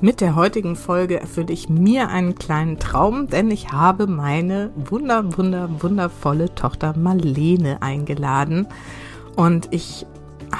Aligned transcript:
Mit 0.00 0.20
der 0.20 0.34
heutigen 0.34 0.76
Folge 0.76 1.20
erfülle 1.20 1.52
ich 1.52 1.68
mir 1.68 2.08
einen 2.08 2.34
kleinen 2.34 2.78
Traum, 2.78 3.28
denn 3.28 3.50
ich 3.50 3.72
habe 3.72 4.06
meine 4.06 4.70
wunder, 4.76 5.36
wunder, 5.38 5.70
wundervolle 5.80 6.54
Tochter 6.54 6.94
Marlene 6.96 7.80
eingeladen. 7.80 8.66
Und 9.36 9.68
ich 9.70 10.04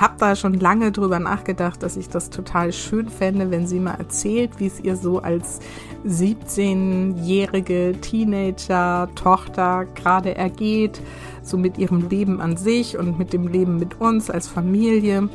habe 0.00 0.14
da 0.18 0.34
schon 0.36 0.54
lange 0.54 0.92
drüber 0.92 1.18
nachgedacht, 1.18 1.82
dass 1.82 1.96
ich 1.96 2.09
das 2.09 2.30
total 2.30 2.73
schön 2.73 3.09
fände, 3.09 3.50
wenn 3.50 3.66
sie 3.66 3.80
mal 3.80 3.95
erzählt, 3.95 4.52
wie 4.59 4.66
es 4.66 4.80
ihr 4.80 4.96
so 4.96 5.20
als 5.20 5.60
17-jährige 6.06 7.95
Teenager-Tochter 8.01 9.87
gerade 9.95 10.34
ergeht, 10.34 11.01
so 11.42 11.56
mit 11.56 11.78
ihrem 11.78 12.09
Leben 12.09 12.40
an 12.40 12.56
sich 12.56 12.98
und 12.98 13.18
mit 13.18 13.32
dem 13.32 13.48
Leben 13.48 13.78
mit 13.78 14.01
uns 14.01 14.30
als 14.30 14.48
Familie. 14.48 15.28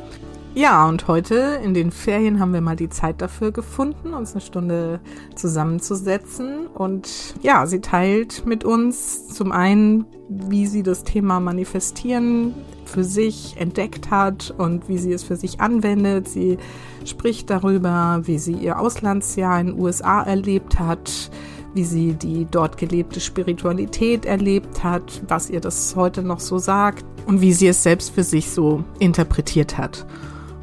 Ja, 0.52 0.88
und 0.88 1.06
heute 1.06 1.60
in 1.62 1.74
den 1.74 1.92
Ferien 1.92 2.40
haben 2.40 2.52
wir 2.52 2.60
mal 2.60 2.74
die 2.74 2.88
Zeit 2.88 3.22
dafür 3.22 3.52
gefunden, 3.52 4.14
uns 4.14 4.32
eine 4.32 4.40
Stunde 4.40 5.00
zusammenzusetzen. 5.36 6.66
Und 6.66 7.36
ja, 7.40 7.66
sie 7.66 7.80
teilt 7.80 8.44
mit 8.46 8.64
uns 8.64 9.28
zum 9.28 9.52
einen, 9.52 10.06
wie 10.28 10.66
sie 10.66 10.82
das 10.82 11.04
Thema 11.04 11.38
Manifestieren 11.38 12.52
für 12.84 13.04
sich 13.04 13.56
entdeckt 13.58 14.10
hat 14.10 14.52
und 14.58 14.88
wie 14.88 14.98
sie 14.98 15.12
es 15.12 15.22
für 15.22 15.36
sich 15.36 15.60
anwendet. 15.60 16.28
Sie 16.28 16.58
spricht 17.04 17.48
darüber, 17.48 18.22
wie 18.24 18.38
sie 18.38 18.54
ihr 18.54 18.80
Auslandsjahr 18.80 19.60
in 19.60 19.68
den 19.68 19.78
USA 19.78 20.22
erlebt 20.22 20.80
hat, 20.80 21.30
wie 21.74 21.84
sie 21.84 22.14
die 22.14 22.48
dort 22.50 22.76
gelebte 22.76 23.20
Spiritualität 23.20 24.26
erlebt 24.26 24.82
hat, 24.82 25.22
was 25.28 25.48
ihr 25.48 25.60
das 25.60 25.94
heute 25.94 26.24
noch 26.24 26.40
so 26.40 26.58
sagt 26.58 27.04
und 27.26 27.40
wie 27.40 27.52
sie 27.52 27.68
es 27.68 27.84
selbst 27.84 28.12
für 28.12 28.24
sich 28.24 28.50
so 28.50 28.82
interpretiert 28.98 29.78
hat. 29.78 30.04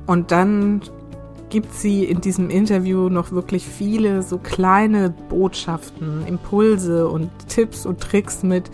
Und 0.08 0.32
dann 0.32 0.82
gibt 1.50 1.74
sie 1.74 2.04
in 2.04 2.22
diesem 2.22 2.50
Interview 2.50 3.10
noch 3.10 3.32
wirklich 3.32 3.66
viele 3.66 4.24
so 4.24 4.38
kleine 4.38 5.14
Botschaften, 5.30 6.26
Impulse 6.28 7.08
und 7.08 7.30
Tipps 7.48 7.86
und 7.86 8.02
Tricks 8.02 8.44
mit, 8.44 8.70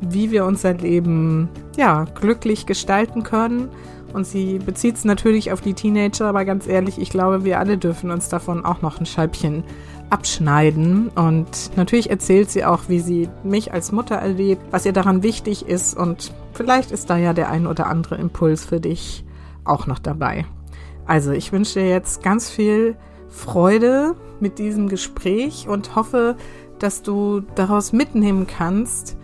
wie 0.00 0.30
wir 0.30 0.44
unser 0.44 0.74
Leben 0.74 1.48
ja 1.76 2.04
glücklich 2.04 2.66
gestalten 2.66 3.22
können. 3.22 3.68
Und 4.12 4.26
sie 4.26 4.58
bezieht 4.58 4.94
es 4.94 5.04
natürlich 5.04 5.52
auf 5.52 5.60
die 5.60 5.74
Teenager, 5.74 6.26
aber 6.26 6.44
ganz 6.44 6.68
ehrlich, 6.68 6.98
ich 6.98 7.10
glaube, 7.10 7.44
wir 7.44 7.58
alle 7.58 7.76
dürfen 7.76 8.12
uns 8.12 8.28
davon 8.28 8.64
auch 8.64 8.80
noch 8.80 9.00
ein 9.00 9.06
Scheibchen 9.06 9.64
abschneiden. 10.08 11.08
Und 11.08 11.76
natürlich 11.76 12.10
erzählt 12.10 12.48
sie 12.50 12.64
auch, 12.64 12.82
wie 12.88 13.00
sie 13.00 13.28
mich 13.42 13.72
als 13.72 13.90
Mutter 13.90 14.14
erlebt, 14.14 14.62
was 14.70 14.86
ihr 14.86 14.92
daran 14.92 15.24
wichtig 15.24 15.66
ist. 15.66 15.96
Und 15.96 16.32
vielleicht 16.52 16.92
ist 16.92 17.10
da 17.10 17.16
ja 17.16 17.32
der 17.32 17.50
ein 17.50 17.66
oder 17.66 17.88
andere 17.88 18.14
Impuls 18.14 18.64
für 18.64 18.78
dich 18.78 19.24
auch 19.64 19.88
noch 19.88 19.98
dabei. 19.98 20.46
Also 21.06 21.32
ich 21.32 21.52
wünsche 21.52 21.80
dir 21.80 21.88
jetzt 21.88 22.22
ganz 22.22 22.50
viel 22.50 22.96
Freude 23.28 24.14
mit 24.40 24.58
diesem 24.58 24.88
Gespräch 24.88 25.66
und 25.68 25.96
hoffe, 25.96 26.36
dass 26.78 27.02
du 27.02 27.42
daraus 27.54 27.92
mitnehmen 27.92 28.46
kannst, 28.46 29.16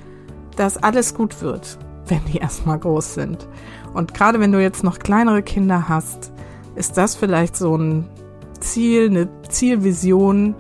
dass 0.56 0.76
alles 0.76 1.14
gut 1.14 1.42
wird, 1.42 1.78
wenn 2.06 2.24
die 2.26 2.38
erstmal 2.38 2.78
groß 2.78 3.14
sind. 3.14 3.46
Und 3.94 4.14
gerade 4.14 4.40
wenn 4.40 4.52
du 4.52 4.60
jetzt 4.60 4.84
noch 4.84 4.98
kleinere 4.98 5.42
Kinder 5.42 5.88
hast, 5.88 6.32
ist 6.74 6.96
das 6.96 7.16
vielleicht 7.16 7.56
so 7.56 7.76
ein 7.76 8.08
Ziel, 8.60 9.06
eine 9.06 9.28
Zielvision, 9.48 10.54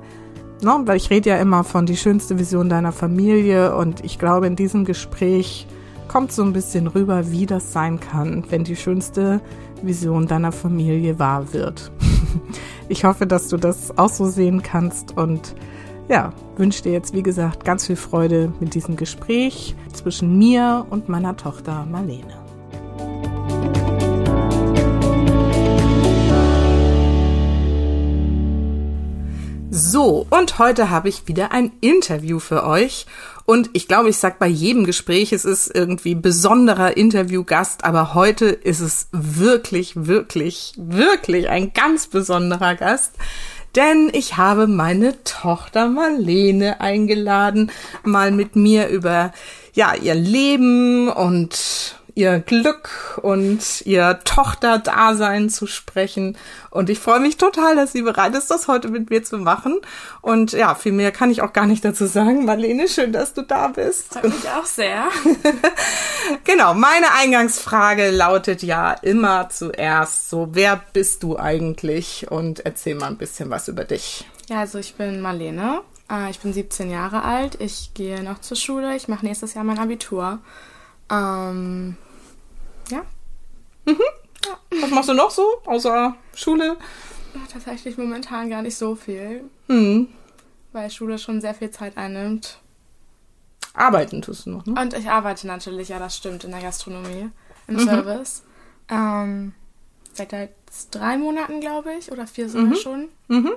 ne? 0.62 0.82
weil 0.84 0.96
ich 0.96 1.10
rede 1.10 1.30
ja 1.30 1.36
immer 1.36 1.64
von 1.64 1.86
die 1.86 1.96
schönste 1.96 2.38
Vision 2.38 2.68
deiner 2.68 2.92
Familie 2.92 3.76
und 3.76 4.04
ich 4.04 4.18
glaube, 4.18 4.46
in 4.46 4.56
diesem 4.56 4.84
Gespräch 4.84 5.66
kommt 6.08 6.32
so 6.32 6.42
ein 6.42 6.52
bisschen 6.52 6.88
rüber, 6.88 7.30
wie 7.30 7.46
das 7.46 7.72
sein 7.72 8.00
kann, 8.00 8.44
wenn 8.50 8.64
die 8.64 8.74
schönste 8.74 9.40
Vision 9.82 10.26
deiner 10.26 10.52
Familie 10.52 11.18
wahr 11.18 11.52
wird. 11.52 11.90
Ich 12.88 13.04
hoffe, 13.04 13.24
dass 13.24 13.46
du 13.46 13.56
das 13.56 13.96
auch 13.98 14.08
so 14.08 14.28
sehen 14.28 14.64
kannst 14.64 15.16
und 15.16 15.54
ja, 16.08 16.32
wünsche 16.56 16.82
dir 16.82 16.90
jetzt, 16.90 17.14
wie 17.14 17.22
gesagt, 17.22 17.64
ganz 17.64 17.86
viel 17.86 17.94
Freude 17.94 18.52
mit 18.58 18.74
diesem 18.74 18.96
Gespräch 18.96 19.76
zwischen 19.92 20.36
mir 20.36 20.86
und 20.90 21.08
meiner 21.08 21.36
Tochter 21.36 21.86
Marlene. 21.86 22.39
So, 29.72 30.26
und 30.30 30.58
heute 30.58 30.90
habe 30.90 31.08
ich 31.08 31.28
wieder 31.28 31.52
ein 31.52 31.70
Interview 31.80 32.40
für 32.40 32.64
euch. 32.64 33.06
Und 33.44 33.70
ich 33.72 33.86
glaube, 33.86 34.08
ich 34.08 34.16
sage 34.16 34.34
bei 34.40 34.48
jedem 34.48 34.84
Gespräch, 34.84 35.32
es 35.32 35.44
ist 35.44 35.72
irgendwie 35.72 36.16
besonderer 36.16 36.96
Interviewgast, 36.96 37.84
aber 37.84 38.14
heute 38.14 38.46
ist 38.46 38.80
es 38.80 39.06
wirklich, 39.12 39.92
wirklich, 39.94 40.72
wirklich 40.76 41.48
ein 41.48 41.72
ganz 41.72 42.08
besonderer 42.08 42.74
Gast. 42.74 43.12
Denn 43.76 44.10
ich 44.12 44.36
habe 44.36 44.66
meine 44.66 45.22
Tochter 45.22 45.88
Marlene 45.88 46.80
eingeladen, 46.80 47.70
mal 48.02 48.32
mit 48.32 48.56
mir 48.56 48.88
über 48.88 49.30
ja 49.72 49.94
ihr 49.94 50.16
Leben 50.16 51.08
und 51.08 51.99
ihr 52.20 52.38
Glück 52.38 53.18
und 53.22 53.80
ihr 53.86 54.20
Tochterdasein 54.24 55.48
zu 55.48 55.66
sprechen. 55.66 56.36
Und 56.70 56.90
ich 56.90 56.98
freue 56.98 57.18
mich 57.18 57.38
total, 57.38 57.74
dass 57.74 57.92
sie 57.92 58.02
bereit 58.02 58.34
ist, 58.34 58.50
das 58.50 58.68
heute 58.68 58.88
mit 58.88 59.08
mir 59.08 59.24
zu 59.24 59.38
machen. 59.38 59.80
Und 60.20 60.52
ja, 60.52 60.74
viel 60.74 60.92
mehr 60.92 61.12
kann 61.12 61.30
ich 61.30 61.40
auch 61.40 61.54
gar 61.54 61.66
nicht 61.66 61.84
dazu 61.84 62.06
sagen. 62.06 62.44
Marlene, 62.44 62.88
schön, 62.88 63.12
dass 63.12 63.32
du 63.32 63.42
da 63.42 63.68
bist. 63.68 64.12
Freut 64.12 64.24
mich 64.24 64.48
auch 64.50 64.66
sehr. 64.66 65.04
genau, 66.44 66.74
meine 66.74 67.12
Eingangsfrage 67.14 68.10
lautet 68.10 68.62
ja 68.62 68.92
immer 68.92 69.48
zuerst 69.48 70.28
so, 70.28 70.48
wer 70.52 70.80
bist 70.92 71.22
du 71.22 71.38
eigentlich? 71.38 72.30
Und 72.30 72.60
erzähl 72.66 72.96
mal 72.96 73.06
ein 73.06 73.16
bisschen 73.16 73.48
was 73.48 73.68
über 73.68 73.84
dich. 73.84 74.28
Ja, 74.48 74.60
also 74.60 74.78
ich 74.78 74.94
bin 74.94 75.22
Marlene. 75.22 75.80
Äh, 76.10 76.30
ich 76.30 76.40
bin 76.40 76.52
17 76.52 76.90
Jahre 76.90 77.24
alt. 77.24 77.56
Ich 77.60 77.94
gehe 77.94 78.22
noch 78.22 78.40
zur 78.40 78.58
Schule. 78.58 78.94
Ich 78.94 79.08
mache 79.08 79.24
nächstes 79.24 79.54
Jahr 79.54 79.64
mein 79.64 79.78
Abitur. 79.78 80.38
Ähm. 81.10 81.96
Mhm. 83.86 84.80
Was 84.80 84.90
machst 84.90 85.08
du 85.08 85.14
noch 85.14 85.30
so, 85.30 85.46
außer 85.66 86.16
Schule? 86.34 86.76
Tatsächlich 87.52 87.98
momentan 87.98 88.50
gar 88.50 88.62
nicht 88.62 88.76
so 88.76 88.94
viel. 88.94 89.44
Mhm. 89.68 90.08
Weil 90.72 90.90
Schule 90.90 91.18
schon 91.18 91.40
sehr 91.40 91.54
viel 91.54 91.70
Zeit 91.70 91.96
einnimmt. 91.96 92.58
Arbeiten 93.74 94.22
tust 94.22 94.46
du 94.46 94.50
noch, 94.50 94.66
ne? 94.66 94.80
Und 94.80 94.94
ich 94.94 95.08
arbeite 95.08 95.46
natürlich, 95.46 95.88
ja, 95.88 95.98
das 95.98 96.16
stimmt, 96.16 96.44
in 96.44 96.50
der 96.50 96.60
Gastronomie, 96.60 97.30
im 97.68 97.74
mhm. 97.74 97.80
Service. 97.80 98.42
Ähm, 98.88 99.52
seit 100.12 100.32
jetzt 100.32 100.90
drei 100.90 101.16
Monaten, 101.16 101.60
glaube 101.60 101.92
ich, 101.94 102.10
oder 102.10 102.26
vier 102.26 102.48
sogar 102.48 102.66
mhm. 102.66 102.76
schon. 102.76 103.08
Mhm. 103.28 103.52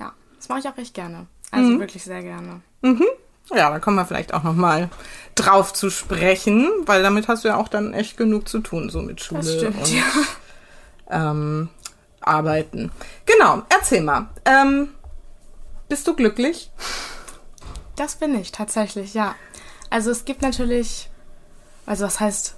Ja, 0.00 0.12
das 0.36 0.48
mache 0.48 0.60
ich 0.60 0.68
auch 0.68 0.76
recht 0.76 0.94
gerne. 0.94 1.26
Also 1.50 1.70
mhm. 1.70 1.80
wirklich 1.80 2.02
sehr 2.02 2.22
gerne. 2.22 2.60
Mhm. 2.82 3.04
Ja, 3.50 3.70
da 3.70 3.78
kommen 3.78 3.96
wir 3.96 4.06
vielleicht 4.06 4.34
auch 4.34 4.42
noch 4.42 4.54
mal 4.54 4.88
drauf 5.34 5.72
zu 5.72 5.90
sprechen, 5.90 6.68
weil 6.86 7.02
damit 7.02 7.28
hast 7.28 7.44
du 7.44 7.48
ja 7.48 7.56
auch 7.56 7.68
dann 7.68 7.94
echt 7.94 8.16
genug 8.16 8.48
zu 8.48 8.60
tun, 8.60 8.90
so 8.90 9.02
mit 9.02 9.20
Schule 9.22 9.40
das 9.40 9.54
stimmt, 9.54 9.78
und 9.78 9.92
ja. 9.92 10.02
ähm, 11.10 11.68
Arbeiten. 12.20 12.92
Genau, 13.26 13.62
erzähl 13.68 14.02
mal. 14.02 14.28
Ähm, 14.44 14.88
bist 15.88 16.06
du 16.06 16.14
glücklich? 16.14 16.70
Das 17.96 18.16
bin 18.16 18.38
ich 18.38 18.52
tatsächlich, 18.52 19.14
ja. 19.14 19.34
Also 19.90 20.10
es 20.10 20.24
gibt 20.24 20.42
natürlich, 20.42 21.10
also 21.84 22.04
was 22.04 22.20
heißt, 22.20 22.54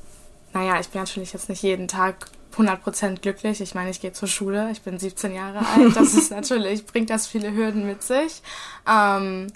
naja, 0.52 0.78
ich 0.78 0.88
bin 0.90 1.00
natürlich 1.00 1.32
jetzt 1.32 1.48
nicht 1.48 1.62
jeden 1.62 1.88
Tag 1.88 2.26
100% 2.56 3.20
glücklich. 3.20 3.60
Ich 3.60 3.74
meine, 3.74 3.90
ich 3.90 4.00
gehe 4.00 4.12
zur 4.12 4.28
Schule, 4.28 4.70
ich 4.70 4.82
bin 4.82 4.98
17 4.98 5.34
Jahre 5.34 5.66
alt. 5.66 5.96
Das 5.96 6.14
ist 6.14 6.30
natürlich, 6.30 6.86
bringt 6.86 7.10
das 7.10 7.26
viele 7.26 7.52
Hürden 7.52 7.86
mit 7.86 8.02
sich. 8.02 8.42
Ähm, 8.88 9.48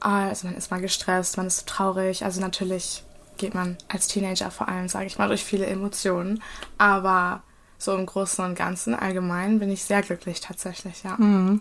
also 0.00 0.46
man 0.46 0.56
ist 0.56 0.70
mal 0.70 0.80
gestresst, 0.80 1.36
man 1.36 1.46
ist 1.46 1.66
traurig. 1.68 2.24
Also 2.24 2.40
natürlich 2.40 3.02
geht 3.36 3.54
man 3.54 3.76
als 3.88 4.08
Teenager 4.08 4.50
vor 4.50 4.68
allem, 4.68 4.88
sage 4.88 5.06
ich 5.06 5.18
mal, 5.18 5.28
durch 5.28 5.44
viele 5.44 5.66
Emotionen. 5.66 6.42
Aber 6.76 7.42
so 7.78 7.94
im 7.94 8.06
Großen 8.06 8.44
und 8.44 8.56
Ganzen 8.56 8.94
allgemein 8.94 9.58
bin 9.58 9.70
ich 9.70 9.84
sehr 9.84 10.02
glücklich 10.02 10.40
tatsächlich, 10.40 11.02
ja. 11.04 11.16
Mhm. 11.16 11.60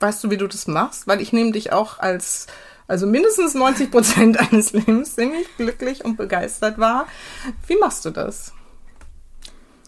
Weißt 0.00 0.22
du, 0.22 0.30
wie 0.30 0.36
du 0.36 0.46
das 0.46 0.66
machst? 0.66 1.06
Weil 1.06 1.20
ich 1.20 1.32
nehme 1.32 1.52
dich 1.52 1.72
auch 1.72 1.98
als, 1.98 2.46
also 2.86 3.06
mindestens 3.06 3.54
90 3.54 3.90
Prozent 3.90 4.38
eines 4.52 4.72
Lebens 4.72 5.14
ziemlich 5.14 5.48
glücklich 5.56 6.04
und 6.04 6.16
begeistert 6.16 6.78
wahr. 6.78 7.06
Wie 7.66 7.76
machst 7.76 8.04
du 8.04 8.10
das? 8.10 8.52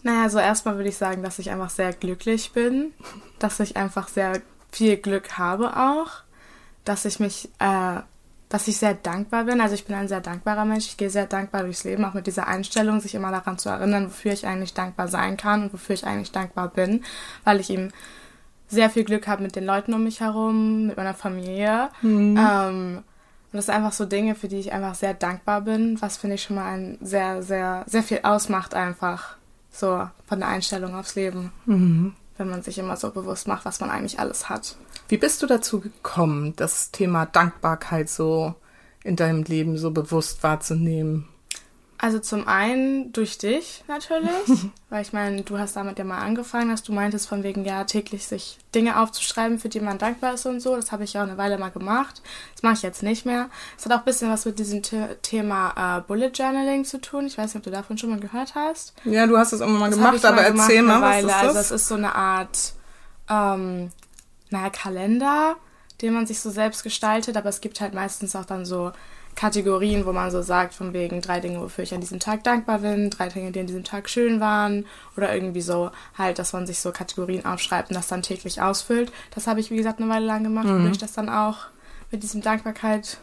Naja, 0.03 0.29
so 0.29 0.39
erstmal 0.39 0.75
würde 0.77 0.89
ich 0.89 0.97
sagen, 0.97 1.23
dass 1.23 1.39
ich 1.39 1.49
einfach 1.51 1.69
sehr 1.69 1.93
glücklich 1.93 2.51
bin, 2.51 2.93
dass 3.37 3.59
ich 3.59 3.75
einfach 3.75 4.07
sehr 4.07 4.41
viel 4.71 4.97
Glück 4.97 5.37
habe 5.37 5.75
auch 5.75 6.23
dass 6.85 7.05
ich 7.05 7.19
mich 7.19 7.49
äh, 7.59 8.01
dass 8.49 8.67
ich 8.67 8.77
sehr 8.77 8.95
dankbar 8.95 9.45
bin. 9.45 9.61
Also 9.61 9.75
ich 9.75 9.85
bin 9.85 9.95
ein 9.95 10.07
sehr 10.07 10.21
dankbarer 10.21 10.65
Mensch. 10.65 10.87
Ich 10.87 10.97
gehe 10.97 11.11
sehr 11.11 11.27
dankbar 11.27 11.61
durchs 11.63 11.83
Leben, 11.83 12.03
auch 12.03 12.15
mit 12.15 12.25
dieser 12.25 12.47
Einstellung, 12.47 12.99
sich 12.99 13.13
immer 13.13 13.31
daran 13.31 13.59
zu 13.59 13.69
erinnern, 13.69 14.07
wofür 14.07 14.33
ich 14.33 14.47
eigentlich 14.47 14.73
dankbar 14.73 15.07
sein 15.07 15.37
kann 15.37 15.63
und 15.63 15.73
wofür 15.73 15.93
ich 15.93 16.05
eigentlich 16.05 16.31
dankbar 16.31 16.69
bin, 16.69 17.03
weil 17.43 17.59
ich 17.59 17.69
eben 17.69 17.91
sehr 18.67 18.89
viel 18.89 19.03
Glück 19.03 19.27
habe 19.27 19.43
mit 19.43 19.55
den 19.55 19.65
Leuten 19.65 19.93
um 19.93 20.03
mich 20.03 20.19
herum, 20.19 20.87
mit 20.87 20.97
meiner 20.97 21.13
Familie. 21.13 21.89
Mhm. 22.01 22.37
Ähm, 22.37 23.03
und 23.51 23.57
das 23.57 23.67
sind 23.67 23.75
einfach 23.75 23.93
so 23.93 24.05
Dinge, 24.05 24.35
für 24.35 24.47
die 24.47 24.59
ich 24.59 24.73
einfach 24.73 24.95
sehr 24.95 25.13
dankbar 25.13 25.61
bin, 25.61 26.01
was 26.01 26.17
finde 26.17 26.35
ich 26.35 26.43
schon 26.43 26.55
mal 26.55 26.71
ein 26.71 26.97
sehr, 27.01 27.41
sehr, 27.43 27.83
sehr 27.87 28.03
viel 28.03 28.19
ausmacht 28.23 28.73
einfach. 28.73 29.37
So 29.71 30.07
von 30.27 30.39
der 30.39 30.49
Einstellung 30.49 30.95
aufs 30.95 31.15
Leben. 31.15 31.51
Mhm. 31.65 32.15
Wenn 32.37 32.49
man 32.49 32.63
sich 32.63 32.79
immer 32.79 32.95
so 32.97 33.11
bewusst 33.11 33.47
macht, 33.47 33.65
was 33.65 33.79
man 33.79 33.91
eigentlich 33.91 34.19
alles 34.19 34.49
hat. 34.49 34.75
Wie 35.09 35.17
bist 35.17 35.41
du 35.41 35.47
dazu 35.47 35.79
gekommen, 35.79 36.53
das 36.55 36.91
Thema 36.91 37.25
Dankbarkeit 37.25 38.09
so 38.09 38.53
in 39.03 39.15
deinem 39.15 39.43
Leben 39.43 39.77
so 39.77 39.89
bewusst 39.91 40.43
wahrzunehmen? 40.43 41.27
Also 42.01 42.19
zum 42.19 42.47
einen 42.47 43.11
durch 43.11 43.39
dich 43.39 43.83
natürlich, 43.89 44.31
weil 44.89 45.01
ich 45.01 45.11
meine, 45.11 45.41
du 45.41 45.57
hast 45.57 45.75
damit 45.75 45.99
ja 45.99 46.05
mal 46.05 46.19
angefangen, 46.19 46.69
dass 46.69 46.81
du 46.81 46.93
meintest 46.93 47.27
von 47.27 47.43
wegen 47.43 47.65
ja 47.65 47.83
täglich 47.83 48.25
sich 48.25 48.57
Dinge 48.73 49.01
aufzuschreiben, 49.01 49.59
für 49.59 49.67
die 49.67 49.81
man 49.81 49.97
dankbar 49.97 50.35
ist 50.35 50.45
und 50.45 50.61
so. 50.61 50.77
Das 50.77 50.93
habe 50.93 51.03
ich 51.03 51.13
ja 51.13 51.23
auch 51.23 51.27
eine 51.27 51.37
Weile 51.37 51.57
mal 51.57 51.71
gemacht. 51.71 52.21
Das 52.53 52.63
mache 52.63 52.75
ich 52.75 52.83
jetzt 52.83 53.03
nicht 53.03 53.25
mehr. 53.25 53.49
Es 53.77 53.83
hat 53.83 53.91
auch 53.91 53.99
ein 53.99 54.05
bisschen 54.05 54.29
was 54.29 54.45
mit 54.45 54.59
diesem 54.59 54.81
The 54.81 55.07
Thema 55.21 55.97
äh, 55.97 56.01
Bullet 56.01 56.31
Journaling 56.33 56.85
zu 56.85 57.01
tun. 57.01 57.25
Ich 57.25 57.37
weiß 57.37 57.47
nicht, 57.47 57.57
ob 57.57 57.63
du 57.63 57.71
davon 57.71 57.97
schon 57.97 58.11
mal 58.11 58.19
gehört 58.19 58.55
hast. 58.55 58.93
Ja, 59.03 59.27
du 59.27 59.37
hast 59.37 59.51
es 59.51 59.59
immer 59.59 59.77
mal 59.77 59.89
das 59.89 59.97
gemacht, 59.97 60.23
aber 60.23 60.37
mal 60.37 60.43
erzähl 60.43 60.83
mal, 60.83 61.01
was 61.01 61.17
ist 61.17 61.27
das? 61.27 61.43
Also 61.43 61.59
es 61.59 61.71
ist 61.71 61.87
so 61.89 61.95
eine 61.95 62.15
Art, 62.15 62.73
ähm, 63.29 63.91
naja, 64.49 64.69
Kalender, 64.69 65.55
den 66.01 66.13
man 66.13 66.27
sich 66.27 66.39
so 66.39 66.49
selbst 66.49 66.83
gestaltet, 66.83 67.37
aber 67.37 67.49
es 67.49 67.61
gibt 67.61 67.81
halt 67.81 67.93
meistens 67.93 68.35
auch 68.35 68.45
dann 68.45 68.65
so 68.65 68.91
Kategorien, 69.35 70.05
wo 70.05 70.11
man 70.11 70.31
so 70.31 70.41
sagt, 70.41 70.73
von 70.73 70.93
wegen 70.93 71.21
drei 71.21 71.39
Dinge, 71.39 71.61
wofür 71.61 71.83
ich 71.83 71.93
an 71.93 72.01
diesem 72.01 72.19
Tag 72.19 72.43
dankbar 72.43 72.79
bin, 72.79 73.09
drei 73.09 73.29
Dinge, 73.29 73.51
die 73.51 73.59
an 73.59 73.67
diesem 73.67 73.83
Tag 73.83 74.09
schön 74.09 74.39
waren 74.39 74.85
oder 75.15 75.33
irgendwie 75.33 75.61
so 75.61 75.91
halt, 76.17 76.39
dass 76.39 76.51
man 76.53 76.67
sich 76.67 76.79
so 76.79 76.91
Kategorien 76.91 77.45
aufschreibt 77.45 77.89
und 77.89 77.95
das 77.95 78.07
dann 78.07 78.21
täglich 78.21 78.61
ausfüllt. 78.61 79.11
Das 79.33 79.47
habe 79.47 79.59
ich, 79.59 79.71
wie 79.71 79.77
gesagt, 79.77 80.01
eine 80.01 80.11
Weile 80.11 80.25
lang 80.25 80.43
gemacht, 80.43 80.67
mhm. 80.67 80.81
wodurch 80.83 80.97
das 80.97 81.13
dann 81.13 81.29
auch 81.29 81.67
mit 82.11 82.23
diesem 82.23 82.41
Dankbarkeit 82.41 83.17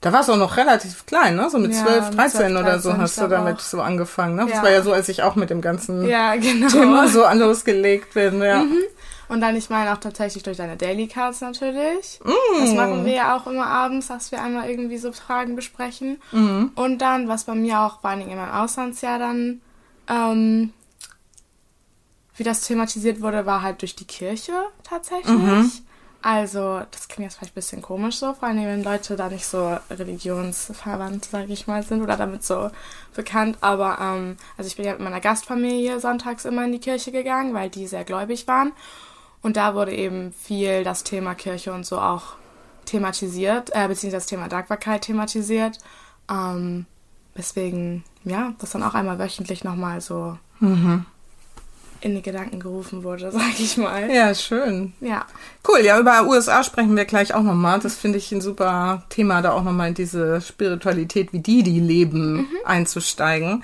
da 0.00 0.12
warst 0.12 0.28
du 0.28 0.34
auch 0.34 0.38
noch 0.38 0.58
relativ 0.58 1.06
klein, 1.06 1.36
ne? 1.36 1.48
So 1.48 1.58
mit 1.58 1.72
ja, 1.72 1.82
12, 1.82 2.10
13 2.10 2.10
12, 2.10 2.16
13 2.16 2.56
oder 2.58 2.78
so 2.78 2.96
hast 2.98 3.18
du 3.18 3.26
damit 3.26 3.56
auch. 3.56 3.60
so 3.60 3.80
angefangen, 3.80 4.36
ne? 4.36 4.42
Ja. 4.42 4.48
Das 4.48 4.62
war 4.62 4.70
ja 4.70 4.82
so, 4.82 4.92
als 4.92 5.08
ich 5.08 5.22
auch 5.22 5.34
mit 5.34 5.48
dem 5.48 5.62
ganzen 5.62 6.06
ja, 6.06 6.36
genau. 6.36 6.68
Thema 6.68 7.08
so 7.08 7.24
losgelegt 7.32 8.12
bin, 8.12 8.42
ja. 8.42 8.64
Mhm. 8.64 8.80
Und 9.28 9.40
dann, 9.40 9.56
ich 9.56 9.70
meine, 9.70 9.92
auch 9.92 9.98
tatsächlich 9.98 10.42
durch 10.42 10.56
deine 10.56 10.76
Daily 10.76 11.06
Cards 11.06 11.40
natürlich. 11.40 12.20
Mm. 12.24 12.60
Das 12.60 12.74
machen 12.74 13.04
wir 13.04 13.14
ja 13.14 13.36
auch 13.36 13.46
immer 13.46 13.66
abends, 13.66 14.08
dass 14.08 14.32
wir 14.32 14.42
einmal 14.42 14.68
irgendwie 14.68 14.98
so 14.98 15.12
Fragen 15.12 15.56
besprechen. 15.56 16.20
Mm. 16.32 16.66
Und 16.74 16.98
dann, 16.98 17.28
was 17.28 17.44
bei 17.44 17.54
mir 17.54 17.80
auch 17.80 18.00
vor 18.00 18.10
allen 18.10 18.20
Dingen 18.20 18.32
in 18.32 18.38
meinem 18.38 18.52
Auslandsjahr 18.52 19.18
dann, 19.18 19.60
ähm, 20.08 20.72
wie 22.36 22.44
das 22.44 22.62
thematisiert 22.62 23.20
wurde, 23.20 23.46
war 23.46 23.62
halt 23.62 23.80
durch 23.82 23.94
die 23.94 24.06
Kirche 24.06 24.52
tatsächlich. 24.82 25.28
Mhm. 25.28 25.70
Also, 26.26 26.80
das 26.90 27.06
klingt 27.06 27.30
jetzt 27.30 27.36
vielleicht 27.36 27.52
ein 27.52 27.54
bisschen 27.54 27.82
komisch 27.82 28.16
so, 28.16 28.32
vor 28.32 28.48
allem 28.48 28.64
wenn 28.64 28.82
Leute 28.82 29.14
da 29.14 29.28
nicht 29.28 29.44
so 29.44 29.76
religionsverwandt, 29.90 31.26
sage 31.26 31.52
ich 31.52 31.66
mal, 31.66 31.82
sind 31.82 32.02
oder 32.02 32.16
damit 32.16 32.42
so 32.42 32.70
bekannt. 33.14 33.58
Aber, 33.60 33.98
ähm, 34.00 34.38
also 34.56 34.66
ich 34.66 34.74
bin 34.74 34.86
ja 34.86 34.92
mit 34.92 35.02
meiner 35.02 35.20
Gastfamilie 35.20 36.00
sonntags 36.00 36.46
immer 36.46 36.64
in 36.64 36.72
die 36.72 36.78
Kirche 36.78 37.12
gegangen, 37.12 37.52
weil 37.52 37.68
die 37.68 37.86
sehr 37.86 38.04
gläubig 38.04 38.48
waren. 38.48 38.72
Und 39.44 39.58
da 39.58 39.74
wurde 39.74 39.92
eben 39.92 40.32
viel 40.32 40.84
das 40.84 41.04
Thema 41.04 41.34
Kirche 41.34 41.74
und 41.74 41.84
so 41.84 41.98
auch 41.98 42.36
thematisiert, 42.86 43.70
äh, 43.74 43.86
beziehungsweise 43.86 44.16
das 44.16 44.26
Thema 44.26 44.48
Dankbarkeit 44.48 45.02
thematisiert. 45.02 45.78
Ähm, 46.30 46.86
weswegen, 47.34 48.04
ja, 48.24 48.54
das 48.58 48.70
dann 48.70 48.82
auch 48.82 48.94
einmal 48.94 49.18
wöchentlich 49.18 49.62
nochmal 49.62 50.00
so 50.00 50.38
mhm. 50.60 51.04
in 52.00 52.14
die 52.14 52.22
Gedanken 52.22 52.58
gerufen 52.58 53.04
wurde, 53.04 53.30
sag 53.32 53.60
ich 53.60 53.76
mal. 53.76 54.10
Ja, 54.10 54.34
schön. 54.34 54.94
Ja. 55.00 55.26
Cool, 55.68 55.80
ja, 55.84 56.00
über 56.00 56.26
USA 56.26 56.64
sprechen 56.64 56.96
wir 56.96 57.04
gleich 57.04 57.34
auch 57.34 57.42
nochmal. 57.42 57.80
Das 57.80 57.96
finde 57.96 58.16
ich 58.16 58.32
ein 58.32 58.40
super 58.40 59.04
Thema, 59.10 59.42
da 59.42 59.52
auch 59.52 59.62
nochmal 59.62 59.88
in 59.88 59.94
diese 59.94 60.40
Spiritualität, 60.40 61.34
wie 61.34 61.40
die 61.40 61.62
die 61.62 61.80
leben, 61.80 62.36
mhm. 62.36 62.48
einzusteigen. 62.64 63.62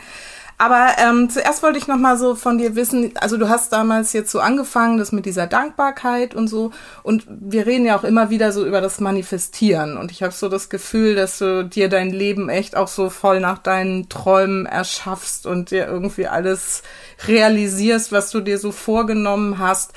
Aber 0.60 0.88
ähm, 0.98 1.30
zuerst 1.30 1.62
wollte 1.62 1.78
ich 1.78 1.88
noch 1.88 1.96
mal 1.96 2.18
so 2.18 2.34
von 2.34 2.58
dir 2.58 2.76
wissen, 2.76 3.12
also 3.18 3.38
du 3.38 3.48
hast 3.48 3.72
damals 3.72 4.12
jetzt 4.12 4.30
so 4.30 4.40
angefangen, 4.40 4.98
das 4.98 5.10
mit 5.10 5.24
dieser 5.24 5.46
Dankbarkeit 5.46 6.34
und 6.34 6.48
so. 6.48 6.70
Und 7.02 7.24
wir 7.26 7.64
reden 7.64 7.86
ja 7.86 7.96
auch 7.96 8.04
immer 8.04 8.28
wieder 8.28 8.52
so 8.52 8.66
über 8.66 8.82
das 8.82 9.00
Manifestieren. 9.00 9.96
Und 9.96 10.10
ich 10.10 10.22
habe 10.22 10.34
so 10.34 10.50
das 10.50 10.68
Gefühl, 10.68 11.14
dass 11.14 11.38
du 11.38 11.64
dir 11.64 11.88
dein 11.88 12.10
Leben 12.10 12.50
echt 12.50 12.76
auch 12.76 12.88
so 12.88 13.08
voll 13.08 13.40
nach 13.40 13.56
deinen 13.56 14.10
Träumen 14.10 14.66
erschaffst 14.66 15.46
und 15.46 15.70
dir 15.70 15.86
irgendwie 15.86 16.26
alles 16.26 16.82
realisierst, 17.26 18.12
was 18.12 18.30
du 18.30 18.42
dir 18.42 18.58
so 18.58 18.70
vorgenommen 18.70 19.58
hast. 19.60 19.94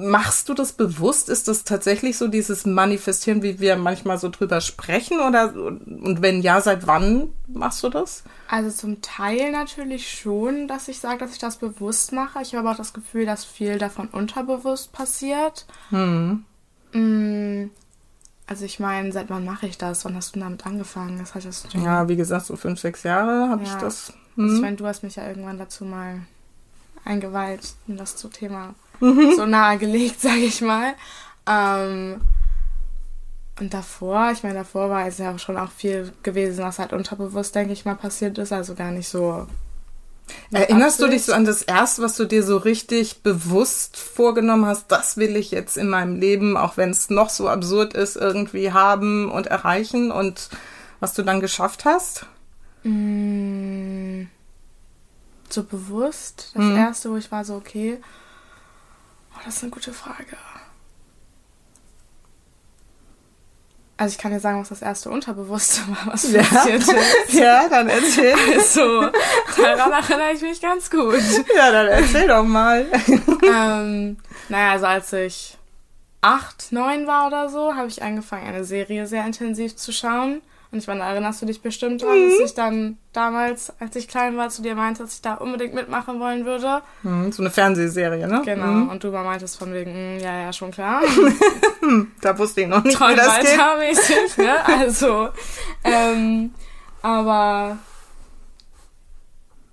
Machst 0.00 0.48
du 0.48 0.54
das 0.54 0.72
bewusst? 0.72 1.28
Ist 1.28 1.46
das 1.46 1.64
tatsächlich 1.64 2.16
so 2.16 2.28
dieses 2.28 2.64
Manifestieren, 2.64 3.42
wie 3.42 3.60
wir 3.60 3.76
manchmal 3.76 4.18
so 4.18 4.30
drüber 4.30 4.60
sprechen? 4.60 5.20
Oder 5.20 5.54
und 5.54 6.22
wenn 6.22 6.40
ja, 6.40 6.60
seit 6.60 6.86
wann 6.86 7.30
machst 7.48 7.82
du 7.82 7.90
das? 7.90 8.24
Also 8.48 8.70
zum 8.70 9.02
Teil 9.02 9.52
natürlich 9.52 10.10
schon, 10.10 10.68
dass 10.68 10.88
ich 10.88 11.00
sage, 11.00 11.18
dass 11.18 11.32
ich 11.32 11.38
das 11.38 11.58
bewusst 11.58 12.12
mache. 12.12 12.40
Ich 12.42 12.54
habe 12.54 12.60
aber 12.60 12.72
auch 12.72 12.78
das 12.78 12.92
Gefühl, 12.92 13.26
dass 13.26 13.44
viel 13.44 13.78
davon 13.78 14.08
unterbewusst 14.08 14.92
passiert. 14.92 15.66
Hm. 15.90 16.44
Mm, 16.92 17.70
also 18.46 18.64
ich 18.64 18.80
meine, 18.80 19.12
seit 19.12 19.28
wann 19.28 19.44
mache 19.44 19.66
ich 19.66 19.76
das? 19.76 20.04
Wann 20.04 20.16
hast 20.16 20.34
du 20.34 20.40
damit 20.40 20.66
angefangen? 20.66 21.18
Das 21.18 21.34
heißt, 21.34 21.46
das 21.46 21.66
ja, 21.74 22.08
wie 22.08 22.16
gesagt, 22.16 22.46
so 22.46 22.56
fünf, 22.56 22.80
sechs 22.80 23.02
Jahre 23.02 23.50
habe 23.50 23.64
ja. 23.64 23.68
ich 23.70 23.74
das. 23.74 24.14
Hm. 24.36 24.44
Also 24.44 24.52
ich 24.54 24.58
hm. 24.58 24.60
meine, 24.62 24.76
du 24.76 24.86
hast 24.86 25.02
mich 25.02 25.16
ja 25.16 25.28
irgendwann 25.28 25.58
dazu 25.58 25.84
mal 25.84 26.22
eingeweiht 27.04 27.74
und 27.86 27.98
das 27.98 28.16
zu 28.16 28.28
Thema 28.28 28.74
mhm. 29.00 29.34
so 29.36 29.46
nahegelegt, 29.46 30.20
sage 30.20 30.40
ich 30.40 30.60
mal. 30.60 30.94
Ähm, 31.46 32.20
und 33.58 33.74
davor, 33.74 34.30
ich 34.32 34.42
meine, 34.42 34.54
davor 34.54 34.88
war 34.88 35.06
es 35.06 35.18
ja 35.18 35.34
auch 35.34 35.38
schon 35.38 35.58
auch 35.58 35.70
viel 35.70 36.12
gewesen, 36.22 36.64
was 36.64 36.78
halt 36.78 36.92
unterbewusst, 36.92 37.54
denke 37.54 37.74
ich 37.74 37.84
mal, 37.84 37.94
passiert 37.94 38.38
ist, 38.38 38.52
also 38.52 38.74
gar 38.74 38.90
nicht 38.90 39.08
so. 39.08 39.46
Erinnerst 40.50 41.00
Absicht. 41.00 41.00
du 41.00 41.08
dich 41.08 41.24
so 41.24 41.32
an 41.32 41.44
das 41.44 41.62
erste, 41.62 42.02
was 42.02 42.16
du 42.16 42.24
dir 42.24 42.42
so 42.42 42.56
richtig 42.56 43.22
bewusst 43.22 43.96
vorgenommen 43.96 44.64
hast, 44.64 44.86
das 44.88 45.16
will 45.16 45.36
ich 45.36 45.50
jetzt 45.50 45.76
in 45.76 45.88
meinem 45.88 46.18
Leben, 46.18 46.56
auch 46.56 46.76
wenn 46.76 46.90
es 46.90 47.10
noch 47.10 47.28
so 47.28 47.48
absurd 47.48 47.94
ist, 47.94 48.16
irgendwie 48.16 48.72
haben 48.72 49.30
und 49.30 49.48
erreichen 49.48 50.10
und 50.10 50.48
was 51.00 51.14
du 51.14 51.22
dann 51.22 51.40
geschafft 51.40 51.84
hast? 51.84 52.26
Mm, 52.84 54.22
so 55.48 55.64
bewusst. 55.64 56.52
Das 56.54 56.64
mhm. 56.64 56.76
erste, 56.76 57.10
wo 57.10 57.16
ich 57.16 57.30
war 57.30 57.44
so, 57.44 57.56
okay, 57.56 57.98
oh, 59.34 59.40
das 59.44 59.56
ist 59.56 59.62
eine 59.62 59.70
gute 59.70 59.92
Frage. 59.92 60.36
Also 64.00 64.12
ich 64.12 64.18
kann 64.18 64.32
dir 64.32 64.40
sagen, 64.40 64.58
was 64.58 64.70
das 64.70 64.80
erste 64.80 65.10
Unterbewusste 65.10 65.82
war, 65.88 66.14
was 66.14 66.32
ja. 66.32 66.42
passiert 66.42 66.80
ist. 66.80 66.94
Ja, 67.34 67.68
dann 67.68 67.86
erzähl. 67.90 68.34
Also, 68.56 69.10
daran 69.58 69.92
erinnere 69.92 70.32
ich 70.32 70.40
mich 70.40 70.58
ganz 70.62 70.90
gut. 70.90 71.20
Ja, 71.54 71.70
dann 71.70 71.86
erzähl 71.86 72.26
doch 72.26 72.42
mal. 72.42 72.86
ähm, 73.42 74.16
naja, 74.48 74.72
also 74.72 74.86
als 74.86 75.12
ich 75.12 75.58
acht, 76.22 76.72
neun 76.72 77.06
war 77.06 77.26
oder 77.26 77.50
so, 77.50 77.74
habe 77.74 77.88
ich 77.88 78.02
angefangen, 78.02 78.46
eine 78.46 78.64
Serie 78.64 79.06
sehr 79.06 79.26
intensiv 79.26 79.76
zu 79.76 79.92
schauen. 79.92 80.40
Und 80.72 80.78
ich 80.78 80.86
meine, 80.86 81.00
da 81.00 81.10
erinnerst 81.10 81.42
du 81.42 81.46
dich 81.46 81.62
bestimmt 81.62 82.02
dran, 82.02 82.16
mhm. 82.16 82.30
dass 82.30 82.50
ich 82.50 82.54
dann 82.54 82.96
damals, 83.12 83.72
als 83.80 83.96
ich 83.96 84.06
klein 84.06 84.36
war, 84.36 84.50
zu 84.50 84.62
dir 84.62 84.76
meinte, 84.76 85.02
dass 85.02 85.14
ich 85.14 85.22
da 85.22 85.34
unbedingt 85.34 85.74
mitmachen 85.74 86.20
wollen 86.20 86.46
würde. 86.46 86.82
Mhm, 87.02 87.32
so 87.32 87.42
eine 87.42 87.50
Fernsehserie, 87.50 88.28
ne? 88.28 88.42
Genau. 88.44 88.66
Mhm. 88.66 88.88
Und 88.88 89.02
du 89.02 89.10
meintest 89.10 89.58
von 89.58 89.74
wegen, 89.74 89.92
mh, 89.92 90.22
ja, 90.22 90.42
ja, 90.42 90.52
schon 90.52 90.70
klar. 90.70 91.02
da 92.20 92.38
wusste 92.38 92.60
ich 92.60 92.68
noch 92.68 92.84
nicht, 92.84 92.96
Toll 92.96 93.12
wie 93.12 93.16
das 93.16 93.38
geht. 93.40 94.38
ne? 94.38 94.56
Also, 94.64 95.30
ähm, 95.82 96.54
aber 97.02 97.78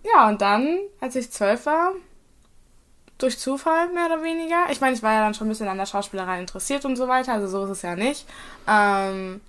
ja, 0.03 0.27
und 0.29 0.41
dann, 0.41 0.79
als 0.99 1.15
ich 1.15 1.31
zwölf 1.31 1.67
war, 1.67 1.91
durch 3.17 3.37
Zufall 3.37 3.89
mehr 3.93 4.05
oder 4.07 4.23
weniger. 4.23 4.65
Ich 4.71 4.81
meine, 4.81 4.95
ich 4.95 5.03
war 5.03 5.13
ja 5.13 5.21
dann 5.21 5.33
schon 5.33 5.47
ein 5.47 5.49
bisschen 5.49 5.67
an 5.67 5.77
der 5.77 5.85
Schauspielerei 5.85 6.39
interessiert 6.39 6.85
und 6.85 6.95
so 6.95 7.07
weiter, 7.07 7.33
also 7.33 7.47
so 7.47 7.65
ist 7.65 7.71
es 7.71 7.81
ja 7.81 7.95
nicht. 7.95 8.27
Ähm, 8.67 9.41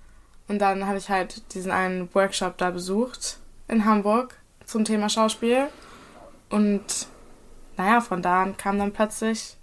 und 0.49 0.59
dann 0.59 0.87
habe 0.87 0.97
ich 0.97 1.09
halt 1.09 1.53
diesen 1.53 1.71
einen 1.71 2.13
Workshop 2.13 2.57
da 2.57 2.71
besucht 2.71 3.37
in 3.67 3.85
Hamburg 3.85 4.35
zum 4.65 4.83
Thema 4.83 5.07
Schauspiel. 5.07 5.67
Und 6.49 7.07
naja, 7.77 8.01
von 8.01 8.23
da 8.23 8.41
an 8.41 8.57
kam 8.57 8.79
dann 8.79 8.91
plötzlich 8.91 9.55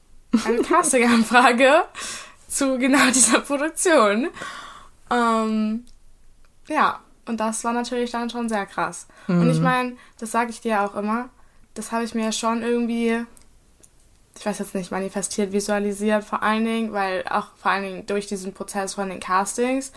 eine 0.46 0.58
Casting-Anfrage 0.62 1.82
zu 2.48 2.78
genau 2.78 3.04
dieser 3.12 3.40
Produktion. 3.40 4.28
Ähm, 5.10 5.84
ja, 6.68 7.00
und 7.26 7.40
das 7.40 7.64
war 7.64 7.72
natürlich 7.72 8.12
dann 8.12 8.30
schon 8.30 8.48
sehr 8.48 8.64
krass. 8.64 9.08
Mhm. 9.26 9.40
Und 9.40 9.50
ich 9.50 9.58
mhm. 9.58 9.64
meine, 9.64 9.96
das 10.20 10.30
sage 10.30 10.50
ich 10.50 10.60
dir 10.60 10.82
auch 10.82 10.94
immer, 10.94 11.30
das 11.74 11.90
habe 11.90 12.04
ich 12.04 12.14
mir 12.14 12.30
schon 12.30 12.62
irgendwie, 12.62 13.24
ich 14.38 14.46
weiß 14.46 14.60
jetzt 14.60 14.76
nicht, 14.76 14.92
manifestiert, 14.92 15.52
visualisiert, 15.52 16.22
vor 16.22 16.44
allen 16.44 16.64
Dingen, 16.64 16.92
weil 16.92 17.24
auch 17.28 17.48
vor 17.56 17.72
allen 17.72 17.82
Dingen 17.82 18.06
durch 18.06 18.28
diesen 18.28 18.54
Prozess 18.54 18.94
von 18.94 19.08
den 19.08 19.18
Castings 19.18 19.92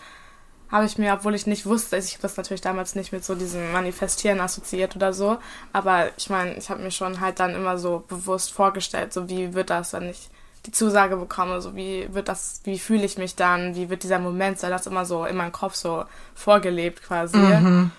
habe 0.70 0.86
ich 0.86 0.98
mir, 0.98 1.12
obwohl 1.12 1.34
ich 1.34 1.46
nicht 1.46 1.66
wusste, 1.66 1.96
ich 1.96 2.12
habe 2.12 2.22
das 2.22 2.36
natürlich 2.36 2.60
damals 2.60 2.94
nicht 2.94 3.12
mit 3.12 3.24
so 3.24 3.34
diesem 3.34 3.72
Manifestieren 3.72 4.40
assoziiert 4.40 4.94
oder 4.96 5.12
so, 5.12 5.38
aber 5.72 6.08
ich 6.16 6.30
meine, 6.30 6.54
ich 6.54 6.70
habe 6.70 6.82
mir 6.82 6.90
schon 6.90 7.20
halt 7.20 7.40
dann 7.40 7.54
immer 7.54 7.78
so 7.78 8.04
bewusst 8.08 8.52
vorgestellt, 8.52 9.12
so 9.12 9.28
wie 9.28 9.54
wird 9.54 9.70
das, 9.70 9.92
wenn 9.92 10.08
ich 10.08 10.30
die 10.66 10.72
Zusage 10.72 11.16
bekomme, 11.16 11.60
so 11.60 11.74
wie 11.74 12.12
wird 12.12 12.28
das, 12.28 12.60
wie 12.64 12.78
fühle 12.78 13.04
ich 13.04 13.18
mich 13.18 13.34
dann, 13.34 13.74
wie 13.74 13.90
wird 13.90 14.02
dieser 14.02 14.18
Moment 14.18 14.58
sein, 14.58 14.70
das 14.70 14.86
immer 14.86 15.04
so 15.04 15.24
in 15.24 15.36
meinem 15.36 15.52
Kopf 15.52 15.74
so 15.74 16.04
vorgelebt 16.34 17.02
quasi. 17.02 17.38
Mhm. 17.38 17.90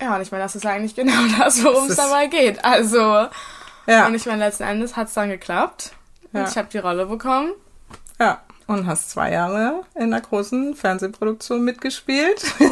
Ja, 0.00 0.16
und 0.16 0.22
ich 0.22 0.32
meine, 0.32 0.44
das 0.44 0.56
ist 0.56 0.64
eigentlich 0.64 0.94
genau 0.94 1.12
das, 1.38 1.62
worum 1.62 1.88
es 1.88 1.96
dabei 1.96 2.26
geht. 2.26 2.64
Also, 2.64 3.26
ja. 3.86 4.06
und 4.06 4.14
ich 4.14 4.24
meine, 4.24 4.46
letzten 4.46 4.62
Endes 4.62 4.96
hat 4.96 5.08
es 5.08 5.14
dann 5.14 5.28
geklappt. 5.28 5.92
Ja. 6.32 6.40
Und 6.40 6.48
ich 6.48 6.56
habe 6.56 6.68
die 6.72 6.78
Rolle 6.78 7.04
bekommen. 7.04 7.52
Ja 8.18 8.40
und 8.70 8.86
hast 8.86 9.10
zwei 9.10 9.32
Jahre 9.32 9.82
in 9.96 10.04
einer 10.04 10.20
großen 10.20 10.76
Fernsehproduktion 10.76 11.64
mitgespielt. 11.64 12.42
Ja. 12.60 12.68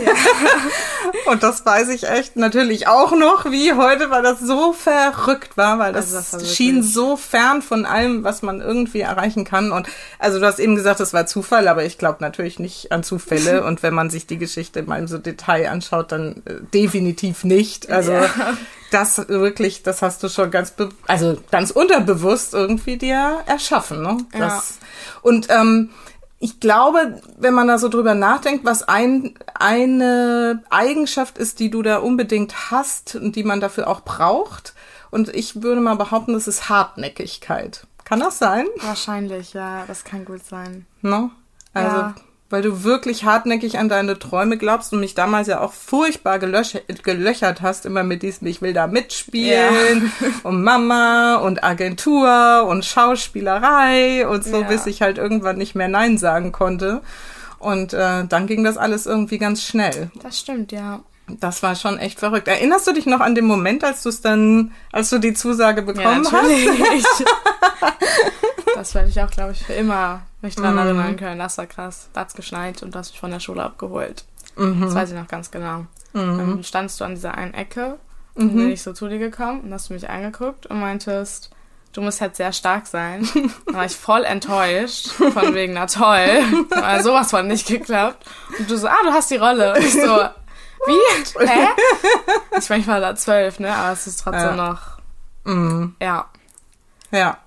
und 1.33 1.43
das 1.43 1.67
weiß 1.67 1.89
ich 1.89 2.09
echt 2.09 2.37
natürlich 2.37 2.87
auch 2.87 3.13
noch 3.13 3.51
wie 3.51 3.73
heute, 3.73 4.09
weil 4.11 4.23
das 4.23 4.39
so 4.39 4.73
verrückt 4.73 5.57
war, 5.57 5.79
weil 5.81 5.93
das, 5.93 6.15
also 6.15 6.39
das 6.39 6.55
schien 6.55 6.85
so 6.85 7.17
fern 7.17 7.63
von 7.63 7.85
allem, 7.85 8.23
was 8.23 8.43
man 8.43 8.61
irgendwie 8.61 9.01
erreichen 9.01 9.45
kann. 9.45 9.73
Und 9.73 9.89
also 10.21 10.39
du 10.39 10.47
hast 10.47 10.61
eben 10.61 10.77
gesagt, 10.77 11.01
das 11.01 11.13
war 11.13 11.27
Zufall, 11.27 11.67
aber 11.67 11.85
ich 11.85 11.99
glaube 11.99 12.19
natürlich 12.21 12.61
nicht 12.61 12.93
an 12.93 13.03
Zufälle. 13.03 13.65
und 13.67 13.83
wenn 13.83 13.95
man 13.95 14.09
sich 14.09 14.27
die 14.27 14.39
Geschichte 14.39 14.83
mal 14.85 15.01
im 15.01 15.09
so 15.09 15.19
Detail 15.19 15.69
anschaut, 15.69 16.13
dann 16.13 16.43
äh, 16.45 16.55
definitiv 16.73 17.43
nicht. 17.43 17.91
Also 17.91 18.13
ja. 18.13 18.57
Das 18.91 19.29
wirklich, 19.29 19.83
das 19.83 20.03
hast 20.03 20.23
du 20.23 20.29
schon 20.29 20.51
ganz, 20.51 20.75
also 21.07 21.39
ganz 21.51 21.71
unterbewusst 21.71 22.55
irgendwie 22.55 22.97
dir 22.97 23.43
erschaffen. 23.47 24.03
Ne? 24.03 24.19
Das, 24.33 24.79
ja. 24.81 24.87
Und 25.23 25.49
ähm, 25.51 25.91
ich 26.39 26.61
glaube, 26.61 27.21
wenn 27.37 27.55
man 27.55 27.69
da 27.69 27.79
so 27.79 27.89
drüber 27.89 28.15
nachdenkt, 28.15 28.65
was 28.65 28.83
ein, 28.83 29.35
eine 29.55 30.63
Eigenschaft 30.71 31.37
ist, 31.39 31.59
die 31.59 31.71
du 31.71 31.83
da 31.83 31.99
unbedingt 31.99 32.71
hast 32.71 33.17
und 33.17 33.37
die 33.37 33.45
man 33.45 33.61
dafür 33.61 33.89
auch 33.89 34.01
braucht. 34.01 34.75
Und 35.11 35.29
ich 35.35 35.63
würde 35.63 35.81
mal 35.81 35.97
behaupten, 35.97 36.35
das 36.35 36.47
ist 36.47 36.69
Hartnäckigkeit. 36.69 37.87
Kann 38.05 38.21
das 38.21 38.39
sein? 38.39 38.67
Wahrscheinlich, 38.81 39.53
ja, 39.53 39.85
das 39.87 40.05
kann 40.05 40.25
gut 40.25 40.45
sein. 40.45 40.87
No? 41.03 41.31
Also 41.75 41.97
ja 41.97 42.15
weil 42.51 42.63
du 42.63 42.83
wirklich 42.83 43.25
hartnäckig 43.25 43.79
an 43.79 43.89
deine 43.89 44.19
Träume 44.19 44.57
glaubst 44.57 44.93
und 44.93 45.01
mich 45.01 45.15
damals 45.15 45.49
ja 45.49 45.61
auch 45.61 45.73
furchtbar 45.73 46.39
gelöch 46.39 46.81
gelöchert 47.03 47.61
hast, 47.61 47.85
immer 47.85 48.03
mit 48.03 48.23
diesem, 48.23 48.47
ich 48.47 48.63
will 48.63 48.73
da 48.73 48.87
mitspielen 48.87 50.13
ja. 50.21 50.27
und 50.45 50.63
Mama 50.63 51.37
und 51.37 51.63
Agentur 51.63 52.67
und 52.67 52.85
Schauspielerei 52.85 54.27
und 54.27 54.45
so, 54.45 54.63
ja. 54.63 54.69
bis 54.69 54.87
ich 54.87 55.03
halt 55.03 55.19
irgendwann 55.19 55.59
nicht 55.59 55.75
mehr 55.75 55.89
Nein 55.89 56.17
sagen 56.17 56.53
konnte. 56.53 57.03
Und 57.59 57.93
äh, 57.93 58.25
dann 58.25 58.47
ging 58.47 58.63
das 58.63 58.77
alles 58.77 59.07
irgendwie 59.07 59.39
ganz 59.39 59.65
schnell. 59.65 60.11
Das 60.23 60.39
stimmt, 60.39 60.71
ja. 60.73 61.01
Das 61.29 61.63
war 61.63 61.75
schon 61.75 61.99
echt 61.99 62.19
verrückt. 62.19 62.49
Erinnerst 62.49 62.87
du 62.87 62.93
dich 62.93 63.07
noch 63.07 63.21
an 63.21 63.35
den 63.35 63.45
Moment, 63.45 63.85
als 63.85 64.03
du 64.03 64.09
es 64.09 64.21
dann, 64.21 64.73
als 64.93 65.11
du 65.11 65.19
die 65.19 65.35
Zusage 65.35 65.83
bekommen 65.83 66.25
ja, 66.25 66.31
natürlich. 66.31 67.05
hast? 67.05 67.25
das 68.75 68.95
werde 68.95 69.09
ich 69.09 69.21
auch, 69.21 69.31
glaube 69.31 69.53
ich, 69.53 69.65
für 69.65 69.75
immer 69.75 70.23
mich 70.41 70.55
dran 70.57 70.75
mm. 70.75 70.79
erinnern 70.79 71.17
können. 71.17 71.39
Das 71.39 71.59
war 71.59 71.67
krass. 71.67 72.09
Da 72.13 72.21
hat's 72.21 72.35
geschneit 72.35 72.83
und 72.83 72.95
du 72.95 72.99
hast 72.99 73.13
mich 73.13 73.21
von 73.21 73.31
der 73.31 73.41
Schule 73.41 73.63
abgeholt. 73.63 74.25
Mm 74.57 74.81
Das 74.83 74.95
weiß 74.95 75.11
ich 75.11 75.17
noch 75.17 75.29
ganz 75.29 75.51
genau. 75.51 75.81
Mm 76.13 76.39
Dann 76.39 76.65
standst 76.65 77.01
du 77.01 77.05
an 77.05 77.15
dieser 77.15 77.35
einen 77.35 77.55
Ecke 77.55 77.99
und 78.35 78.55
bin 78.55 78.71
ich 78.71 78.83
so 78.83 78.93
zu 78.93 79.09
dir 79.09 79.19
gekommen 79.19 79.63
und 79.63 79.73
hast 79.73 79.91
du 79.91 79.95
mich 79.95 80.09
angeguckt 80.09 80.67
und 80.67 80.79
meintest, 80.79 81.51
du 81.93 82.01
musst 82.01 82.21
jetzt 82.21 82.37
sehr 82.37 82.53
stark 82.53 82.87
sein. 82.87 83.29
Dann 83.67 83.75
war 83.75 83.85
ich 83.85 83.97
voll 83.97 84.25
enttäuscht, 84.25 85.09
von 85.09 85.55
wegen, 85.55 85.73
na 85.73 85.87
toll, 85.87 86.43
weil 86.71 87.03
sowas 87.03 87.31
von 87.31 87.49
nicht 87.49 87.67
geklappt. 87.67 88.25
Und 88.59 88.71
du 88.71 88.77
so, 88.77 88.87
ah, 88.87 89.03
du 89.03 89.11
hast 89.11 89.31
die 89.31 89.37
Rolle. 89.37 89.75
Und 89.75 89.81
ich 89.81 89.95
so, 89.95 90.21
wie? 90.87 91.47
Hä? 91.47 91.69
Ich 92.59 92.69
meine, 92.71 92.83
ich 92.83 92.89
war 92.89 93.01
da 93.01 93.15
zwölf, 93.15 93.61
ne? 93.61 93.73
Aber 93.75 93.93
es 93.93 94.07
ist 94.07 94.21
trotzdem 94.21 94.57
ja. 94.57 94.57
noch. 94.57 94.81
Mhm. 95.45 95.95
Ja. 96.01 96.27
Ja. 97.11 97.39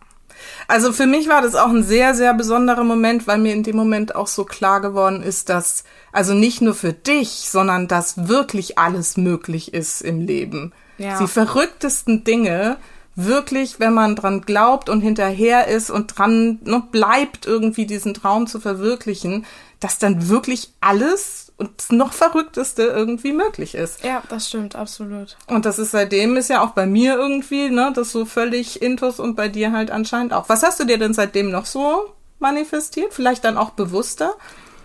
Also 0.67 0.93
für 0.93 1.05
mich 1.05 1.27
war 1.27 1.41
das 1.41 1.55
auch 1.55 1.69
ein 1.69 1.83
sehr, 1.83 2.15
sehr 2.15 2.33
besonderer 2.33 2.83
Moment, 2.83 3.27
weil 3.27 3.37
mir 3.37 3.53
in 3.53 3.63
dem 3.63 3.75
Moment 3.75 4.15
auch 4.15 4.27
so 4.27 4.45
klar 4.45 4.81
geworden 4.81 5.21
ist, 5.21 5.49
dass 5.49 5.83
also 6.11 6.33
nicht 6.33 6.61
nur 6.61 6.73
für 6.73 6.93
dich, 6.93 7.49
sondern 7.49 7.87
dass 7.87 8.27
wirklich 8.27 8.77
alles 8.77 9.17
möglich 9.17 9.73
ist 9.73 10.01
im 10.01 10.21
Leben. 10.21 10.73
Ja. 10.97 11.19
Die 11.19 11.27
verrücktesten 11.27 12.23
Dinge 12.23 12.77
wirklich, 13.15 13.79
wenn 13.79 13.93
man 13.93 14.15
dran 14.15 14.41
glaubt 14.41 14.89
und 14.89 15.01
hinterher 15.01 15.67
ist 15.67 15.89
und 15.89 16.17
dran 16.17 16.59
noch 16.63 16.85
bleibt, 16.87 17.45
irgendwie 17.45 17.85
diesen 17.85 18.13
Traum 18.13 18.47
zu 18.47 18.59
verwirklichen, 18.59 19.45
dass 19.79 19.99
dann 19.99 20.29
wirklich 20.29 20.73
alles 20.79 21.50
und 21.61 21.69
das 21.77 21.91
noch 21.91 22.11
Verrückteste 22.11 22.83
irgendwie 22.83 23.31
möglich 23.31 23.75
ist. 23.75 24.03
Ja, 24.03 24.21
das 24.29 24.49
stimmt, 24.49 24.75
absolut. 24.75 25.37
Und 25.47 25.65
das 25.65 25.79
ist 25.79 25.91
seitdem 25.91 26.35
ist 26.35 26.49
ja 26.49 26.63
auch 26.63 26.71
bei 26.71 26.85
mir 26.85 27.15
irgendwie, 27.15 27.69
ne, 27.69 27.93
das 27.95 28.11
so 28.11 28.25
völlig 28.25 28.81
intus 28.81 29.19
und 29.19 29.35
bei 29.35 29.47
dir 29.47 29.71
halt 29.71 29.91
anscheinend 29.91 30.33
auch. 30.33 30.49
Was 30.49 30.63
hast 30.63 30.79
du 30.79 30.85
dir 30.85 30.97
denn 30.97 31.13
seitdem 31.13 31.51
noch 31.51 31.65
so 31.65 32.13
manifestiert? 32.39 33.13
Vielleicht 33.13 33.45
dann 33.45 33.57
auch 33.57 33.69
bewusster? 33.69 34.33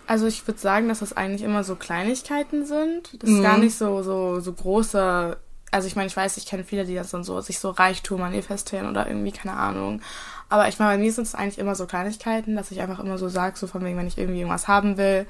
Also 0.06 0.26
ich 0.26 0.46
würde 0.46 0.60
sagen, 0.60 0.88
dass 0.88 1.00
das 1.00 1.16
eigentlich 1.16 1.42
immer 1.42 1.64
so 1.64 1.74
Kleinigkeiten 1.74 2.64
sind. 2.64 3.22
Das 3.22 3.30
ist 3.30 3.38
mhm. 3.38 3.42
gar 3.42 3.58
nicht 3.58 3.76
so, 3.76 4.02
so, 4.02 4.38
so 4.38 4.52
große 4.52 5.36
also 5.72 5.88
ich 5.88 5.96
meine, 5.96 6.06
ich 6.06 6.16
weiß, 6.16 6.36
ich 6.36 6.46
kenne 6.46 6.64
viele, 6.64 6.84
die 6.84 6.94
das 6.94 7.10
dann 7.10 7.24
so, 7.24 7.40
sich 7.40 7.58
so 7.58 7.70
Reichtum 7.70 8.20
manifestieren 8.20 8.88
oder 8.88 9.06
irgendwie, 9.06 9.32
keine 9.32 9.56
Ahnung. 9.56 10.00
Aber 10.48 10.68
ich 10.68 10.78
meine, 10.78 10.92
bei 10.92 10.98
mir 10.98 11.12
sind 11.12 11.26
es 11.26 11.34
eigentlich 11.34 11.58
immer 11.58 11.74
so 11.74 11.86
Kleinigkeiten, 11.86 12.56
dass 12.56 12.70
ich 12.70 12.80
einfach 12.80 13.00
immer 13.00 13.18
so 13.18 13.28
sage, 13.28 13.58
so 13.58 13.66
von 13.66 13.84
wegen, 13.84 13.98
wenn 13.98 14.06
ich 14.06 14.16
irgendwie 14.16 14.40
irgendwas 14.40 14.68
haben 14.68 14.96
will, 14.96 15.26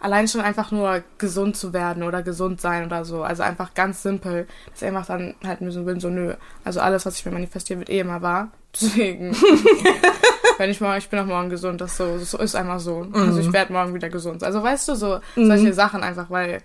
allein 0.00 0.28
schon 0.28 0.40
einfach 0.40 0.70
nur 0.70 1.02
gesund 1.18 1.56
zu 1.56 1.72
werden 1.72 2.02
oder 2.02 2.22
gesund 2.22 2.60
sein 2.60 2.86
oder 2.86 3.04
so. 3.04 3.22
Also 3.22 3.42
einfach 3.42 3.74
ganz 3.74 4.02
simpel, 4.02 4.46
dass 4.70 4.82
ich 4.82 4.88
einfach 4.88 5.06
dann 5.06 5.34
halt 5.44 5.60
mir 5.60 5.70
so 5.70 5.84
bin, 5.84 6.00
so 6.00 6.08
nö. 6.08 6.34
Also 6.64 6.80
alles, 6.80 7.06
was 7.06 7.18
ich 7.18 7.26
mir 7.26 7.32
manifestiere, 7.32 7.80
wird 7.80 7.90
eh 7.90 8.00
immer 8.00 8.22
wahr. 8.22 8.50
Deswegen, 8.74 9.34
wenn 10.58 10.70
ich 10.70 10.80
morgen, 10.80 10.98
ich 10.98 11.08
bin 11.08 11.18
auch 11.18 11.26
morgen 11.26 11.50
gesund, 11.50 11.80
das 11.80 11.96
so, 11.96 12.18
so 12.18 12.38
ist 12.38 12.54
einfach 12.54 12.80
so. 12.80 13.04
Mhm. 13.04 13.14
Also 13.14 13.40
ich 13.40 13.52
werde 13.52 13.72
morgen 13.72 13.94
wieder 13.94 14.08
gesund. 14.08 14.42
Also 14.42 14.62
weißt 14.62 14.88
du, 14.88 14.94
so 14.94 15.20
mhm. 15.36 15.46
solche 15.46 15.74
Sachen 15.74 16.02
einfach, 16.02 16.30
weil 16.30 16.62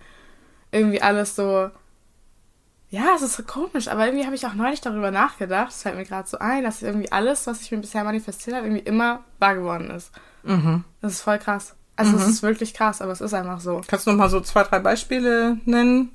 irgendwie 0.72 1.02
alles 1.02 1.36
so 1.36 1.70
ja, 2.96 3.14
es 3.16 3.24
ist 3.24 3.36
so 3.36 3.44
komisch, 3.44 3.88
aber 3.88 4.06
irgendwie 4.06 4.26
habe 4.26 4.36
ich 4.36 4.46
auch 4.46 4.54
neulich 4.54 4.80
darüber 4.80 5.12
nachgedacht, 5.12 5.72
es 5.72 5.82
fällt 5.82 5.98
mir 5.98 6.06
gerade 6.06 6.30
so 6.30 6.38
ein, 6.40 6.64
dass 6.64 6.82
irgendwie 6.82 7.12
alles, 7.12 7.46
was 7.46 7.62
ich 7.62 7.72
mir 7.72 7.80
bisher 7.80 8.04
manifestiert 8.04 8.56
habe, 8.56 8.68
irgendwie 8.68 8.84
immer 8.84 9.22
wahr 9.40 9.56
geworden 9.56 9.90
ist. 9.90 10.12
Mhm. 10.44 10.86
Das 11.02 11.14
ist 11.14 11.22
voll 11.22 11.40
krass. 11.40 11.76
Also 11.96 12.12
mhm. 12.12 12.18
es 12.18 12.28
ist 12.28 12.44
wirklich 12.44 12.74
krass, 12.74 13.02
aber 13.02 13.12
es 13.12 13.22
ist 13.22 13.34
einfach 13.34 13.60
so. 13.60 13.82
Kannst 13.88 14.08
du 14.08 14.12
noch 14.12 14.18
mal 14.18 14.30
so 14.30 14.42
zwei, 14.42 14.64
drei 14.64 14.80
Beispiele 14.80 15.58
nennen? 15.66 16.12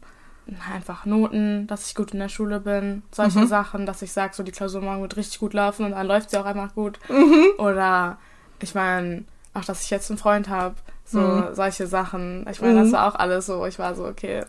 Einfach 0.72 1.06
Noten, 1.06 1.66
dass 1.66 1.86
ich 1.86 1.94
gut 1.94 2.12
in 2.12 2.18
der 2.18 2.28
Schule 2.28 2.60
bin, 2.60 3.02
solche 3.12 3.40
mhm. 3.40 3.46
Sachen, 3.46 3.86
dass 3.86 4.02
ich 4.02 4.12
sage, 4.12 4.34
so 4.34 4.42
die 4.42 4.50
Klausur 4.50 4.80
morgen 4.80 5.00
wird 5.00 5.16
richtig 5.16 5.38
gut 5.38 5.54
laufen 5.54 5.84
und 5.84 5.92
dann 5.92 6.06
läuft 6.06 6.30
sie 6.30 6.38
auch 6.38 6.44
einfach 6.44 6.74
gut. 6.74 6.98
Mhm. 7.08 7.44
Oder 7.58 8.18
ich 8.60 8.74
meine, 8.74 9.24
auch 9.54 9.64
dass 9.64 9.84
ich 9.84 9.90
jetzt 9.90 10.10
einen 10.10 10.18
Freund 10.18 10.48
habe, 10.48 10.74
so 11.04 11.20
mhm. 11.20 11.54
solche 11.54 11.86
Sachen. 11.86 12.46
Ich 12.50 12.60
meine, 12.60 12.80
das 12.80 12.88
mhm. 12.88 12.92
war 12.92 13.08
auch 13.08 13.14
alles 13.14 13.46
so. 13.46 13.64
Ich 13.66 13.78
war 13.78 13.94
so, 13.94 14.06
okay, 14.06 14.44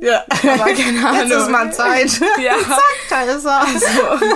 ja. 0.00 0.24
Aber 0.28 0.72
keine 0.72 1.08
Ahnung. 1.08 1.28
Jetzt 1.28 1.32
ist 1.32 1.50
mal 1.50 1.72
Zeit. 1.72 2.20
Ja. 2.38 2.54
Zack, 2.58 2.82
da 3.08 3.22
ist 3.22 3.44
er. 3.44 3.60
Also, 3.60 4.26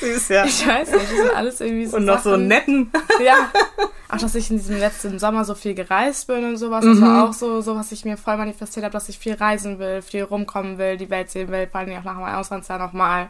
Süß, 0.00 0.28
ja. 0.28 0.44
Ich 0.44 0.66
weiß 0.66 0.90
nicht, 0.92 1.02
das 1.02 1.10
sind 1.10 1.36
alles 1.36 1.60
irgendwie 1.60 1.86
so 1.86 1.96
Und 1.98 2.04
noch 2.06 2.18
Sachen. 2.22 2.30
so 2.30 2.36
netten. 2.36 2.90
Ja. 3.22 3.50
Auch, 4.08 4.18
dass 4.18 4.34
ich 4.34 4.50
in 4.50 4.58
diesem 4.58 4.78
letzten 4.78 5.18
Sommer 5.18 5.44
so 5.44 5.54
viel 5.54 5.74
gereist 5.74 6.26
bin 6.26 6.44
und 6.44 6.56
sowas. 6.56 6.84
Das 6.84 6.98
mhm. 6.98 7.02
war 7.02 7.28
auch 7.28 7.32
so, 7.32 7.60
so, 7.60 7.76
was 7.76 7.92
ich 7.92 8.04
mir 8.04 8.16
voll 8.16 8.36
manifestiert 8.36 8.84
habe, 8.84 8.92
dass 8.92 9.08
ich 9.08 9.18
viel 9.18 9.34
reisen 9.34 9.78
will, 9.78 10.02
viel 10.02 10.22
rumkommen 10.24 10.78
will, 10.78 10.96
die 10.96 11.10
Welt 11.10 11.30
sehen 11.30 11.50
will, 11.50 11.66
vor 11.66 11.80
allem 11.80 11.96
auch 11.98 12.04
nach 12.04 12.18
meinem 12.18 12.34
Auslandsjahr 12.34 12.78
nochmal. 12.78 13.28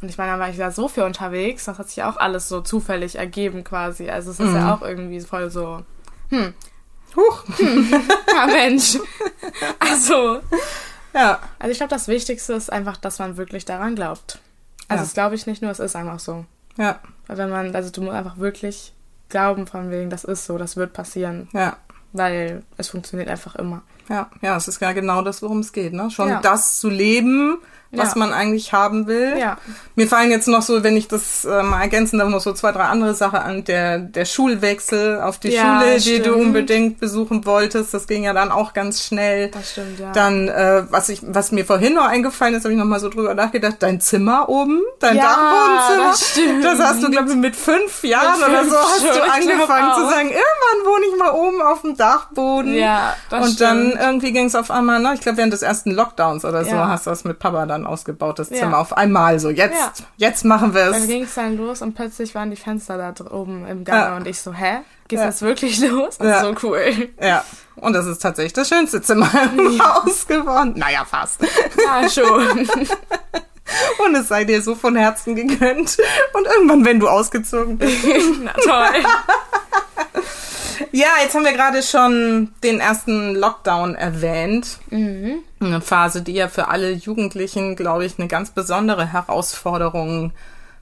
Und 0.00 0.08
ich 0.08 0.16
meine, 0.16 0.32
da 0.32 0.38
war 0.38 0.48
ich 0.48 0.56
ja 0.56 0.70
so 0.70 0.88
viel 0.88 1.02
unterwegs, 1.02 1.64
das 1.64 1.78
hat 1.78 1.88
sich 1.88 2.02
auch 2.04 2.16
alles 2.16 2.48
so 2.48 2.60
zufällig 2.60 3.16
ergeben 3.16 3.64
quasi. 3.64 4.08
Also 4.08 4.30
es 4.30 4.40
ist 4.40 4.50
mhm. 4.50 4.56
ja 4.56 4.74
auch 4.74 4.82
irgendwie 4.82 5.20
voll 5.20 5.50
so, 5.50 5.80
hm, 6.30 6.54
Huch. 7.16 7.44
Hm. 7.56 7.92
ja, 8.32 8.46
Mensch. 8.46 8.98
Also. 9.78 10.40
Ja. 11.14 11.40
Also 11.58 11.72
ich 11.72 11.78
glaube, 11.78 11.90
das 11.90 12.08
Wichtigste 12.08 12.52
ist 12.52 12.70
einfach, 12.70 12.96
dass 12.96 13.18
man 13.18 13.36
wirklich 13.36 13.64
daran 13.64 13.94
glaubt. 13.94 14.38
Also 14.88 15.00
ja. 15.00 15.04
das 15.04 15.14
glaube 15.14 15.34
ich 15.34 15.46
nicht 15.46 15.62
nur, 15.62 15.70
es 15.70 15.80
ist 15.80 15.96
einfach 15.96 16.20
so. 16.20 16.44
Ja. 16.76 17.00
Weil 17.26 17.38
wenn 17.38 17.50
man, 17.50 17.74
also 17.74 17.90
du 17.90 18.02
musst 18.02 18.14
einfach 18.14 18.38
wirklich 18.38 18.92
glauben 19.28 19.66
von 19.66 19.90
wegen, 19.90 20.10
das 20.10 20.24
ist 20.24 20.46
so, 20.46 20.58
das 20.58 20.76
wird 20.76 20.92
passieren. 20.92 21.48
Ja. 21.52 21.76
Weil 22.12 22.62
es 22.76 22.88
funktioniert 22.88 23.28
einfach 23.28 23.56
immer. 23.56 23.82
Ja, 24.08 24.28
ja, 24.42 24.56
es 24.56 24.68
ist 24.68 24.80
ja 24.80 24.92
genau 24.92 25.22
das, 25.22 25.42
worum 25.42 25.60
es 25.60 25.72
geht, 25.72 25.92
ne? 25.92 26.10
Schon 26.10 26.28
ja. 26.28 26.40
das 26.40 26.78
zu 26.80 26.88
leben, 26.88 27.58
was 27.90 28.10
Ja. 28.14 28.18
man 28.18 28.32
eigentlich 28.34 28.72
haben 28.74 29.06
will. 29.06 29.34
Ja. 29.38 29.56
Mir 29.94 30.06
fallen 30.08 30.30
jetzt 30.30 30.46
noch 30.46 30.60
so, 30.60 30.82
wenn 30.84 30.94
ich 30.96 31.08
das 31.08 31.46
äh, 31.46 31.62
mal 31.62 31.80
ergänzen 31.80 32.18
darf, 32.18 32.28
noch 32.28 32.40
so 32.42 32.52
zwei, 32.52 32.70
drei 32.70 32.84
andere 32.84 33.14
Sachen 33.14 33.38
an. 33.38 33.64
Der, 33.64 33.98
der 33.98 34.26
Schulwechsel 34.26 35.20
auf 35.22 35.38
die 35.38 35.48
Ja, 35.52 35.80
Schule, 35.80 35.98
die 35.98 36.18
du 36.18 36.24
stimmt. 36.32 36.36
unbedingt 36.36 37.00
besuchen 37.00 37.46
wolltest, 37.46 37.94
das 37.94 38.06
ging 38.06 38.24
ja 38.24 38.34
dann 38.34 38.50
auch 38.52 38.74
ganz 38.74 39.04
schnell. 39.04 39.48
Das 39.52 39.72
stimmt, 39.72 39.98
ja. 40.00 40.12
Dann, 40.12 40.48
äh, 40.48 40.84
was 40.90 41.08
ich, 41.08 41.20
was 41.24 41.50
mir 41.50 41.64
vorhin 41.64 41.94
noch 41.94 42.06
eingefallen 42.06 42.54
ist, 42.54 42.64
habe 42.64 42.74
ich 42.74 42.78
noch 42.78 42.84
mal 42.84 43.00
so 43.00 43.08
drüber 43.08 43.32
nachgedacht, 43.34 43.76
dein 43.80 44.02
Zimmer 44.02 44.50
oben, 44.50 44.82
dein 45.00 45.16
Ja, 45.16 45.22
Dachbodenzimmer. 45.24 46.08
das 46.10 46.28
stimmt. 46.30 46.64
Das 46.64 46.78
hast 46.80 47.02
du, 47.02 47.10
glaube 47.10 47.30
ich, 47.30 47.36
mit 47.36 47.56
fünf 47.56 48.04
Jahren 48.04 48.38
Mit 48.38 48.48
oder 48.50 48.58
fünf 48.60 48.72
so 48.72 48.78
hast 48.78 48.98
schon, 49.00 49.14
du 49.14 49.22
angefangen 49.32 49.94
zu 49.94 50.00
sagen, 50.10 50.28
irgendwann 50.28 50.92
wohne 50.92 51.04
ich 51.10 51.18
mal 51.18 51.30
oben 51.32 51.62
auf 51.62 51.80
dem 51.80 51.96
Dachboden. 51.96 52.74
Ja, 52.74 53.16
das 53.30 53.48
Und 53.48 53.60
dann 53.62 53.86
stimmt. 53.88 53.97
Irgendwie 54.00 54.32
ging 54.32 54.46
es 54.46 54.54
auf 54.54 54.70
einmal, 54.70 55.00
ne, 55.00 55.12
ich 55.14 55.20
glaube 55.20 55.38
während 55.38 55.52
des 55.52 55.62
ersten 55.62 55.90
Lockdowns 55.92 56.44
oder 56.44 56.64
so, 56.64 56.70
Ja. 56.70 56.88
hast 56.88 57.06
du 57.06 57.10
das 57.10 57.24
mit 57.24 57.38
Papa 57.38 57.66
dann 57.66 57.86
ausgebaut, 57.86 58.38
das 58.38 58.50
Ja. 58.50 58.56
Zimmer 58.58 58.78
auf 58.78 58.96
einmal 58.96 59.38
so. 59.40 59.50
Jetzt, 59.50 59.74
Ja. 59.78 59.92
jetzt 60.16 60.44
machen 60.44 60.74
wir 60.74 60.86
Dann 60.86 60.94
es. 61.02 61.06
ging 61.06 61.24
es 61.24 61.34
dann 61.34 61.56
los 61.56 61.82
und 61.82 61.94
plötzlich 61.94 62.34
waren 62.34 62.50
die 62.50 62.56
Fenster 62.56 62.96
da 62.98 63.12
oben 63.30 63.66
im 63.66 63.84
Ja. 63.86 64.16
und 64.16 64.26
ich 64.26 64.40
so, 64.40 64.52
hä? 64.52 64.78
Geht 65.08 65.20
das 65.20 65.40
wirklich 65.42 65.78
los? 65.80 66.18
Ja. 66.22 66.42
So 66.42 66.54
cool. 66.62 67.08
Ja. 67.20 67.42
Und 67.76 67.92
das 67.94 68.06
ist 68.06 68.20
tatsächlich 68.20 68.52
das 68.52 68.68
schönste 68.68 69.00
Zimmer 69.00 69.30
im 69.56 69.78
Haus 69.82 70.26
geworden. 70.26 70.74
Naja, 70.76 71.04
fast. 71.04 71.40
Ja, 71.42 72.08
schon. 72.10 72.68
Und 74.04 74.14
es 74.16 74.28
sei 74.28 74.44
dir 74.44 74.62
so 74.62 74.74
von 74.74 74.96
Herzen 74.96 75.36
gegönnt. 75.36 75.98
Und 76.32 76.46
irgendwann, 76.46 76.84
wenn 76.86 76.98
du 77.00 77.08
ausgezogen 77.08 77.76
bist. 77.78 77.98
Na 78.42 78.52
toll. 78.52 79.02
Ja, 80.92 81.08
jetzt 81.22 81.34
haben 81.34 81.44
wir 81.44 81.52
gerade 81.52 81.82
schon 81.82 82.52
den 82.62 82.80
ersten 82.80 83.34
Lockdown 83.34 83.94
erwähnt. 83.94 84.78
Mhm. 84.90 85.40
Eine 85.60 85.80
Phase, 85.80 86.22
die 86.22 86.34
ja 86.34 86.48
für 86.48 86.68
alle 86.68 86.92
Jugendlichen, 86.92 87.76
glaube 87.76 88.04
ich, 88.04 88.18
eine 88.18 88.28
ganz 88.28 88.50
besondere 88.50 89.12
Herausforderung 89.12 90.32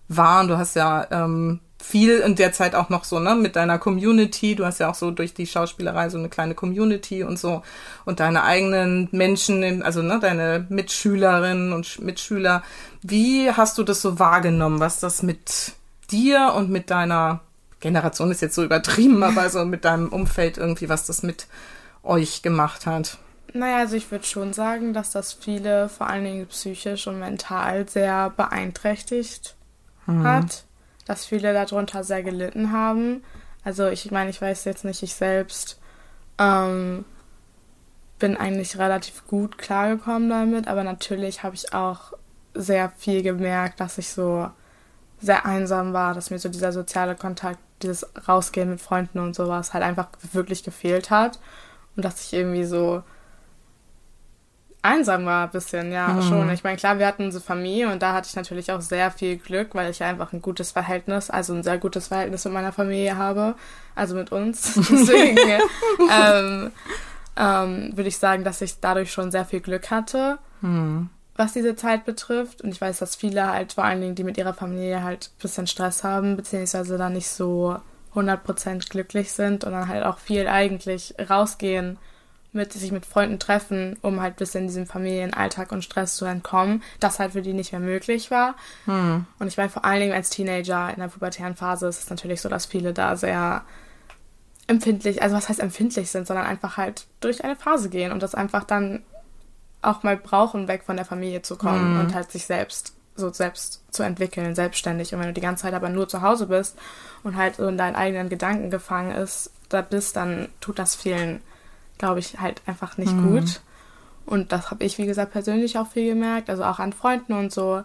war. 0.08 0.40
Und 0.40 0.48
du 0.48 0.58
hast 0.58 0.76
ja 0.76 1.06
ähm, 1.10 1.60
viel 1.82 2.18
in 2.18 2.34
der 2.34 2.52
Zeit 2.52 2.74
auch 2.74 2.88
noch 2.88 3.04
so, 3.04 3.18
ne, 3.18 3.34
mit 3.34 3.56
deiner 3.56 3.78
Community. 3.78 4.54
Du 4.54 4.64
hast 4.64 4.80
ja 4.80 4.90
auch 4.90 4.94
so 4.94 5.10
durch 5.10 5.34
die 5.34 5.46
Schauspielerei 5.46 6.08
so 6.08 6.18
eine 6.18 6.28
kleine 6.28 6.54
Community 6.54 7.22
und 7.22 7.38
so. 7.38 7.62
Und 8.04 8.20
deine 8.20 8.42
eigenen 8.42 9.08
Menschen, 9.12 9.82
also 9.82 10.02
ne, 10.02 10.18
deine 10.20 10.66
Mitschülerinnen 10.68 11.72
und 11.72 11.86
Sch- 11.86 12.02
Mitschüler. 12.02 12.62
Wie 13.02 13.50
hast 13.50 13.78
du 13.78 13.82
das 13.82 14.02
so 14.02 14.18
wahrgenommen, 14.18 14.80
was 14.80 15.00
das 15.00 15.22
mit 15.22 15.72
dir 16.10 16.52
und 16.56 16.70
mit 16.70 16.90
deiner 16.90 17.40
Generation 17.80 18.30
ist 18.30 18.42
jetzt 18.42 18.54
so 18.54 18.64
übertrieben, 18.64 19.22
aber 19.22 19.48
so 19.50 19.64
mit 19.64 19.84
deinem 19.84 20.08
Umfeld 20.08 20.58
irgendwie, 20.58 20.88
was 20.88 21.06
das 21.06 21.22
mit 21.22 21.46
euch 22.02 22.42
gemacht 22.42 22.86
hat? 22.86 23.18
Naja, 23.52 23.78
also 23.78 23.96
ich 23.96 24.10
würde 24.10 24.24
schon 24.24 24.52
sagen, 24.52 24.92
dass 24.92 25.10
das 25.10 25.32
viele, 25.32 25.88
vor 25.88 26.08
allen 26.08 26.24
Dingen 26.24 26.46
psychisch 26.46 27.06
und 27.06 27.18
mental, 27.18 27.88
sehr 27.88 28.30
beeinträchtigt 28.30 29.56
hat. 30.06 30.64
Dass 31.06 31.24
viele 31.24 31.52
darunter 31.52 32.04
sehr 32.04 32.22
gelitten 32.22 32.72
haben. 32.72 33.22
Also 33.64 33.86
ich 33.88 34.10
meine, 34.10 34.30
ich 34.30 34.40
weiß 34.40 34.64
jetzt 34.64 34.84
nicht, 34.84 35.02
ich 35.02 35.14
selbst 35.14 35.80
ähm, 36.38 37.04
bin 38.18 38.36
eigentlich 38.36 38.78
relativ 38.78 39.26
gut 39.26 39.58
klargekommen 39.58 40.30
damit, 40.30 40.68
aber 40.68 40.84
natürlich 40.84 41.42
habe 41.42 41.54
ich 41.54 41.74
auch 41.74 42.12
sehr 42.54 42.90
viel 42.96 43.22
gemerkt, 43.22 43.80
dass 43.80 43.98
ich 43.98 44.08
so 44.10 44.48
sehr 45.20 45.46
einsam 45.46 45.92
war, 45.92 46.14
dass 46.14 46.30
mir 46.30 46.38
so 46.38 46.48
dieser 46.48 46.72
soziale 46.72 47.16
Kontakt, 47.16 47.58
dieses 47.82 48.06
Rausgehen 48.28 48.70
mit 48.70 48.80
Freunden 48.80 49.18
und 49.18 49.34
sowas 49.34 49.74
halt 49.74 49.84
einfach 49.84 50.08
wirklich 50.32 50.62
gefehlt 50.64 51.10
hat. 51.10 51.38
Und 51.96 52.04
dass 52.04 52.24
ich 52.24 52.32
irgendwie 52.32 52.64
so 52.64 53.02
einsam 54.82 55.26
war 55.26 55.44
ein 55.46 55.50
bisschen, 55.50 55.90
ja, 55.90 56.08
Mhm. 56.14 56.22
schon. 56.22 56.50
Ich 56.50 56.62
meine, 56.62 56.76
klar, 56.76 56.98
wir 56.98 57.06
hatten 57.06 57.24
unsere 57.24 57.42
Familie 57.42 57.90
und 57.90 58.02
da 58.02 58.12
hatte 58.12 58.28
ich 58.28 58.36
natürlich 58.36 58.70
auch 58.70 58.80
sehr 58.80 59.10
viel 59.10 59.36
Glück, 59.36 59.74
weil 59.74 59.90
ich 59.90 60.02
einfach 60.02 60.32
ein 60.32 60.40
gutes 60.42 60.70
Verhältnis, 60.70 61.28
also 61.28 61.54
ein 61.54 61.64
sehr 61.64 61.78
gutes 61.78 62.08
Verhältnis 62.08 62.44
mit 62.44 62.54
meiner 62.54 62.72
Familie 62.72 63.16
habe, 63.16 63.56
also 63.96 64.14
mit 64.14 64.30
uns. 64.30 64.74
Deswegen 64.76 65.38
ähm, 66.10 66.70
ähm, 67.36 67.96
würde 67.96 68.08
ich 68.08 68.18
sagen, 68.18 68.44
dass 68.44 68.60
ich 68.60 68.78
dadurch 68.80 69.10
schon 69.12 69.30
sehr 69.30 69.44
viel 69.44 69.60
Glück 69.60 69.90
hatte 69.90 70.38
Hm. 70.62 71.10
Was 71.36 71.52
diese 71.52 71.76
Zeit 71.76 72.04
betrifft. 72.04 72.62
Und 72.62 72.70
ich 72.70 72.80
weiß, 72.80 72.98
dass 72.98 73.16
viele 73.16 73.50
halt, 73.52 73.74
vor 73.74 73.84
allen 73.84 74.00
Dingen, 74.00 74.14
die 74.14 74.24
mit 74.24 74.38
ihrer 74.38 74.54
Familie 74.54 75.02
halt 75.02 75.30
ein 75.34 75.42
bisschen 75.42 75.66
Stress 75.66 76.04
haben, 76.04 76.36
beziehungsweise 76.36 76.98
da 76.98 77.10
nicht 77.10 77.28
so 77.28 77.76
100% 78.14 78.88
glücklich 78.88 79.32
sind 79.32 79.64
und 79.64 79.72
dann 79.72 79.88
halt 79.88 80.04
auch 80.04 80.18
viel 80.18 80.48
eigentlich 80.48 81.14
rausgehen, 81.28 81.98
mit 82.52 82.72
sich 82.72 82.90
mit 82.90 83.04
Freunden 83.04 83.38
treffen, 83.38 83.98
um 84.00 84.20
halt 84.20 84.34
ein 84.34 84.38
bisschen 84.38 84.66
diesem 84.66 84.86
Familienalltag 84.86 85.72
und 85.72 85.84
Stress 85.84 86.16
zu 86.16 86.24
entkommen, 86.24 86.82
das 86.98 87.18
halt 87.18 87.32
für 87.32 87.42
die 87.42 87.52
nicht 87.52 87.72
mehr 87.72 87.80
möglich 87.80 88.30
war. 88.30 88.56
Hm. 88.86 89.26
Und 89.38 89.46
ich 89.46 89.58
meine, 89.58 89.68
vor 89.68 89.84
allen 89.84 90.00
Dingen 90.00 90.14
als 90.14 90.30
Teenager 90.30 90.90
in 90.90 91.00
der 91.00 91.08
pubertären 91.08 91.54
Phase 91.54 91.86
ist 91.86 92.04
es 92.04 92.10
natürlich 92.10 92.40
so, 92.40 92.48
dass 92.48 92.64
viele 92.64 92.94
da 92.94 93.14
sehr 93.16 93.62
empfindlich, 94.66 95.22
also 95.22 95.36
was 95.36 95.48
heißt 95.48 95.60
empfindlich 95.60 96.10
sind, 96.10 96.26
sondern 96.26 96.46
einfach 96.46 96.76
halt 96.76 97.06
durch 97.20 97.44
eine 97.44 97.56
Phase 97.56 97.88
gehen 97.88 98.10
und 98.10 98.22
das 98.22 98.34
einfach 98.34 98.64
dann 98.64 99.02
auch 99.82 100.02
mal 100.02 100.16
brauchen, 100.16 100.68
weg 100.68 100.82
von 100.84 100.96
der 100.96 101.04
Familie 101.04 101.42
zu 101.42 101.56
kommen 101.56 101.94
Mhm. 101.94 102.00
und 102.00 102.14
halt 102.14 102.30
sich 102.32 102.46
selbst 102.46 102.92
so 103.18 103.32
selbst 103.32 103.82
zu 103.90 104.02
entwickeln, 104.02 104.54
selbstständig. 104.54 105.14
Und 105.14 105.20
wenn 105.20 105.28
du 105.28 105.32
die 105.32 105.40
ganze 105.40 105.62
Zeit 105.62 105.72
aber 105.72 105.88
nur 105.88 106.06
zu 106.06 106.20
Hause 106.20 106.46
bist 106.48 106.76
und 107.24 107.36
halt 107.36 107.56
so 107.56 107.66
in 107.66 107.78
deinen 107.78 107.96
eigenen 107.96 108.28
Gedanken 108.28 108.68
gefangen 108.68 109.10
ist, 109.12 109.50
da 109.70 109.80
bist, 109.80 110.16
dann 110.16 110.48
tut 110.60 110.78
das 110.78 110.94
vielen, 110.94 111.40
glaube 111.96 112.20
ich, 112.20 112.38
halt 112.40 112.60
einfach 112.66 112.98
nicht 112.98 113.14
Mhm. 113.16 113.22
gut. 113.22 113.60
Und 114.26 114.52
das 114.52 114.70
habe 114.70 114.84
ich, 114.84 114.98
wie 114.98 115.06
gesagt, 115.06 115.32
persönlich 115.32 115.78
auch 115.78 115.86
viel 115.86 116.12
gemerkt, 116.12 116.50
also 116.50 116.64
auch 116.64 116.78
an 116.78 116.92
Freunden 116.92 117.32
und 117.32 117.52
so, 117.52 117.82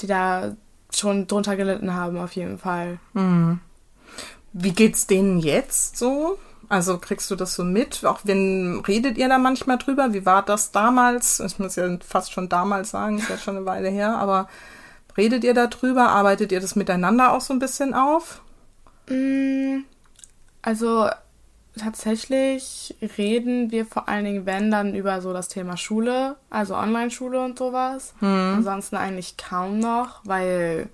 die 0.00 0.06
da 0.08 0.56
schon 0.92 1.26
drunter 1.28 1.54
gelitten 1.54 1.94
haben, 1.94 2.18
auf 2.18 2.32
jeden 2.32 2.58
Fall. 2.58 2.98
Hm. 3.14 3.60
Wie 4.52 4.72
geht's 4.72 5.06
denen 5.06 5.38
jetzt 5.38 5.98
so? 5.98 6.36
Also 6.68 6.98
kriegst 6.98 7.30
du 7.30 7.36
das 7.36 7.54
so 7.54 7.64
mit? 7.64 8.04
Auch 8.04 8.20
wenn 8.24 8.80
redet 8.86 9.16
ihr 9.16 9.28
da 9.28 9.38
manchmal 9.38 9.78
drüber? 9.78 10.12
Wie 10.12 10.26
war 10.26 10.42
das 10.42 10.70
damals? 10.70 11.40
Ich 11.40 11.58
muss 11.58 11.76
ja 11.76 11.88
fast 12.06 12.32
schon 12.32 12.48
damals 12.48 12.90
sagen, 12.90 13.18
ist 13.18 13.30
ja 13.30 13.38
schon 13.38 13.56
eine 13.56 13.66
Weile 13.66 13.88
her, 13.88 14.16
aber 14.18 14.48
redet 15.16 15.44
ihr 15.44 15.54
da 15.54 15.66
drüber? 15.66 16.08
Arbeitet 16.10 16.52
ihr 16.52 16.60
das 16.60 16.76
miteinander 16.76 17.32
auch 17.32 17.40
so 17.40 17.54
ein 17.54 17.58
bisschen 17.58 17.94
auf? 17.94 18.42
Mm, 19.08 19.78
Also 20.60 21.08
tatsächlich 21.78 22.96
reden 23.16 23.70
wir 23.70 23.86
vor 23.86 24.08
allen 24.08 24.24
Dingen, 24.24 24.46
wenn 24.46 24.70
dann, 24.70 24.94
über 24.94 25.20
so 25.22 25.32
das 25.32 25.48
Thema 25.48 25.76
Schule, 25.76 26.36
also 26.50 26.74
Online-Schule 26.76 27.40
und 27.40 27.58
sowas. 27.58 28.14
Ansonsten 28.56 28.96
eigentlich 28.96 29.36
kaum 29.36 29.78
noch, 29.78 30.20
weil, 30.24 30.88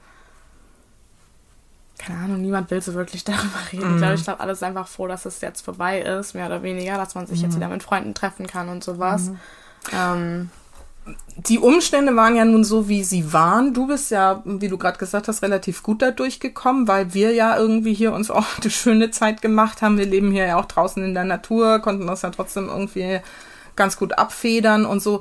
keine 1.98 2.18
Ahnung, 2.18 2.40
niemand 2.40 2.70
will 2.70 2.80
so 2.83 2.94
wirklich 2.94 3.24
darüber 3.24 3.59
reden. 3.72 3.94
Ich 3.94 3.98
glaube, 3.98 4.14
ich 4.14 4.24
glaube, 4.24 4.40
alles 4.40 4.59
ist 4.59 4.64
einfach 4.64 4.88
froh, 4.88 5.07
dass 5.07 5.24
es 5.26 5.40
jetzt 5.40 5.64
vorbei 5.64 6.00
ist, 6.00 6.35
mehr 6.35 6.46
oder 6.46 6.62
weniger, 6.62 6.96
dass 6.96 7.14
man 7.14 7.26
sich 7.26 7.42
jetzt 7.42 7.57
wieder 7.57 7.68
mit 7.68 7.83
Freunden 7.83 8.14
treffen 8.14 8.46
kann 8.46 8.68
und 8.68 8.83
sowas. 8.83 9.30
Ähm, 9.92 10.50
Die 11.37 11.59
Umstände 11.59 12.16
waren 12.16 12.35
ja 12.35 12.44
nun 12.44 12.64
so, 12.64 12.88
wie 12.88 13.04
sie 13.04 13.33
waren. 13.33 13.74
Du 13.74 13.87
bist 13.87 14.11
ja, 14.11 14.42
wie 14.44 14.68
du 14.68 14.78
gerade 14.78 14.98
gesagt 14.98 15.28
hast, 15.28 15.42
relativ 15.42 15.83
gut 15.83 16.00
da 16.00 16.11
durchgekommen, 16.11 16.88
weil 16.88 17.12
wir 17.12 17.33
ja 17.33 17.57
irgendwie 17.59 17.92
hier 17.94 18.12
uns 18.12 18.30
auch 18.30 18.46
eine 18.61 18.70
schöne 18.70 19.11
Zeit 19.11 19.42
gemacht 19.42 19.83
haben. 19.83 19.98
Wir 19.98 20.07
leben 20.07 20.33
hier 20.33 20.46
ja 20.46 20.57
auch 20.57 20.64
draußen 20.64 21.02
in 21.04 21.14
der 21.14 21.24
Natur, 21.24 21.80
konnten 21.80 22.07
das 22.07 22.22
ja 22.22 22.30
trotzdem 22.30 22.68
irgendwie 22.68 23.20
ganz 23.76 23.96
gut 23.96 24.18
abfedern 24.18 24.87
und 24.87 25.00
so. 25.00 25.20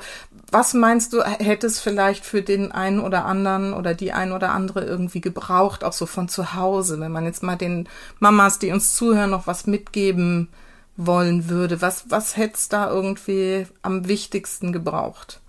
Was 0.51 0.73
meinst 0.73 1.13
du, 1.13 1.23
hätte 1.23 1.65
es 1.65 1.79
vielleicht 1.79 2.25
für 2.25 2.41
den 2.41 2.71
einen 2.71 2.99
oder 2.99 3.25
anderen 3.25 3.73
oder 3.73 3.95
die 3.95 4.13
ein 4.13 4.31
oder 4.31 4.51
andere 4.51 4.83
irgendwie 4.85 5.21
gebraucht, 5.21 5.83
auch 5.83 5.93
so 5.93 6.05
von 6.05 6.29
zu 6.29 6.53
Hause, 6.53 6.99
wenn 6.99 7.11
man 7.11 7.25
jetzt 7.25 7.41
mal 7.41 7.55
den 7.55 7.89
Mamas, 8.19 8.59
die 8.59 8.71
uns 8.71 8.93
zuhören, 8.93 9.31
noch 9.31 9.47
was 9.47 9.65
mitgeben 9.65 10.49
wollen 10.95 11.49
würde? 11.49 11.81
Was, 11.81 12.05
was 12.09 12.37
hätte 12.37 12.55
es 12.55 12.69
da 12.69 12.89
irgendwie 12.89 13.65
am 13.81 14.07
wichtigsten 14.07 14.71
gebraucht? 14.71 15.39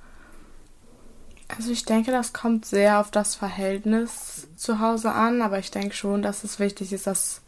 Also 1.57 1.71
ich 1.71 1.85
denke, 1.85 2.11
das 2.11 2.33
kommt 2.33 2.65
sehr 2.65 2.99
auf 3.01 3.11
das 3.11 3.35
Verhältnis 3.35 4.49
zu 4.57 4.81
Hause 4.81 5.13
an, 5.13 5.43
aber 5.43 5.59
ich 5.59 5.71
denke 5.71 5.95
schon, 5.95 6.23
dass 6.23 6.45
es 6.45 6.59
wichtig 6.59 6.93
ist, 6.93 7.07
dass 7.07 7.43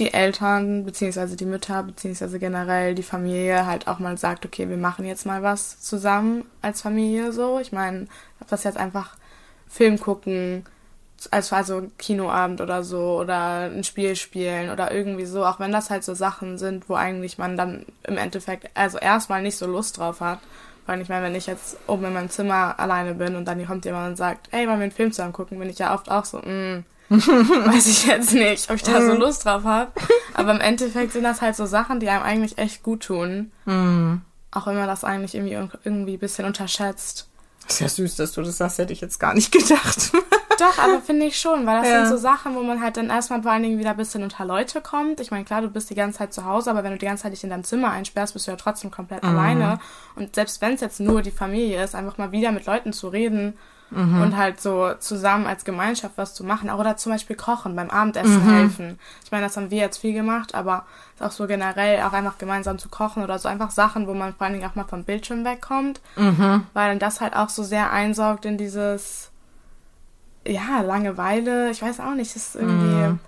die 0.00 0.12
Eltern 0.12 0.84
beziehungsweise 0.84 1.36
die 1.36 1.44
Mütter 1.44 1.82
beziehungsweise 1.82 2.38
generell 2.38 2.94
die 2.94 3.02
Familie 3.02 3.66
halt 3.66 3.86
auch 3.86 3.98
mal 3.98 4.18
sagt, 4.18 4.44
okay, 4.46 4.68
wir 4.68 4.76
machen 4.76 5.04
jetzt 5.04 5.26
mal 5.26 5.42
was 5.42 5.80
zusammen 5.80 6.44
als 6.62 6.82
Familie 6.82 7.32
so. 7.32 7.60
Ich 7.60 7.72
meine, 7.72 8.06
ob 8.40 8.48
das 8.48 8.64
jetzt 8.64 8.78
einfach 8.78 9.16
Film 9.68 10.00
gucken, 10.00 10.64
als 11.30 11.52
also 11.52 11.88
Kinoabend 11.98 12.60
oder 12.60 12.82
so 12.82 13.20
oder 13.20 13.70
ein 13.70 13.84
Spiel 13.84 14.16
spielen 14.16 14.70
oder 14.70 14.90
irgendwie 14.92 15.26
so, 15.26 15.44
auch 15.44 15.60
wenn 15.60 15.72
das 15.72 15.90
halt 15.90 16.02
so 16.02 16.14
Sachen 16.14 16.56
sind, 16.58 16.88
wo 16.88 16.94
eigentlich 16.94 17.38
man 17.38 17.56
dann 17.56 17.84
im 18.04 18.16
Endeffekt 18.16 18.70
also 18.74 18.98
erstmal 18.98 19.42
nicht 19.42 19.56
so 19.58 19.66
Lust 19.66 19.98
drauf 19.98 20.20
hat. 20.20 20.38
Weil 20.86 21.02
ich 21.02 21.08
meine, 21.08 21.26
wenn 21.26 21.34
ich 21.34 21.46
jetzt 21.46 21.76
oben 21.86 22.06
in 22.06 22.14
meinem 22.14 22.30
Zimmer 22.30 22.80
alleine 22.80 23.14
bin 23.14 23.36
und 23.36 23.46
dann 23.46 23.64
kommt 23.66 23.84
jemand 23.84 24.10
und 24.10 24.16
sagt, 24.16 24.48
ey, 24.50 24.66
wollen 24.66 24.78
wir 24.78 24.84
einen 24.84 24.92
Film 24.92 25.12
zusammen 25.12 25.32
gucken, 25.32 25.58
bin 25.58 25.68
ich 25.68 25.78
ja 25.78 25.94
oft 25.94 26.10
auch 26.10 26.24
so, 26.24 26.38
mm, 26.38 26.84
weiß 27.18 27.88
ich 27.88 28.06
jetzt 28.06 28.32
nicht, 28.32 28.70
ob 28.70 28.76
ich 28.76 28.84
da 28.84 29.02
so 29.02 29.14
Lust 29.14 29.44
drauf 29.44 29.64
habe. 29.64 29.90
Aber 30.34 30.52
im 30.52 30.60
Endeffekt 30.60 31.12
sind 31.12 31.24
das 31.24 31.42
halt 31.42 31.56
so 31.56 31.66
Sachen, 31.66 31.98
die 31.98 32.08
einem 32.08 32.22
eigentlich 32.22 32.56
echt 32.56 32.84
gut 32.84 33.02
tun. 33.02 33.50
Hm. 33.64 34.20
Auch 34.52 34.66
wenn 34.68 34.76
man 34.76 34.86
das 34.86 35.02
eigentlich 35.02 35.34
irgendwie 35.34 35.54
irgendwie 35.84 36.14
ein 36.14 36.20
bisschen 36.20 36.44
unterschätzt. 36.44 37.28
Ist 37.68 37.80
ja 37.80 37.88
süß, 37.88 38.14
dass 38.16 38.32
du 38.32 38.42
das 38.42 38.58
sagst, 38.58 38.78
hätte 38.78 38.92
ich 38.92 39.00
jetzt 39.00 39.18
gar 39.18 39.34
nicht 39.34 39.50
gedacht. 39.50 40.12
Doch, 40.60 40.78
aber 40.78 41.00
finde 41.00 41.26
ich 41.26 41.38
schon, 41.38 41.66
weil 41.66 41.80
das 41.80 41.88
ja. 41.88 42.06
sind 42.06 42.16
so 42.16 42.22
Sachen, 42.22 42.54
wo 42.54 42.62
man 42.62 42.82
halt 42.82 42.96
dann 42.96 43.08
erstmal 43.08 43.42
vor 43.42 43.50
allen 43.50 43.62
Dingen 43.62 43.78
wieder 43.78 43.90
ein 43.90 43.96
bisschen 43.96 44.22
unter 44.22 44.44
Leute 44.44 44.80
kommt. 44.80 45.18
Ich 45.18 45.30
meine, 45.30 45.44
klar, 45.44 45.62
du 45.62 45.68
bist 45.68 45.90
die 45.90 45.94
ganze 45.94 46.18
Zeit 46.18 46.34
zu 46.34 46.44
Hause, 46.44 46.70
aber 46.70 46.84
wenn 46.84 46.92
du 46.92 46.98
die 46.98 47.06
ganze 47.06 47.24
Zeit 47.24 47.32
dich 47.32 47.42
in 47.42 47.50
deinem 47.50 47.64
Zimmer 47.64 47.90
einsperrst, 47.90 48.34
bist 48.34 48.46
du 48.46 48.52
ja 48.52 48.56
trotzdem 48.56 48.90
komplett 48.90 49.22
mhm. 49.22 49.30
alleine. 49.30 49.80
Und 50.16 50.34
selbst 50.34 50.60
wenn 50.60 50.74
es 50.74 50.80
jetzt 50.80 51.00
nur 51.00 51.22
die 51.22 51.30
Familie 51.30 51.82
ist, 51.82 51.94
einfach 51.94 52.18
mal 52.18 52.30
wieder 52.30 52.52
mit 52.52 52.66
Leuten 52.66 52.92
zu 52.92 53.08
reden 53.08 53.54
mhm. 53.90 54.22
und 54.22 54.36
halt 54.36 54.60
so 54.60 54.94
zusammen 54.98 55.46
als 55.46 55.64
Gemeinschaft 55.64 56.14
was 56.16 56.34
zu 56.34 56.44
machen. 56.44 56.70
Oder 56.70 56.96
zum 56.96 57.12
Beispiel 57.12 57.36
kochen, 57.36 57.76
beim 57.76 57.90
Abendessen 57.90 58.44
mhm. 58.44 58.52
helfen. 58.52 58.98
Ich 59.24 59.30
meine, 59.30 59.44
das 59.44 59.56
haben 59.56 59.70
wir 59.70 59.78
jetzt 59.78 59.98
viel 59.98 60.12
gemacht, 60.12 60.54
aber 60.54 60.86
ist 61.14 61.22
auch 61.22 61.30
so 61.30 61.46
generell 61.46 62.02
auch 62.02 62.12
einfach 62.12 62.38
gemeinsam 62.38 62.78
zu 62.78 62.88
kochen 62.88 63.22
oder 63.22 63.38
so 63.38 63.48
einfach 63.48 63.70
Sachen, 63.70 64.06
wo 64.06 64.14
man 64.14 64.34
vor 64.34 64.46
allen 64.46 64.54
Dingen 64.54 64.68
auch 64.68 64.74
mal 64.74 64.84
vom 64.84 65.04
Bildschirm 65.04 65.44
wegkommt. 65.44 66.00
Mhm. 66.16 66.64
Weil 66.72 66.98
das 66.98 67.20
halt 67.20 67.34
auch 67.34 67.48
so 67.48 67.62
sehr 67.62 67.92
einsaugt 67.92 68.44
in 68.44 68.58
dieses, 68.58 69.30
ja, 70.46 70.80
Langeweile. 70.80 71.70
Ich 71.70 71.82
weiß 71.82 72.00
auch 72.00 72.14
nicht, 72.14 72.34
das 72.34 72.48
ist 72.48 72.56
irgendwie, 72.56 73.08
mhm. 73.08 73.18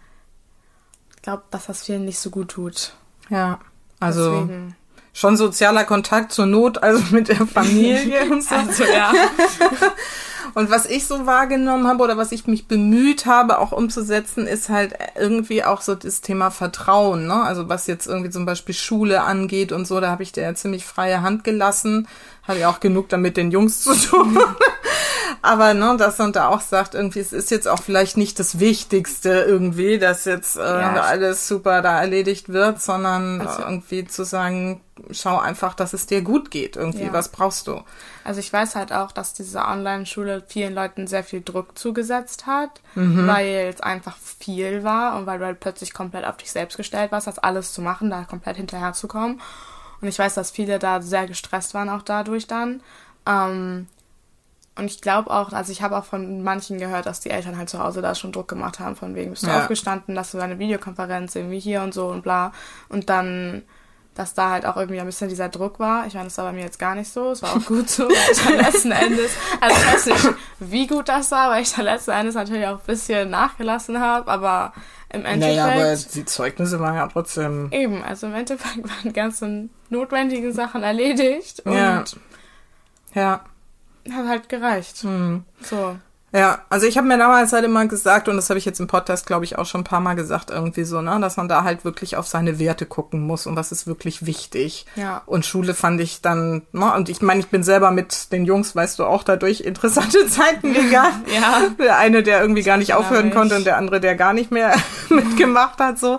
ich 1.14 1.22
glaube, 1.22 1.42
dass 1.51 1.66
das 1.66 1.85
vielen 1.85 2.05
nicht 2.05 2.18
so 2.18 2.31
gut 2.31 2.48
tut. 2.48 2.94
Ja, 3.29 3.59
also. 4.01 4.40
Deswegen 4.42 4.77
schon 5.12 5.37
sozialer 5.37 5.85
Kontakt 5.85 6.33
zur 6.33 6.46
Not, 6.46 6.83
also 6.83 7.03
mit 7.14 7.29
der 7.29 7.46
Familie 7.46 8.25
und 8.31 8.42
so. 8.42 8.55
Also, 8.62 8.85
ja. 8.85 9.12
Und 10.55 10.71
was 10.71 10.87
ich 10.87 11.07
so 11.07 11.27
wahrgenommen 11.27 11.87
habe 11.87 12.03
oder 12.03 12.17
was 12.17 12.33
ich 12.33 12.47
mich 12.47 12.67
bemüht 12.67 13.27
habe, 13.27 13.59
auch 13.59 13.73
umzusetzen, 13.73 14.47
ist 14.47 14.69
halt 14.69 14.95
irgendwie 15.19 15.65
auch 15.65 15.81
so 15.81 15.95
das 15.95 16.21
Thema 16.21 16.51
Vertrauen. 16.51 17.27
Ne? 17.27 17.43
Also 17.43 17.69
was 17.69 17.87
jetzt 17.87 18.07
irgendwie 18.07 18.31
zum 18.31 18.45
Beispiel 18.45 18.75
Schule 18.75 19.23
angeht 19.23 19.73
und 19.73 19.87
so, 19.87 20.01
da 20.01 20.11
habe 20.11 20.23
ich 20.23 20.33
dir 20.33 20.43
ja 20.43 20.55
ziemlich 20.55 20.85
freie 20.85 21.23
Hand 21.23 21.45
gelassen. 21.45 22.09
Habe 22.47 22.61
ja 22.61 22.71
auch 22.71 22.81
genug 22.81 23.09
damit 23.09 23.37
den 23.37 23.51
Jungs 23.51 23.83
zu 23.83 23.95
tun. 23.95 24.38
Aber 25.40 25.75
ne, 25.75 25.97
dass 25.97 26.18
man 26.18 26.33
da 26.33 26.49
auch 26.49 26.61
sagt, 26.61 26.95
irgendwie, 26.95 27.21
es 27.21 27.33
ist 27.33 27.51
jetzt 27.51 27.66
auch 27.66 27.81
vielleicht 27.83 28.16
nicht 28.16 28.38
das 28.38 28.59
Wichtigste 28.59 29.31
irgendwie, 29.31 29.99
dass 29.99 30.25
jetzt 30.25 30.57
äh, 30.57 30.61
ja, 30.61 31.03
alles 31.03 31.49
super 31.49 31.83
da 31.83 32.01
erledigt 32.01 32.51
wird, 32.51 32.81
sondern 32.81 33.40
also, 33.40 33.62
irgendwie 33.62 34.05
zu 34.07 34.25
sagen, 34.25 34.81
schau 35.11 35.38
einfach, 35.38 35.75
dass 35.75 35.92
es 35.92 36.07
dir 36.07 36.23
gut 36.23 36.51
geht. 36.51 36.77
Irgendwie, 36.77 37.05
ja. 37.05 37.12
was 37.12 37.29
brauchst 37.31 37.66
du? 37.66 37.83
Also 38.25 38.40
ich 38.40 38.53
weiß 38.53 38.77
halt 38.77 38.92
auch, 38.92 39.12
dass 39.12 39.33
diese 39.33 39.61
Online-Schule 39.61 40.45
vielen 40.47 40.75
Leuten 40.75 41.07
sehr 41.07 41.25
viel 41.25 41.40
Druck 41.40 41.79
zugesetzt 41.79 42.47
hat, 42.47 42.81
mhm. 42.95 43.27
weil 43.27 43.73
es 43.75 43.81
einfach 43.81 44.16
viel 44.16 44.85
war 44.85 45.16
und 45.16 45.27
weil 45.27 45.38
du 45.38 45.47
halt 45.47 45.61
plötzlich 45.61 45.95
komplett 45.95 46.25
auf 46.25 46.37
dich 46.37 46.53
selbst 46.53 46.77
gestellt 46.77 47.12
warst, 47.12 47.27
das 47.27 47.38
alles 47.38 47.73
zu 47.73 47.81
machen, 47.83 48.11
da 48.11 48.25
komplett 48.25 48.57
hinterherzukommen. 48.57 49.40
Und 50.01 50.09
ich 50.09 50.18
weiß, 50.18 50.35
dass 50.35 50.51
viele 50.51 50.79
da 50.79 51.01
sehr 51.01 51.27
gestresst 51.27 51.75
waren 51.75 51.88
auch 51.88 52.03
dadurch 52.03 52.47
dann. 52.47 52.83
Ähm, 53.27 53.87
und 54.74 54.87
ich 54.87 55.02
glaube 55.02 55.30
auch, 55.30 55.52
also 55.52 55.70
ich 55.70 55.82
habe 55.82 55.96
auch 55.96 56.04
von 56.04 56.42
manchen 56.42 56.78
gehört, 56.78 57.04
dass 57.04 57.20
die 57.20 57.30
Eltern 57.30 57.58
halt 57.58 57.68
zu 57.68 57.78
Hause 57.78 58.00
da 58.00 58.14
schon 58.14 58.32
Druck 58.32 58.48
gemacht 58.48 58.80
haben, 58.80 58.96
von 58.96 59.14
wegen 59.14 59.30
bist 59.30 59.42
du 59.42 59.48
ja. 59.48 59.61
aufgestanden, 59.61 60.14
dass 60.14 60.30
du 60.30 60.38
deine 60.38 60.58
Videokonferenz 60.58 61.35
irgendwie 61.35 61.61
hier 61.61 61.82
und 61.82 61.92
so 61.92 62.08
und 62.08 62.22
bla. 62.22 62.52
Und 62.88 63.11
dann, 63.11 63.62
dass 64.14 64.32
da 64.32 64.48
halt 64.48 64.64
auch 64.64 64.78
irgendwie 64.78 64.98
ein 64.98 65.04
bisschen 65.04 65.28
dieser 65.28 65.50
Druck 65.50 65.78
war. 65.78 66.06
Ich 66.06 66.14
meine, 66.14 66.26
das 66.26 66.38
war 66.38 66.46
bei 66.46 66.52
mir 66.52 66.62
jetzt 66.62 66.78
gar 66.78 66.94
nicht 66.94 67.12
so. 67.12 67.32
Es 67.32 67.42
war 67.42 67.54
auch 67.54 67.64
gut 67.66 67.90
so, 67.90 68.04
weil 68.04 68.32
ich 68.32 68.42
dann 68.42 68.56
letzten 68.72 68.92
Endes, 68.92 69.32
also 69.61 69.76
ich 69.76 69.92
weiß 69.92 70.06
nicht, 70.06 70.35
wie 70.61 70.87
gut 70.87 71.06
das 71.11 71.30
war, 71.30 71.50
weil 71.50 71.62
ich 71.62 71.72
dann 71.74 71.85
letzten 71.85 72.12
Endes 72.12 72.35
natürlich 72.35 72.66
auch 72.66 72.78
ein 72.78 72.87
bisschen 72.87 73.28
nachgelassen 73.28 74.00
habe, 74.00 74.30
aber 74.30 74.72
im 75.11 75.26
Endeffekt. 75.26 75.58
Naja, 75.58 75.66
aber 75.66 75.96
die 75.96 76.24
Zeugnisse 76.24 76.80
waren 76.80 76.94
ja 76.94 77.06
trotzdem. 77.08 77.68
Eben, 77.72 78.02
also 78.02 78.26
im 78.26 78.35
Endeffekt 78.35 78.82
waren 78.88 79.02
die 79.04 79.12
ganzen 79.12 79.68
notwendigen 79.90 80.54
Sachen 80.54 80.82
erledigt. 80.82 81.61
Und 81.61 81.74
ja. 81.74 82.04
Ja 83.14 83.44
hat 84.11 84.27
halt 84.27 84.49
gereicht. 84.49 85.05
Mhm. 85.05 85.45
So. 85.61 85.97
Ja, 86.35 86.62
also 86.71 86.87
ich 86.87 86.97
habe 86.97 87.07
mir 87.07 87.19
damals 87.19 87.53
halt 87.53 87.65
immer 87.67 87.87
gesagt, 87.87 88.27
und 88.27 88.37
das 88.37 88.49
habe 88.49 88.59
ich 88.59 88.65
jetzt 88.65 88.81
im 88.81 88.87
Podcast, 88.87 89.27
glaube 89.27 89.45
ich, 89.45 89.59
auch 89.59 89.67
schon 89.67 89.83
ein 89.83 89.85
paar 89.85 90.01
Mal 90.01 90.15
gesagt, 90.15 90.49
irgendwie 90.51 90.85
so, 90.85 91.03
ne, 91.03 91.19
dass 91.21 91.37
man 91.37 91.47
da 91.47 91.62
halt 91.62 91.85
wirklich 91.85 92.17
auf 92.17 92.27
seine 92.27 92.59
Werte 92.59 92.87
gucken 92.87 93.21
muss 93.21 93.47
und 93.47 93.55
was 93.55 93.71
ist 93.71 93.87
wirklich 93.87 94.25
wichtig. 94.25 94.87
Ja. 94.97 95.21
Und 95.27 95.45
Schule 95.45 95.75
fand 95.75 96.01
ich 96.01 96.23
dann, 96.23 96.62
ne, 96.73 96.91
und 96.95 97.11
ich 97.11 97.21
meine, 97.21 97.41
ich 97.41 97.49
bin 97.49 97.62
selber 97.62 97.91
mit 97.91 98.33
den 98.33 98.47
Jungs, 98.47 98.75
weißt 98.75 98.99
du, 98.99 99.05
auch 99.05 99.25
dadurch 99.25 99.61
interessante 99.61 100.27
Zeiten 100.29 100.73
gegangen. 100.73 101.23
ja. 101.35 101.69
Der 101.79 101.99
eine, 101.99 102.23
der 102.23 102.41
irgendwie 102.41 102.62
gar 102.62 102.79
nicht 102.79 102.95
aufhören 102.95 103.31
konnte 103.31 103.55
und 103.55 103.67
der 103.67 103.77
andere, 103.77 104.01
der 104.01 104.15
gar 104.15 104.33
nicht 104.33 104.51
mehr 104.51 104.75
mitgemacht 105.11 105.81
hat, 105.81 105.99
so. 105.99 106.19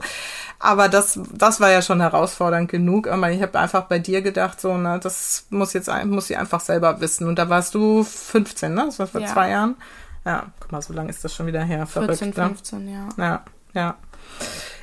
Aber 0.63 0.87
das, 0.87 1.19
das 1.33 1.59
war 1.59 1.71
ja 1.71 1.81
schon 1.81 1.99
herausfordernd 1.99 2.71
genug. 2.71 3.09
Aber 3.09 3.29
ich 3.29 3.41
habe 3.41 3.59
einfach 3.59 3.83
bei 3.83 3.99
dir 3.99 4.21
gedacht, 4.21 4.61
so, 4.61 4.77
ne, 4.77 4.97
das 4.97 5.45
muss 5.49 5.73
jetzt 5.73 5.91
muss 6.05 6.27
sie 6.27 6.37
einfach 6.37 6.61
selber 6.61 7.01
wissen. 7.01 7.27
Und 7.27 7.37
da 7.37 7.49
warst 7.49 7.75
du 7.75 8.05
15, 8.05 8.73
ne? 8.73 8.83
Das 8.85 8.97
war 8.97 9.07
vor 9.07 9.19
ja. 9.19 9.27
zwei 9.27 9.49
Jahren. 9.49 9.75
Ja, 10.25 10.45
guck 10.61 10.71
mal, 10.71 10.81
so 10.81 10.93
lange 10.93 11.09
ist 11.09 11.21
das 11.21 11.35
schon 11.35 11.47
wieder 11.47 11.61
her. 11.65 11.85
Verrückt, 11.85 12.19
14, 12.19 12.33
15, 12.33 12.85
ne? 12.85 12.91
ja. 12.91 13.09
Ja, 13.17 13.43
ja. 13.73 13.97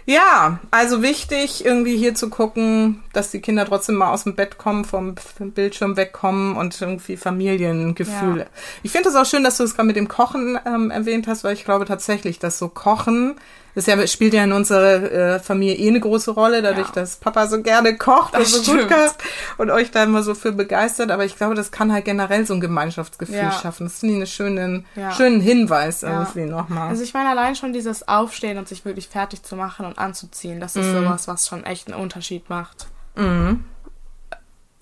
Ja, 0.04 0.58
also 0.70 1.00
wichtig, 1.00 1.64
irgendwie 1.64 1.96
hier 1.96 2.14
zu 2.14 2.28
gucken, 2.28 3.02
dass 3.14 3.30
die 3.30 3.40
Kinder 3.40 3.64
trotzdem 3.64 3.94
mal 3.94 4.12
aus 4.12 4.24
dem 4.24 4.34
Bett 4.34 4.58
kommen, 4.58 4.84
vom 4.84 5.14
Bildschirm 5.38 5.96
wegkommen 5.96 6.56
und 6.56 6.78
irgendwie 6.78 7.16
Familiengefühl. 7.16 8.40
Ja. 8.40 8.46
Ich 8.82 8.92
finde 8.92 9.08
es 9.08 9.14
auch 9.14 9.24
schön, 9.24 9.44
dass 9.44 9.56
du 9.56 9.64
es 9.64 9.76
gerade 9.76 9.86
mit 9.86 9.96
dem 9.96 10.08
Kochen 10.08 10.58
ähm, 10.66 10.90
erwähnt 10.90 11.26
hast, 11.26 11.44
weil 11.44 11.54
ich 11.54 11.64
glaube 11.64 11.86
tatsächlich, 11.86 12.38
dass 12.38 12.58
so 12.58 12.68
Kochen 12.68 13.36
das 13.74 13.86
ja, 13.86 14.06
spielt 14.06 14.34
ja 14.34 14.44
in 14.44 14.52
unserer 14.52 15.12
äh, 15.12 15.40
Familie 15.40 15.76
eh 15.76 15.88
eine 15.88 16.00
große 16.00 16.32
Rolle, 16.32 16.62
dadurch, 16.62 16.88
ja. 16.88 16.94
dass 16.94 17.16
Papa 17.16 17.46
so 17.46 17.62
gerne 17.62 17.96
kocht 17.96 18.34
das 18.34 18.54
und 18.54 18.64
so 18.64 18.72
gut 18.72 18.88
kocht 18.88 19.16
und 19.58 19.70
euch 19.70 19.90
da 19.90 20.04
immer 20.04 20.22
so 20.22 20.34
für 20.34 20.52
begeistert. 20.52 21.10
Aber 21.10 21.24
ich 21.24 21.36
glaube, 21.36 21.54
das 21.54 21.70
kann 21.70 21.92
halt 21.92 22.04
generell 22.04 22.46
so 22.46 22.54
ein 22.54 22.60
Gemeinschaftsgefühl 22.60 23.36
ja. 23.36 23.52
schaffen. 23.52 23.84
Das 23.84 24.00
finde 24.00 24.14
ich 24.14 24.18
einen 24.18 24.26
schönen, 24.26 24.84
schönen 25.16 25.40
Hinweis 25.40 26.02
irgendwie 26.02 26.46
nochmal. 26.46 26.88
Also 26.88 27.02
ich 27.02 27.14
meine, 27.14 27.30
allein 27.30 27.54
schon 27.54 27.72
dieses 27.72 28.08
Aufstehen 28.08 28.58
und 28.58 28.68
sich 28.68 28.84
wirklich 28.84 29.08
fertig 29.08 29.42
zu 29.42 29.56
machen 29.56 29.86
und 29.86 29.98
anzuziehen, 29.98 30.60
das 30.60 30.76
ist 30.76 30.86
mhm. 30.86 31.04
sowas, 31.04 31.28
was 31.28 31.46
schon 31.46 31.64
echt 31.64 31.90
einen 31.90 32.00
Unterschied 32.00 32.48
macht. 32.50 32.88
Mhm. 33.16 33.64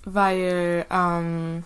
Weil, 0.04 0.86
ähm, 0.90 1.64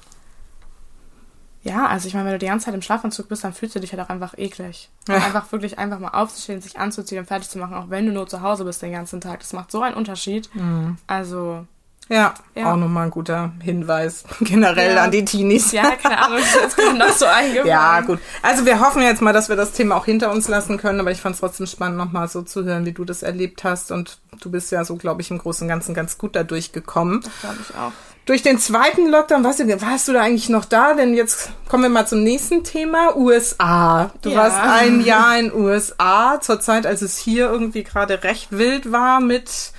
ja, 1.65 1.87
also 1.87 2.09
ich 2.09 2.15
meine, 2.15 2.27
wenn 2.27 2.33
du 2.33 2.39
die 2.41 2.47
ganze 2.47 2.67
Zeit 2.67 2.75
im 2.75 2.83
Schlafanzug 2.83 3.29
bist, 3.29 3.45
dann 3.45 3.53
fühlst 3.53 3.77
du 3.77 3.81
dich 3.81 3.93
halt 3.93 4.03
auch 4.03 4.09
einfach 4.09 4.37
eklig. 4.37 4.91
Ja. 5.07 5.17
Einfach 5.17 5.51
wirklich 5.53 5.79
einfach 5.79 6.01
mal 6.01 6.09
aufzustehen, 6.09 6.61
sich 6.61 6.79
anzuziehen 6.79 7.21
und 7.21 7.27
fertig 7.27 7.49
zu 7.49 7.59
machen, 7.59 7.75
auch 7.75 7.89
wenn 7.89 8.07
du 8.07 8.13
nur 8.13 8.27
zu 8.27 8.43
Hause 8.43 8.65
bist 8.65 8.83
den 8.83 8.93
ganzen 8.93 9.21
Tag. 9.21 9.41
Das 9.41 9.53
macht 9.53 9.71
so 9.71 9.81
einen 9.81 9.95
Unterschied. 9.95 10.53
Mhm. 10.55 10.97
Also. 11.07 11.65
Ja, 12.09 12.35
ja, 12.57 12.73
auch 12.73 12.77
nochmal 12.77 13.05
ein 13.05 13.11
guter 13.11 13.53
Hinweis 13.63 14.25
generell 14.41 14.97
ja. 14.97 15.05
an 15.05 15.13
die 15.13 15.25
Teenies. 15.25 15.71
Ja, 15.71 15.93
keine 15.93 16.19
Ahnung, 16.19 16.41
jetzt 16.41 16.77
gerade 16.77 16.99
noch 16.99 17.09
so 17.17 17.27
eingefallen. 17.27 17.69
Ja, 17.69 18.01
gut. 18.01 18.19
Also 18.43 18.67
wir 18.67 18.81
hoffen 18.81 19.03
jetzt 19.03 19.23
mal, 19.23 19.33
dass 19.33 19.49
wir 19.49 19.55
das 19.55 19.71
Thema 19.71 19.95
auch 19.95 20.05
hinter 20.05 20.33
uns 20.33 20.49
lassen 20.49 20.79
können, 20.79 20.99
aber 20.99 21.13
ich 21.13 21.21
fand 21.21 21.37
es 21.37 21.41
trotzdem 21.41 21.67
spannend, 21.67 21.97
nochmal 21.97 22.27
so 22.27 22.43
zu 22.43 22.65
hören, 22.65 22.85
wie 22.87 22.93
du 22.93 23.05
das 23.05 23.23
erlebt 23.23 23.63
hast. 23.63 23.93
Und 23.93 24.19
du 24.41 24.51
bist 24.51 24.73
ja 24.73 24.85
so, 24.85 24.97
glaube 24.97 25.23
ich, 25.23 25.31
im 25.31 25.39
Großen 25.39 25.65
und 25.65 25.69
Ganzen 25.69 25.95
ganz 25.95 26.19
gut 26.19 26.35
dadurch 26.35 26.73
gekommen. 26.73 27.21
Das 27.23 27.41
glaube 27.41 27.59
ich 27.63 27.77
auch. 27.77 27.93
Durch 28.25 28.43
den 28.43 28.59
zweiten 28.59 29.09
Lockdown, 29.09 29.43
weißt 29.43 29.61
du, 29.61 29.83
warst 29.83 30.07
du 30.07 30.13
da 30.13 30.23
eigentlich 30.23 30.49
noch 30.49 30.65
da? 30.65 30.95
Denn 30.95 31.15
jetzt 31.15 31.51
kommen 31.69 31.83
wir 31.83 31.91
mal 31.91 32.07
zum 32.07 32.23
nächsten 32.23 32.63
Thema, 32.63 33.17
USA. 33.17 34.13
Du 34.23 34.31
ja. 34.31 34.37
warst 34.37 34.61
ein 34.61 35.01
Jahr 35.01 35.37
in 35.39 35.53
USA, 35.53 36.41
zur 36.41 36.61
Zeit, 36.61 36.87
als 36.87 37.03
es 37.03 37.19
hier 37.19 37.51
irgendwie 37.51 37.83
gerade 37.83 38.23
recht 38.23 38.53
wild 38.53 38.93
war 38.93 39.21
mit 39.21 39.73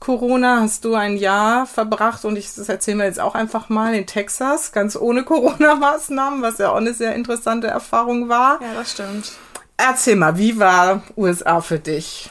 Corona, 0.00 0.60
hast 0.60 0.86
du 0.86 0.94
ein 0.94 1.18
Jahr 1.18 1.66
verbracht 1.66 2.24
und 2.24 2.36
ich, 2.36 2.54
das 2.54 2.70
erzählen 2.70 2.96
wir 2.96 3.04
jetzt 3.04 3.20
auch 3.20 3.34
einfach 3.34 3.68
mal 3.68 3.94
in 3.94 4.06
Texas, 4.06 4.72
ganz 4.72 4.96
ohne 4.96 5.22
Corona-Maßnahmen, 5.24 6.40
was 6.40 6.56
ja 6.56 6.70
auch 6.70 6.76
eine 6.76 6.94
sehr 6.94 7.14
interessante 7.14 7.66
Erfahrung 7.66 8.30
war. 8.30 8.60
Ja, 8.62 8.74
das 8.74 8.92
stimmt. 8.92 9.32
Erzähl 9.76 10.16
mal, 10.16 10.38
wie 10.38 10.58
war 10.58 11.02
USA 11.18 11.60
für 11.60 11.78
dich? 11.78 12.30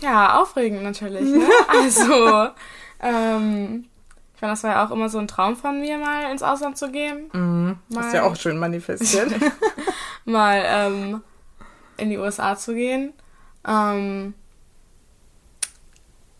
Ja, 0.00 0.40
aufregend 0.40 0.82
natürlich. 0.82 1.30
Ne? 1.30 1.48
Also, 1.68 2.48
ähm, 3.00 3.86
ich 4.42 4.44
meine, 4.44 4.54
das 4.54 4.64
war 4.64 4.72
ja 4.72 4.84
auch 4.84 4.90
immer 4.90 5.08
so 5.08 5.18
ein 5.18 5.28
Traum 5.28 5.54
von 5.54 5.78
mir, 5.78 5.98
mal 5.98 6.32
ins 6.32 6.42
Ausland 6.42 6.76
zu 6.76 6.90
gehen. 6.90 7.30
Mhm. 7.32 7.78
Mal, 7.90 8.04
Hast 8.04 8.12
ja 8.12 8.24
auch 8.24 8.34
schön 8.34 8.58
manifestiert. 8.58 9.32
mal 10.24 10.60
ähm, 10.66 11.22
in 11.96 12.10
die 12.10 12.18
USA 12.18 12.56
zu 12.56 12.74
gehen. 12.74 13.12
Ähm, 13.64 14.34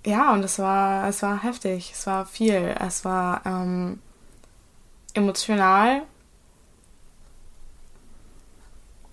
ja, 0.04 0.32
und 0.32 0.44
es 0.44 0.58
war, 0.58 1.06
es 1.06 1.22
war 1.22 1.44
heftig. 1.44 1.92
Es 1.94 2.04
war 2.08 2.26
viel. 2.26 2.74
Es 2.84 3.04
war 3.04 3.42
ähm, 3.46 4.00
emotional. 5.14 6.02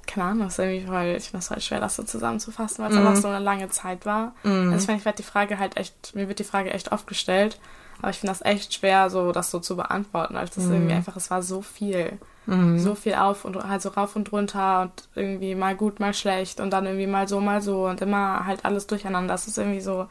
Keine 0.08 0.26
Ahnung, 0.26 0.46
das 0.46 0.54
ist 0.54 0.66
irgendwie 0.66 0.88
voll, 0.88 1.14
ich 1.16 1.26
finde 1.26 1.44
es 1.44 1.52
halt 1.52 1.64
schwer, 1.64 1.80
das 1.80 1.96
so 1.96 2.02
zusammenzufassen, 2.02 2.84
weil 2.84 2.90
es 2.90 2.98
mhm. 2.98 3.06
einfach 3.06 3.22
so 3.22 3.28
eine 3.28 3.38
lange 3.38 3.70
Zeit 3.70 4.08
war. 4.08 4.34
Mhm. 4.42 4.74
Also 4.74 4.82
ich 4.82 4.88
meine, 4.88 4.98
ich 4.98 5.06
werde 5.06 5.18
die 5.18 5.30
Frage 5.30 5.60
halt 5.60 5.78
echt, 5.78 6.16
mir 6.16 6.28
wird 6.28 6.40
die 6.40 6.44
Frage 6.44 6.74
echt 6.74 6.92
oft 6.92 7.06
gestellt. 7.06 7.60
Aber 8.02 8.12
ich 8.12 8.18
finde 8.18 8.32
das 8.32 8.46
echt 8.46 8.74
schwer, 8.74 9.10
so 9.10 9.32
das 9.32 9.52
so 9.52 9.60
zu 9.60 9.76
beantworten, 9.76 10.36
als 10.36 10.52
das 10.52 10.66
mhm. 10.66 10.74
irgendwie 10.74 10.94
einfach, 10.94 11.16
es 11.16 11.30
war 11.30 11.44
so 11.44 11.62
viel. 11.62 12.18
Mhm. 12.46 12.80
So 12.80 12.96
viel 12.96 13.14
auf 13.14 13.46
und 13.46 13.62
halt 13.64 13.82
so 13.82 13.90
rauf 13.90 14.16
und 14.16 14.32
runter 14.32 14.82
und 14.82 14.92
irgendwie 15.14 15.54
mal 15.54 15.76
gut, 15.76 16.00
mal 16.00 16.14
schlecht 16.14 16.60
und 16.60 16.72
dann 16.72 16.86
irgendwie 16.86 17.06
mal 17.06 17.28
so, 17.28 17.40
mal 17.40 17.62
so 17.62 17.86
und 17.86 18.02
immer 18.02 18.46
halt 18.46 18.66
alles 18.66 18.88
durcheinander. 18.88 19.34
Das 19.34 19.48
ist 19.48 19.58
irgendwie 19.58 19.82
so, 19.82 20.08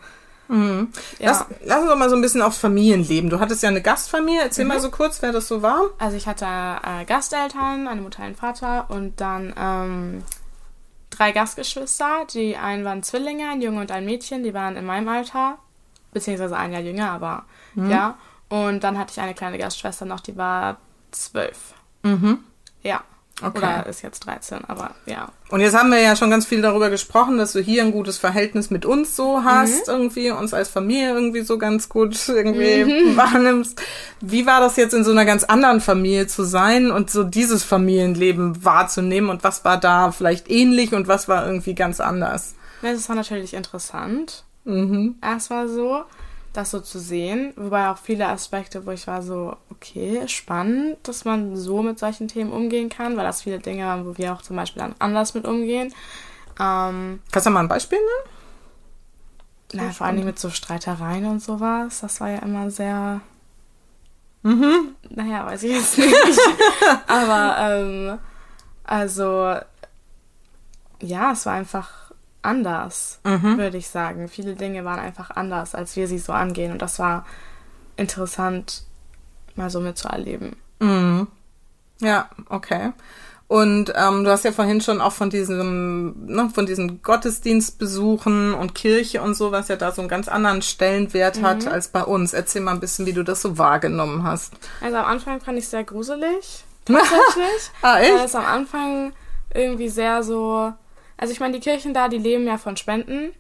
Mhm. 0.49 0.89
Ja. 1.19 1.29
Lass, 1.29 1.45
lass 1.65 1.81
uns 1.81 1.91
doch 1.91 1.97
mal 1.97 2.11
so 2.11 2.17
ein 2.17 2.23
bisschen 2.23 2.43
aufs 2.43 2.59
Familienleben. 2.59 3.31
Du 3.31 3.39
hattest 3.39 3.63
ja 3.63 3.69
eine 3.69 3.83
Gastfamilie. 3.83 4.43
Erzähl 4.43 4.65
mhm. 4.65 4.71
mal 4.71 4.81
so 4.81 4.91
kurz, 4.91 5.23
wer 5.23 5.33
das 5.33 5.47
so 5.47 5.63
war. 5.63 5.91
Also 5.99 6.17
ich 6.17 6.27
hatte 6.27 6.47
äh, 6.47 7.05
Gasteltern, 7.05 7.87
eine 7.87 8.01
Mutter, 8.01 8.23
einen 8.23 8.35
Vater 8.35 8.87
und 8.89 9.21
dann 9.21 9.55
ähm, 9.59 10.25
drei 11.11 11.33
Gastgeschwister. 11.33 12.27
Die 12.33 12.57
einen 12.57 12.85
waren 12.85 13.03
Zwillinge, 13.03 13.49
ein 13.51 13.63
Junge 13.63 13.81
und 13.81 13.93
ein 13.93 14.05
Mädchen. 14.05 14.43
Die 14.43 14.55
waren 14.55 14.77
in 14.77 14.87
meinem 14.87 15.09
Alter, 15.09 15.59
beziehungsweise 16.13 16.57
ein 16.57 16.73
Jahr 16.73 16.83
jünger, 16.83 17.11
aber 17.11 17.45
mhm. 17.75 17.91
ja. 17.91 18.19
Und 18.49 18.83
dann 18.83 18.99
hatte 18.99 19.13
ich 19.13 19.21
eine 19.21 19.35
kleine 19.35 19.59
Gastschwester 19.59 20.07
noch, 20.07 20.21
die 20.21 20.37
war 20.37 20.79
zwölf. 21.11 21.75
Mhm. 22.03 22.39
Ja. 22.83 23.03
Okay. 23.41 23.59
Oder 23.59 23.87
ist 23.87 24.03
jetzt 24.03 24.27
13, 24.27 24.65
aber 24.67 24.97
ja. 25.07 25.29
Und 25.51 25.61
jetzt 25.61 25.77
haben 25.77 25.91
wir 25.91 26.01
ja 26.01 26.17
schon 26.17 26.31
ganz 26.31 26.45
viel 26.45 26.61
darüber 26.61 26.91
gesprochen, 26.91 27.39
dass 27.39 27.53
du 27.53 27.61
hier 27.61 27.85
ein 27.85 27.93
gutes 27.93 28.19
Verhältnis 28.19 28.71
mit 28.71 28.85
uns 28.85 29.15
so 29.15 29.45
hast, 29.45 29.87
mhm. 29.87 29.95
irgendwie, 29.95 30.31
uns 30.33 30.53
als 30.53 30.69
Familie 30.69 31.13
irgendwie 31.13 31.43
so 31.43 31.57
ganz 31.57 31.89
gut 31.89 32.17
irgendwie 32.29 32.85
mhm. 32.85 33.17
wahrnimmst. 33.17 33.81
Wie 34.21 34.45
war 34.45 34.61
das 34.61 34.77
jetzt 34.77 34.93
in 34.93 35.05
so 35.05 35.13
einer 35.13 35.25
ganz 35.25 35.45
anderen 35.45 35.81
Familie 35.81 36.27
zu 36.27 36.43
sein 36.43 36.91
und 36.91 37.11
so 37.11 37.23
dieses 37.23 37.63
Familienleben 37.63 38.65
wahrzunehmen 38.65 39.31
und 39.31 39.45
was 39.45 39.65
war 39.65 39.79
da 39.79 40.11
vielleicht 40.11 40.51
ähnlich 40.51 40.93
und 40.93 41.07
was 41.07 41.29
war 41.29 41.47
irgendwie 41.47 41.75
ganz 41.75 42.01
anders? 42.01 42.57
Das 42.83 43.09
war 43.09 43.15
natürlich 43.15 43.55
interessant. 43.55 44.45
Mhm. 44.65 45.15
Erstmal 45.23 45.69
so 45.69 46.03
das 46.53 46.71
so 46.71 46.81
zu 46.81 46.99
sehen. 46.99 47.53
Wobei 47.57 47.91
auch 47.91 47.99
viele 47.99 48.29
Aspekte, 48.29 48.87
wo 48.87 48.91
ich 48.91 49.07
war 49.07 49.23
so, 49.23 49.57
okay, 49.71 50.27
spannend, 50.29 50.97
dass 51.03 51.25
man 51.25 51.57
so 51.57 51.83
mit 51.83 51.99
solchen 51.99 52.29
Themen 52.29 52.53
umgehen 52.53 52.89
kann, 52.89 53.17
weil 53.17 53.25
das 53.25 53.43
viele 53.43 53.59
Dinge 53.59 53.87
waren, 53.87 54.07
wo 54.07 54.17
wir 54.19 54.33
auch 54.33 54.43
zum 54.43 54.57
Beispiel 54.57 54.83
dann 54.83 54.95
anders 54.99 55.35
mit 55.35 55.47
umgehen. 55.47 55.93
Ähm, 56.61 57.21
Kannst 57.31 57.47
du 57.47 57.51
mal 57.51 57.61
ein 57.61 57.69
Beispiel 57.69 57.99
nennen? 57.99 58.35
Na, 59.75 59.91
vor 59.93 60.07
allen 60.07 60.17
Dingen 60.17 60.27
mit 60.27 60.39
so 60.39 60.51
Streitereien 60.51 61.27
und 61.27 61.43
sowas. 61.43 62.01
Das 62.01 62.21
war 62.21 62.31
ja 62.31 62.39
immer 62.39 62.71
sehr. 62.71 63.21
Mhm. 64.43 64.95
Naja, 65.11 65.45
weiß 65.45 65.63
ich 65.65 65.73
jetzt 65.73 65.99
nicht. 65.99 66.15
Aber, 67.07 67.57
ähm, 67.61 68.19
also, 68.85 69.57
ja, 71.01 71.33
es 71.33 71.45
war 71.45 71.55
einfach 71.55 72.08
anders, 72.43 73.21
mhm. 73.25 73.59
würde 73.59 73.77
ich 73.77 73.89
sagen. 73.89 74.29
Viele 74.29 74.55
Dinge 74.55 74.85
waren 74.85 74.99
einfach 74.99 75.31
anders, 75.31 75.75
als 75.75 75.97
wir 75.97 76.09
sie 76.09 76.19
so 76.19 76.33
angehen. 76.33 76.73
Und 76.73 76.83
das 76.83 76.99
war 76.99 77.27
interessant, 77.97 78.85
mal 79.57 79.71
so 79.71 79.81
mitzuerleben. 79.81 80.57
Mhm. 80.81 81.27
Ja, 82.01 82.29
okay. 82.49 82.93
Und 83.49 83.95
ähm, 83.97 84.25
du 84.25 84.31
hast 84.31 84.45
ja 84.45 84.53
vorhin 84.53 84.83
schon 84.83 85.01
auch 85.01 85.13
von 85.13 85.31
diesem, 85.31 86.27
ne, 86.27 86.51
von 86.55 86.67
diesen 86.67 87.03
Gottesdienstbesuchen 87.03 88.53
und 88.53 88.75
Kirche 88.75 89.23
und 89.23 89.35
so, 89.35 89.53
was 89.53 89.69
ja 89.69 89.77
da 89.77 89.91
so 89.91 90.03
einen 90.03 90.11
ganz 90.11 90.29
anderen 90.29 90.61
Stellenwert 90.61 91.39
mhm. 91.39 91.43
hat 91.43 91.67
als 91.67 91.89
bei 91.89 92.05
uns. 92.05 92.35
Erzähl 92.35 92.61
mal 92.61 92.73
ein 92.73 92.81
bisschen, 92.81 93.07
wie 93.07 93.15
du 93.15 93.23
das 93.23 93.41
so 93.41 93.57
wahrgenommen 93.57 94.23
hast. 94.23 94.53
Also 94.83 94.99
am 94.99 95.07
Anfang 95.07 95.41
fand 95.41 95.57
ich 95.57 95.65
es 95.65 95.71
sehr 95.71 95.83
gruselig, 95.83 96.65
tatsächlich. 96.85 97.71
ah, 97.81 97.99
echt? 97.99 98.15
Weil 98.15 98.27
es 98.27 98.35
am 98.35 98.45
Anfang 98.45 99.13
irgendwie 99.55 99.89
sehr 99.89 100.23
so, 100.23 100.75
also 101.19 101.33
ich 101.33 101.41
meine, 101.41 101.55
die 101.55 101.61
Kirchen 101.61 101.93
da, 101.93 102.09
die 102.09 102.19
leben 102.19 102.47
ja 102.47 102.57
von 102.57 102.77
Spenden. 102.77 103.33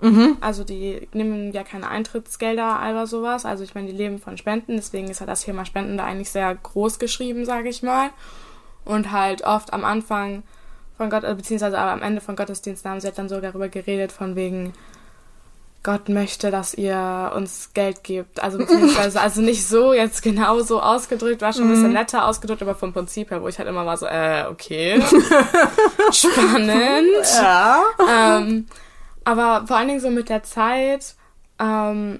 Mhm. 0.00 0.36
Also 0.40 0.64
die 0.64 1.06
nehmen 1.12 1.52
ja 1.52 1.62
keine 1.62 1.88
Eintrittsgelder 1.88 2.80
oder 2.80 3.06
sowas. 3.06 3.44
Also 3.44 3.62
ich 3.62 3.74
meine, 3.74 3.86
die 3.86 3.96
leben 3.96 4.18
von 4.18 4.36
Spenden. 4.36 4.76
Deswegen 4.76 5.08
ist 5.08 5.20
ja 5.20 5.26
das 5.26 5.42
Thema 5.42 5.64
Spenden 5.64 5.96
da 5.96 6.04
eigentlich 6.06 6.30
sehr 6.30 6.52
groß 6.54 6.98
geschrieben, 6.98 7.44
sage 7.44 7.68
ich 7.68 7.82
mal. 7.84 8.10
Und 8.84 9.12
halt 9.12 9.44
oft 9.44 9.72
am 9.72 9.84
Anfang 9.84 10.42
von 10.96 11.10
Gott, 11.10 11.22
äh, 11.22 11.34
beziehungsweise 11.34 11.78
aber 11.78 11.92
am 11.92 12.02
Ende 12.02 12.20
von 12.20 12.34
Gottesdiensten 12.34 12.90
haben 12.90 13.00
sie 13.00 13.06
halt 13.06 13.18
dann 13.18 13.28
so 13.28 13.40
darüber 13.40 13.68
geredet, 13.68 14.10
von 14.10 14.34
wegen, 14.34 14.72
Gott 15.82 16.08
möchte, 16.08 16.50
dass 16.50 16.74
ihr 16.74 17.32
uns 17.34 17.70
Geld 17.74 18.04
gebt. 18.04 18.40
Also 18.40 18.58
beziehungsweise, 18.58 19.20
also 19.20 19.40
nicht 19.40 19.66
so 19.66 19.92
jetzt 19.92 20.22
genau 20.22 20.60
so 20.60 20.80
ausgedrückt, 20.80 21.42
war 21.42 21.52
schon 21.52 21.64
ein 21.64 21.70
bisschen 21.70 21.88
mhm. 21.88 21.94
netter 21.94 22.26
ausgedrückt, 22.26 22.62
aber 22.62 22.76
vom 22.76 22.92
Prinzip 22.92 23.30
her, 23.30 23.42
wo 23.42 23.48
ich 23.48 23.58
halt 23.58 23.68
immer 23.68 23.84
war 23.84 23.96
so, 23.96 24.06
äh, 24.06 24.44
okay. 24.48 25.02
Spannend. 26.12 27.26
Ja. 27.34 27.82
Ähm, 28.08 28.66
aber 29.24 29.66
vor 29.66 29.76
allen 29.76 29.88
Dingen 29.88 30.00
so 30.00 30.10
mit 30.10 30.28
der 30.28 30.44
Zeit, 30.44 31.14
ähm, 31.58 32.18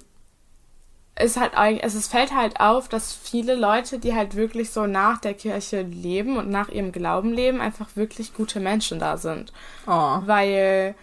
ist 1.20 1.38
halt 1.38 1.54
eigentlich, 1.56 1.84
es 1.84 2.08
fällt 2.08 2.34
halt 2.34 2.58
auf, 2.58 2.88
dass 2.88 3.12
viele 3.12 3.54
Leute, 3.54 3.98
die 3.98 4.14
halt 4.14 4.34
wirklich 4.34 4.70
so 4.70 4.86
nach 4.86 5.18
der 5.18 5.34
Kirche 5.34 5.82
leben 5.82 6.36
und 6.36 6.48
nach 6.50 6.68
ihrem 6.68 6.90
Glauben 6.90 7.32
leben, 7.32 7.60
einfach 7.60 7.96
wirklich 7.96 8.34
gute 8.34 8.60
Menschen 8.60 8.98
da 8.98 9.18
sind. 9.18 9.52
Oh. 9.86 10.20
Weil, 10.24 10.94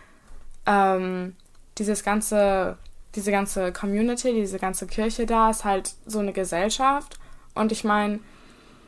ähm, 0.65 1.36
dieses 1.80 2.04
ganze, 2.04 2.78
diese 3.15 3.32
ganze 3.32 3.72
Community, 3.72 4.34
diese 4.34 4.60
ganze 4.60 4.86
Kirche 4.86 5.26
da 5.26 5.50
ist 5.50 5.65
halt 5.65 5.96
so 6.06 6.20
eine 6.20 6.34
Gesellschaft. 6.34 7.18
Und 7.56 7.72
ich 7.72 7.84
meine, 7.84 8.20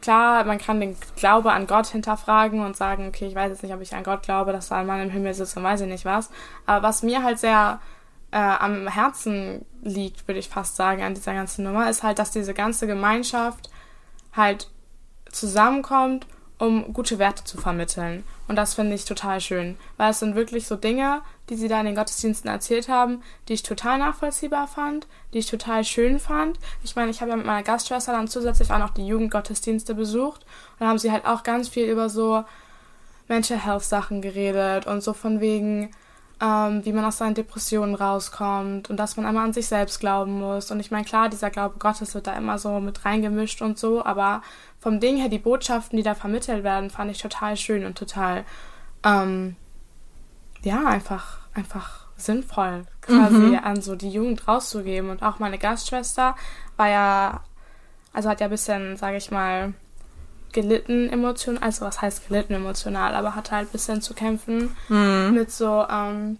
klar, 0.01 0.43
man 0.43 0.57
kann 0.57 0.79
den 0.79 0.97
Glaube 1.15 1.51
an 1.51 1.67
Gott 1.67 1.87
hinterfragen 1.87 2.63
und 2.63 2.75
sagen, 2.75 3.07
okay, 3.07 3.27
ich 3.27 3.35
weiß 3.35 3.49
jetzt 3.49 3.63
nicht, 3.63 3.73
ob 3.73 3.81
ich 3.81 3.95
an 3.95 4.03
Gott 4.03 4.23
glaube, 4.23 4.51
dass 4.51 4.69
da 4.69 4.77
ein 4.77 4.87
Mann 4.87 5.01
im 5.01 5.09
Himmel 5.09 5.33
sitzt 5.33 5.57
und 5.57 5.63
weiß 5.63 5.81
ich 5.81 5.87
nicht 5.87 6.05
was. 6.05 6.29
Aber 6.65 6.87
was 6.87 7.03
mir 7.03 7.23
halt 7.23 7.39
sehr 7.39 7.79
äh, 8.31 8.37
am 8.37 8.87
Herzen 8.87 9.65
liegt, 9.81 10.27
würde 10.27 10.39
ich 10.39 10.49
fast 10.49 10.75
sagen, 10.75 11.03
an 11.03 11.13
dieser 11.13 11.33
ganzen 11.33 11.63
Nummer, 11.63 11.89
ist 11.89 12.03
halt, 12.03 12.19
dass 12.19 12.31
diese 12.31 12.53
ganze 12.53 12.87
Gemeinschaft 12.87 13.69
halt 14.33 14.69
zusammenkommt 15.31 16.27
um 16.61 16.93
gute 16.93 17.17
Werte 17.17 17.43
zu 17.43 17.57
vermitteln. 17.57 18.23
Und 18.47 18.55
das 18.55 18.75
finde 18.75 18.93
ich 18.93 19.05
total 19.05 19.41
schön, 19.41 19.77
weil 19.97 20.11
es 20.11 20.19
sind 20.19 20.35
wirklich 20.35 20.67
so 20.67 20.75
Dinge, 20.75 21.23
die 21.49 21.55
sie 21.55 21.67
da 21.67 21.79
in 21.79 21.87
den 21.87 21.95
Gottesdiensten 21.95 22.51
erzählt 22.51 22.87
haben, 22.87 23.23
die 23.47 23.53
ich 23.53 23.63
total 23.63 23.97
nachvollziehbar 23.97 24.67
fand, 24.67 25.07
die 25.33 25.39
ich 25.39 25.49
total 25.49 25.83
schön 25.83 26.19
fand. 26.19 26.59
Ich 26.83 26.95
meine, 26.95 27.09
ich 27.09 27.19
habe 27.19 27.31
ja 27.31 27.37
mit 27.37 27.47
meiner 27.47 27.63
Gastschwester 27.63 28.11
dann 28.11 28.27
zusätzlich 28.27 28.69
auch 28.71 28.77
noch 28.77 28.91
die 28.91 29.07
Jugendgottesdienste 29.07 29.95
besucht 29.95 30.43
und 30.43 30.81
da 30.81 30.87
haben 30.87 30.99
sie 30.99 31.11
halt 31.11 31.25
auch 31.25 31.41
ganz 31.41 31.67
viel 31.67 31.85
über 31.89 32.09
so 32.09 32.43
Mental 33.27 33.57
Health 33.57 33.83
Sachen 33.83 34.21
geredet 34.21 34.85
und 34.85 35.01
so 35.01 35.13
von 35.13 35.39
wegen, 35.39 35.89
ähm, 36.41 36.85
wie 36.85 36.93
man 36.93 37.05
aus 37.05 37.17
seinen 37.17 37.33
Depressionen 37.33 37.95
rauskommt 37.95 38.91
und 38.91 38.97
dass 38.97 39.17
man 39.17 39.25
einmal 39.25 39.45
an 39.45 39.53
sich 39.53 39.67
selbst 39.67 39.99
glauben 39.99 40.39
muss. 40.39 40.69
Und 40.69 40.79
ich 40.79 40.91
meine, 40.91 41.05
klar, 41.05 41.27
dieser 41.27 41.49
Glaube 41.49 41.79
Gottes 41.79 42.13
wird 42.13 42.27
da 42.27 42.33
immer 42.33 42.59
so 42.59 42.79
mit 42.79 43.03
reingemischt 43.03 43.63
und 43.63 43.79
so, 43.79 44.05
aber 44.05 44.43
vom 44.81 44.99
Ding 44.99 45.17
her, 45.17 45.29
die 45.29 45.37
Botschaften, 45.37 45.95
die 45.95 46.03
da 46.03 46.15
vermittelt 46.15 46.63
werden, 46.63 46.89
fand 46.89 47.11
ich 47.11 47.19
total 47.19 47.55
schön 47.55 47.85
und 47.85 47.97
total, 47.97 48.43
ähm, 49.03 49.55
ja, 50.63 50.85
einfach, 50.85 51.37
einfach 51.53 52.07
sinnvoll, 52.17 52.85
quasi 53.01 53.35
mhm. 53.35 53.59
an 53.63 53.81
so 53.81 53.95
die 53.95 54.09
Jugend 54.09 54.47
rauszugeben. 54.47 55.11
Und 55.11 55.21
auch 55.21 55.37
meine 55.37 55.59
Gastschwester 55.59 56.35
war 56.77 56.89
ja, 56.89 57.41
also 58.11 58.27
hat 58.27 58.39
ja 58.39 58.47
ein 58.47 58.51
bisschen, 58.51 58.97
sage 58.97 59.17
ich 59.17 59.29
mal, 59.29 59.73
gelitten 60.51 61.09
emotional, 61.09 61.61
also 61.61 61.85
was 61.85 62.01
heißt 62.01 62.27
gelitten 62.27 62.53
emotional, 62.53 63.13
aber 63.13 63.35
hatte 63.35 63.51
halt 63.51 63.69
ein 63.69 63.71
bisschen 63.71 64.01
zu 64.01 64.15
kämpfen 64.15 64.75
mhm. 64.89 65.31
mit 65.33 65.51
so 65.51 65.85
ähm, 65.89 66.39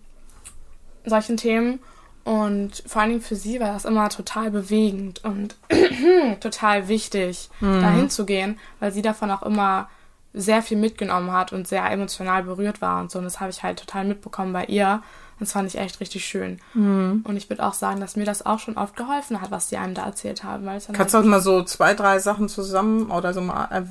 solchen 1.05 1.37
Themen. 1.37 1.79
Und 2.23 2.83
vor 2.85 3.01
allen 3.01 3.11
Dingen 3.11 3.21
für 3.21 3.35
sie 3.35 3.59
war 3.59 3.73
das 3.73 3.85
immer 3.85 4.09
total 4.09 4.51
bewegend 4.51 5.23
und 5.23 5.55
total 6.39 6.87
wichtig, 6.87 7.49
mhm. 7.59 7.81
dahin 7.81 8.09
zu 8.09 8.25
gehen, 8.25 8.59
weil 8.79 8.91
sie 8.91 9.01
davon 9.01 9.31
auch 9.31 9.41
immer 9.43 9.89
sehr 10.33 10.61
viel 10.61 10.77
mitgenommen 10.77 11.31
hat 11.31 11.51
und 11.51 11.67
sehr 11.67 11.89
emotional 11.89 12.43
berührt 12.43 12.81
war 12.81 13.01
und 13.01 13.11
so. 13.11 13.19
Und 13.19 13.25
das 13.25 13.39
habe 13.39 13.49
ich 13.49 13.63
halt 13.63 13.79
total 13.79 14.05
mitbekommen 14.05 14.53
bei 14.53 14.65
ihr. 14.65 15.01
Und 15.33 15.47
das 15.47 15.53
fand 15.53 15.67
ich 15.67 15.79
echt 15.79 15.99
richtig 15.99 16.23
schön. 16.23 16.59
Mhm. 16.73 17.25
Und 17.27 17.35
ich 17.35 17.49
würde 17.49 17.65
auch 17.65 17.73
sagen, 17.73 17.99
dass 17.99 18.15
mir 18.15 18.25
das 18.25 18.45
auch 18.45 18.59
schon 18.59 18.77
oft 18.77 18.95
geholfen 18.95 19.41
hat, 19.41 19.49
was 19.49 19.67
die 19.67 19.77
einem 19.77 19.95
da 19.95 20.05
erzählt 20.05 20.43
haben. 20.43 20.65
Weil 20.65 20.79
Kannst 20.79 20.99
halt 20.99 21.13
du 21.13 21.17
auch 21.17 21.23
mal 21.23 21.41
so 21.41 21.63
zwei, 21.63 21.95
drei 21.95 22.19
Sachen 22.19 22.47
zusammen 22.47 23.09
oder 23.09 23.33
so 23.33 23.41
mal 23.41 23.65
äh, 23.71 23.83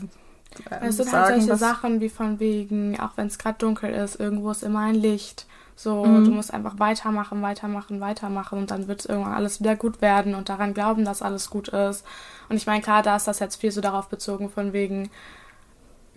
es 0.83 0.97
sind 0.97 1.13
halt 1.13 1.41
solche 1.41 1.57
Sachen 1.57 2.01
wie 2.01 2.09
von 2.09 2.41
wegen, 2.41 2.99
auch 2.99 3.11
wenn 3.17 3.29
es 3.29 3.39
gerade 3.39 3.59
dunkel 3.59 3.93
ist, 3.93 4.19
irgendwo 4.19 4.51
ist 4.51 4.63
immer 4.63 4.81
ein 4.81 4.95
Licht. 4.95 5.47
So, 5.83 6.05
mhm. 6.05 6.27
du 6.27 6.31
musst 6.33 6.53
einfach 6.53 6.79
weitermachen, 6.79 7.41
weitermachen, 7.41 8.03
weitermachen 8.03 8.59
und 8.59 8.71
dann 8.71 8.87
wird 8.87 9.07
irgendwann 9.07 9.33
alles 9.33 9.61
wieder 9.61 9.77
gut 9.77 10.03
werden 10.03 10.35
und 10.35 10.51
daran 10.51 10.75
glauben, 10.75 11.07
dass 11.07 11.23
alles 11.23 11.49
gut 11.49 11.69
ist. 11.69 12.05
Und 12.51 12.57
ich 12.57 12.67
meine, 12.67 12.83
klar, 12.83 13.03
da 13.03 13.17
ist 13.17 13.27
das 13.27 13.39
jetzt 13.39 13.57
viel 13.57 13.71
so 13.71 13.81
darauf 13.81 14.11
bezogen, 14.11 14.51
von 14.51 14.75
wegen, 14.75 15.09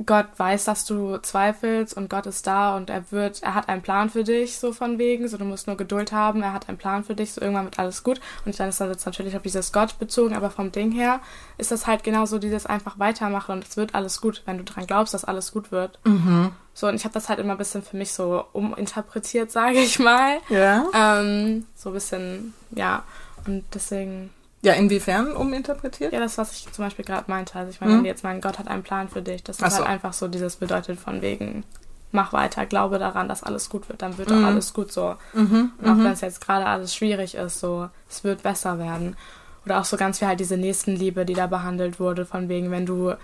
Gott 0.05 0.27
weiß, 0.37 0.65
dass 0.65 0.85
du 0.85 1.17
zweifelst 1.17 1.95
und 1.95 2.09
Gott 2.09 2.25
ist 2.25 2.47
da 2.47 2.75
und 2.75 2.89
er 2.89 3.11
wird, 3.11 3.43
er 3.43 3.53
hat 3.53 3.69
einen 3.69 3.81
Plan 3.81 4.09
für 4.09 4.23
dich, 4.23 4.57
so 4.57 4.73
von 4.73 4.97
wegen, 4.97 5.27
so 5.27 5.37
du 5.37 5.45
musst 5.45 5.67
nur 5.67 5.77
Geduld 5.77 6.11
haben, 6.11 6.41
er 6.41 6.51
hat 6.51 6.67
einen 6.67 6.77
Plan 6.77 7.03
für 7.03 7.15
dich, 7.15 7.33
so 7.33 7.41
irgendwann 7.41 7.65
wird 7.65 7.79
alles 7.79 8.03
gut. 8.03 8.19
Und 8.45 8.59
dann 8.59 8.69
ist 8.69 8.81
das 8.81 8.89
jetzt 8.89 9.05
natürlich 9.05 9.35
auf 9.35 9.43
dieses 9.43 9.71
Gott 9.71 9.99
bezogen, 9.99 10.35
aber 10.35 10.49
vom 10.49 10.71
Ding 10.71 10.91
her 10.91 11.21
ist 11.57 11.71
das 11.71 11.85
halt 11.85 12.03
genauso 12.03 12.39
dieses 12.39 12.65
einfach 12.65 12.97
weitermachen 12.97 13.53
und 13.53 13.63
es 13.63 13.77
wird 13.77 13.93
alles 13.93 14.19
gut, 14.19 14.41
wenn 14.45 14.57
du 14.57 14.63
dran 14.63 14.87
glaubst, 14.87 15.13
dass 15.13 15.25
alles 15.25 15.51
gut 15.51 15.71
wird. 15.71 15.99
Mhm. 16.05 16.51
So, 16.73 16.87
und 16.87 16.95
ich 16.95 17.03
habe 17.03 17.13
das 17.13 17.29
halt 17.29 17.39
immer 17.39 17.53
ein 17.53 17.59
bisschen 17.59 17.83
für 17.83 17.95
mich 17.95 18.13
so 18.13 18.45
uminterpretiert, 18.51 19.51
sage 19.51 19.79
ich 19.79 19.99
mal. 19.99 20.39
Ja. 20.49 20.85
Ähm, 20.93 21.67
so 21.75 21.89
ein 21.89 21.93
bisschen, 21.93 22.53
ja. 22.71 23.03
Und 23.45 23.63
deswegen 23.73 24.31
ja, 24.63 24.73
inwiefern 24.73 25.35
uminterpretiert? 25.35 26.13
Ja, 26.13 26.19
das, 26.19 26.37
was 26.37 26.53
ich 26.53 26.71
zum 26.71 26.85
Beispiel 26.85 27.03
gerade 27.05 27.29
meinte. 27.29 27.55
Also 27.55 27.69
ich 27.69 27.81
meine, 27.81 27.93
hm? 27.93 27.99
wenn 27.99 28.05
jetzt 28.05 28.23
mein 28.23 28.41
Gott 28.41 28.59
hat 28.59 28.67
einen 28.67 28.83
Plan 28.83 29.09
für 29.09 29.21
dich, 29.21 29.43
das 29.43 29.59
ist 29.59 29.69
so. 29.69 29.77
halt 29.77 29.87
einfach 29.87 30.13
so 30.13 30.27
dieses 30.27 30.55
bedeutet 30.55 30.99
von 30.99 31.21
wegen, 31.21 31.65
mach 32.13 32.31
weiter, 32.31 32.65
glaube 32.65 32.97
daran, 32.97 33.27
dass 33.27 33.43
alles 33.43 33.69
gut 33.69 33.89
wird, 33.89 34.01
dann 34.01 34.17
wird 34.17 34.29
mhm. 34.29 34.43
auch 34.43 34.47
alles 34.47 34.73
gut 34.73 34.91
so. 34.91 35.15
Mhm. 35.33 35.73
Und 35.77 35.89
auch 35.89 35.95
mhm. 35.95 36.05
wenn 36.05 36.11
es 36.13 36.21
jetzt 36.21 36.39
gerade 36.39 36.65
alles 36.65 36.95
schwierig 36.95 37.35
ist, 37.35 37.59
so, 37.59 37.89
es 38.09 38.23
wird 38.23 38.43
besser 38.43 38.79
werden. 38.79 39.17
Oder 39.65 39.79
auch 39.79 39.85
so 39.85 39.97
ganz 39.97 40.21
wie 40.21 40.25
halt 40.25 40.39
diese 40.39 40.57
Nächstenliebe, 40.57 41.25
die 41.25 41.33
da 41.33 41.47
behandelt 41.47 41.99
wurde, 41.99 42.25
von 42.25 42.47
wegen, 42.49 42.71
wenn 42.71 42.85
du 42.85 43.15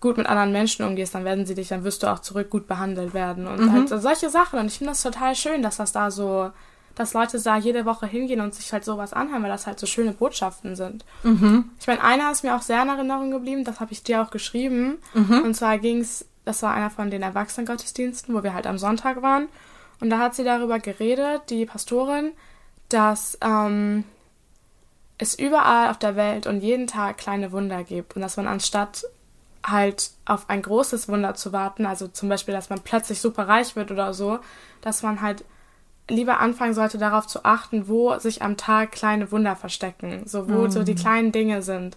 gut 0.00 0.16
mit 0.16 0.26
anderen 0.26 0.52
Menschen 0.52 0.86
umgehst, 0.86 1.14
dann 1.14 1.24
werden 1.24 1.46
sie 1.46 1.54
dich, 1.54 1.68
dann 1.68 1.84
wirst 1.84 2.02
du 2.02 2.06
auch 2.06 2.20
zurück 2.20 2.48
gut 2.48 2.66
behandelt 2.66 3.12
werden. 3.12 3.46
Und 3.46 3.60
mhm. 3.60 3.72
halt 3.72 3.88
solche 3.88 4.30
Sachen. 4.30 4.58
Und 4.58 4.66
ich 4.66 4.78
finde 4.78 4.92
das 4.92 5.02
total 5.02 5.34
schön, 5.34 5.62
dass 5.62 5.76
das 5.76 5.92
da 5.92 6.10
so, 6.10 6.50
dass 6.96 7.12
Leute 7.12 7.40
da 7.40 7.56
jede 7.56 7.84
Woche 7.84 8.06
hingehen 8.06 8.40
und 8.40 8.54
sich 8.54 8.72
halt 8.72 8.84
sowas 8.84 9.12
anhören, 9.12 9.42
weil 9.42 9.50
das 9.50 9.66
halt 9.66 9.78
so 9.78 9.86
schöne 9.86 10.12
Botschaften 10.12 10.74
sind. 10.74 11.04
Mhm. 11.22 11.70
Ich 11.78 11.86
meine, 11.86 12.02
einer 12.02 12.32
ist 12.32 12.42
mir 12.42 12.56
auch 12.56 12.62
sehr 12.62 12.82
in 12.82 12.88
Erinnerung 12.88 13.30
geblieben, 13.30 13.64
das 13.64 13.80
habe 13.80 13.92
ich 13.92 14.02
dir 14.02 14.22
auch 14.22 14.30
geschrieben. 14.30 14.96
Mhm. 15.12 15.42
Und 15.44 15.54
zwar 15.54 15.78
ging 15.78 16.00
es, 16.00 16.24
das 16.46 16.62
war 16.62 16.72
einer 16.72 16.90
von 16.90 17.10
den 17.10 17.22
Erwachsenengottesdiensten, 17.22 18.34
wo 18.34 18.42
wir 18.42 18.54
halt 18.54 18.66
am 18.66 18.78
Sonntag 18.78 19.20
waren. 19.20 19.48
Und 20.00 20.08
da 20.08 20.18
hat 20.18 20.34
sie 20.34 20.44
darüber 20.44 20.78
geredet, 20.78 21.42
die 21.50 21.66
Pastorin, 21.66 22.32
dass 22.88 23.38
ähm, 23.42 24.04
es 25.18 25.38
überall 25.38 25.90
auf 25.90 25.98
der 25.98 26.16
Welt 26.16 26.46
und 26.46 26.60
jeden 26.60 26.86
Tag 26.86 27.18
kleine 27.18 27.52
Wunder 27.52 27.84
gibt 27.84 28.16
und 28.16 28.22
dass 28.22 28.38
man 28.38 28.48
anstatt 28.48 29.04
halt 29.64 30.12
auf 30.24 30.48
ein 30.48 30.62
großes 30.62 31.08
Wunder 31.08 31.34
zu 31.34 31.52
warten, 31.52 31.84
also 31.84 32.08
zum 32.08 32.28
Beispiel, 32.30 32.54
dass 32.54 32.70
man 32.70 32.80
plötzlich 32.80 33.20
super 33.20 33.48
reich 33.48 33.76
wird 33.76 33.90
oder 33.90 34.14
so, 34.14 34.38
dass 34.80 35.02
man 35.02 35.20
halt 35.20 35.44
lieber 36.08 36.40
anfangen 36.40 36.74
sollte, 36.74 36.98
darauf 36.98 37.26
zu 37.26 37.44
achten, 37.44 37.88
wo 37.88 38.18
sich 38.18 38.42
am 38.42 38.56
Tag 38.56 38.92
kleine 38.92 39.32
Wunder 39.32 39.56
verstecken, 39.56 40.22
so 40.26 40.48
wo 40.48 40.62
mhm. 40.62 40.70
so 40.70 40.82
die 40.82 40.94
kleinen 40.94 41.32
Dinge 41.32 41.62
sind, 41.62 41.96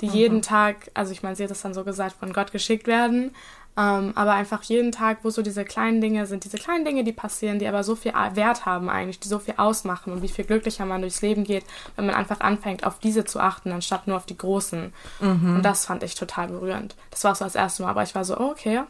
die 0.00 0.08
mhm. 0.08 0.14
jeden 0.14 0.42
Tag, 0.42 0.90
also 0.94 1.12
ich 1.12 1.22
meine, 1.22 1.36
sie 1.36 1.44
hat 1.44 1.50
das 1.50 1.62
dann 1.62 1.74
so 1.74 1.84
gesagt, 1.84 2.16
von 2.18 2.32
Gott 2.32 2.52
geschickt 2.52 2.86
werden, 2.86 3.32
ähm, 3.76 4.12
aber 4.14 4.32
einfach 4.32 4.62
jeden 4.64 4.92
Tag, 4.92 5.18
wo 5.22 5.30
so 5.30 5.42
diese 5.42 5.64
kleinen 5.64 6.00
Dinge 6.00 6.26
sind, 6.26 6.44
diese 6.44 6.58
kleinen 6.58 6.84
Dinge, 6.84 7.04
die 7.04 7.12
passieren, 7.12 7.58
die 7.58 7.68
aber 7.68 7.84
so 7.84 7.94
viel 7.94 8.12
Wert 8.12 8.66
haben 8.66 8.90
eigentlich, 8.90 9.20
die 9.20 9.28
so 9.28 9.38
viel 9.38 9.54
ausmachen 9.56 10.12
und 10.12 10.22
wie 10.22 10.28
viel 10.28 10.44
glücklicher 10.44 10.84
man 10.84 11.00
durchs 11.00 11.22
Leben 11.22 11.44
geht, 11.44 11.64
wenn 11.96 12.06
man 12.06 12.14
einfach 12.14 12.40
anfängt, 12.40 12.84
auf 12.84 12.98
diese 12.98 13.24
zu 13.24 13.40
achten, 13.40 13.72
anstatt 13.72 14.06
nur 14.06 14.16
auf 14.16 14.26
die 14.26 14.36
großen. 14.36 14.92
Mhm. 15.20 15.56
Und 15.56 15.62
das 15.62 15.86
fand 15.86 16.02
ich 16.02 16.14
total 16.14 16.48
berührend. 16.48 16.96
Das 17.10 17.24
war 17.24 17.34
so 17.34 17.44
das 17.44 17.54
erste 17.54 17.84
Mal, 17.84 17.90
aber 17.90 18.02
ich 18.02 18.14
war 18.14 18.24
so, 18.24 18.36
oh, 18.38 18.50
okay, 18.50 18.82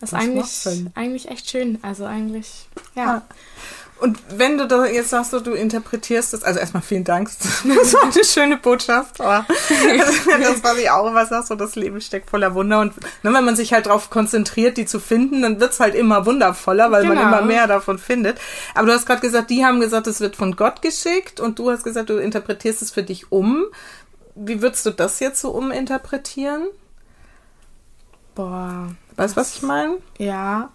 das, 0.00 0.10
das 0.10 0.22
ist 0.22 0.66
eigentlich, 0.66 0.96
eigentlich 0.96 1.28
echt 1.28 1.50
schön. 1.50 1.78
Also 1.82 2.04
eigentlich, 2.04 2.68
ja. 2.94 3.04
ja. 3.04 3.22
Und 3.98 4.18
wenn 4.28 4.58
du 4.58 4.66
da 4.66 4.84
jetzt 4.84 5.08
sagst, 5.08 5.30
so, 5.30 5.40
du 5.40 5.52
interpretierst 5.52 6.34
das, 6.34 6.42
also 6.42 6.60
erstmal 6.60 6.82
vielen 6.82 7.04
Dank, 7.04 7.30
das 7.64 7.94
war 7.94 8.02
eine 8.02 8.24
schöne 8.24 8.58
Botschaft, 8.58 9.22
aber 9.22 9.46
das, 9.58 10.62
was 10.62 10.78
ich 10.78 10.90
auch 10.90 11.06
immer 11.06 11.24
sage, 11.24 11.46
so 11.46 11.54
das 11.54 11.76
Leben 11.76 12.02
steckt 12.02 12.28
voller 12.28 12.54
Wunder 12.54 12.80
und 12.80 12.92
ne, 13.22 13.32
wenn 13.32 13.44
man 13.44 13.56
sich 13.56 13.72
halt 13.72 13.86
darauf 13.86 14.10
konzentriert, 14.10 14.76
die 14.76 14.84
zu 14.84 15.00
finden, 15.00 15.40
dann 15.40 15.60
wird's 15.60 15.80
halt 15.80 15.94
immer 15.94 16.26
wundervoller, 16.26 16.90
weil 16.90 17.02
genau. 17.06 17.14
man 17.14 17.32
immer 17.32 17.42
mehr 17.42 17.66
davon 17.66 17.98
findet. 17.98 18.38
Aber 18.74 18.86
du 18.86 18.92
hast 18.92 19.06
gerade 19.06 19.22
gesagt, 19.22 19.48
die 19.48 19.64
haben 19.64 19.80
gesagt, 19.80 20.06
es 20.06 20.20
wird 20.20 20.36
von 20.36 20.56
Gott 20.56 20.82
geschickt 20.82 21.40
und 21.40 21.58
du 21.58 21.70
hast 21.70 21.82
gesagt, 21.82 22.10
du 22.10 22.18
interpretierst 22.18 22.82
es 22.82 22.90
für 22.90 23.02
dich 23.02 23.32
um. 23.32 23.64
Wie 24.34 24.60
würdest 24.60 24.84
du 24.84 24.90
das 24.90 25.20
jetzt 25.20 25.40
so 25.40 25.52
uminterpretieren? 25.52 26.66
Boah. 28.34 28.88
Weißt 29.16 29.36
du, 29.36 29.40
was 29.40 29.56
ich 29.56 29.62
meine? 29.62 29.96
Ja. 30.18 30.70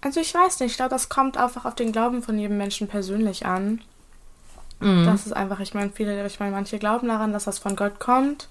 Also 0.00 0.20
ich 0.20 0.34
weiß 0.34 0.60
nicht, 0.60 0.72
ich 0.72 0.76
glaube, 0.76 0.90
das 0.90 1.08
kommt 1.08 1.36
einfach 1.36 1.64
auf 1.64 1.74
den 1.74 1.92
Glauben 1.92 2.22
von 2.22 2.38
jedem 2.38 2.58
Menschen 2.58 2.88
persönlich 2.88 3.46
an. 3.46 3.80
Mhm. 4.80 5.06
Das 5.06 5.26
ist 5.26 5.32
einfach, 5.32 5.60
ich 5.60 5.74
meine, 5.74 5.90
viele, 5.90 6.26
ich 6.26 6.40
meine, 6.40 6.52
manche 6.52 6.78
glauben 6.78 7.08
daran, 7.08 7.32
dass 7.32 7.44
das 7.44 7.58
von 7.58 7.76
Gott 7.76 8.00
kommt. 8.00 8.48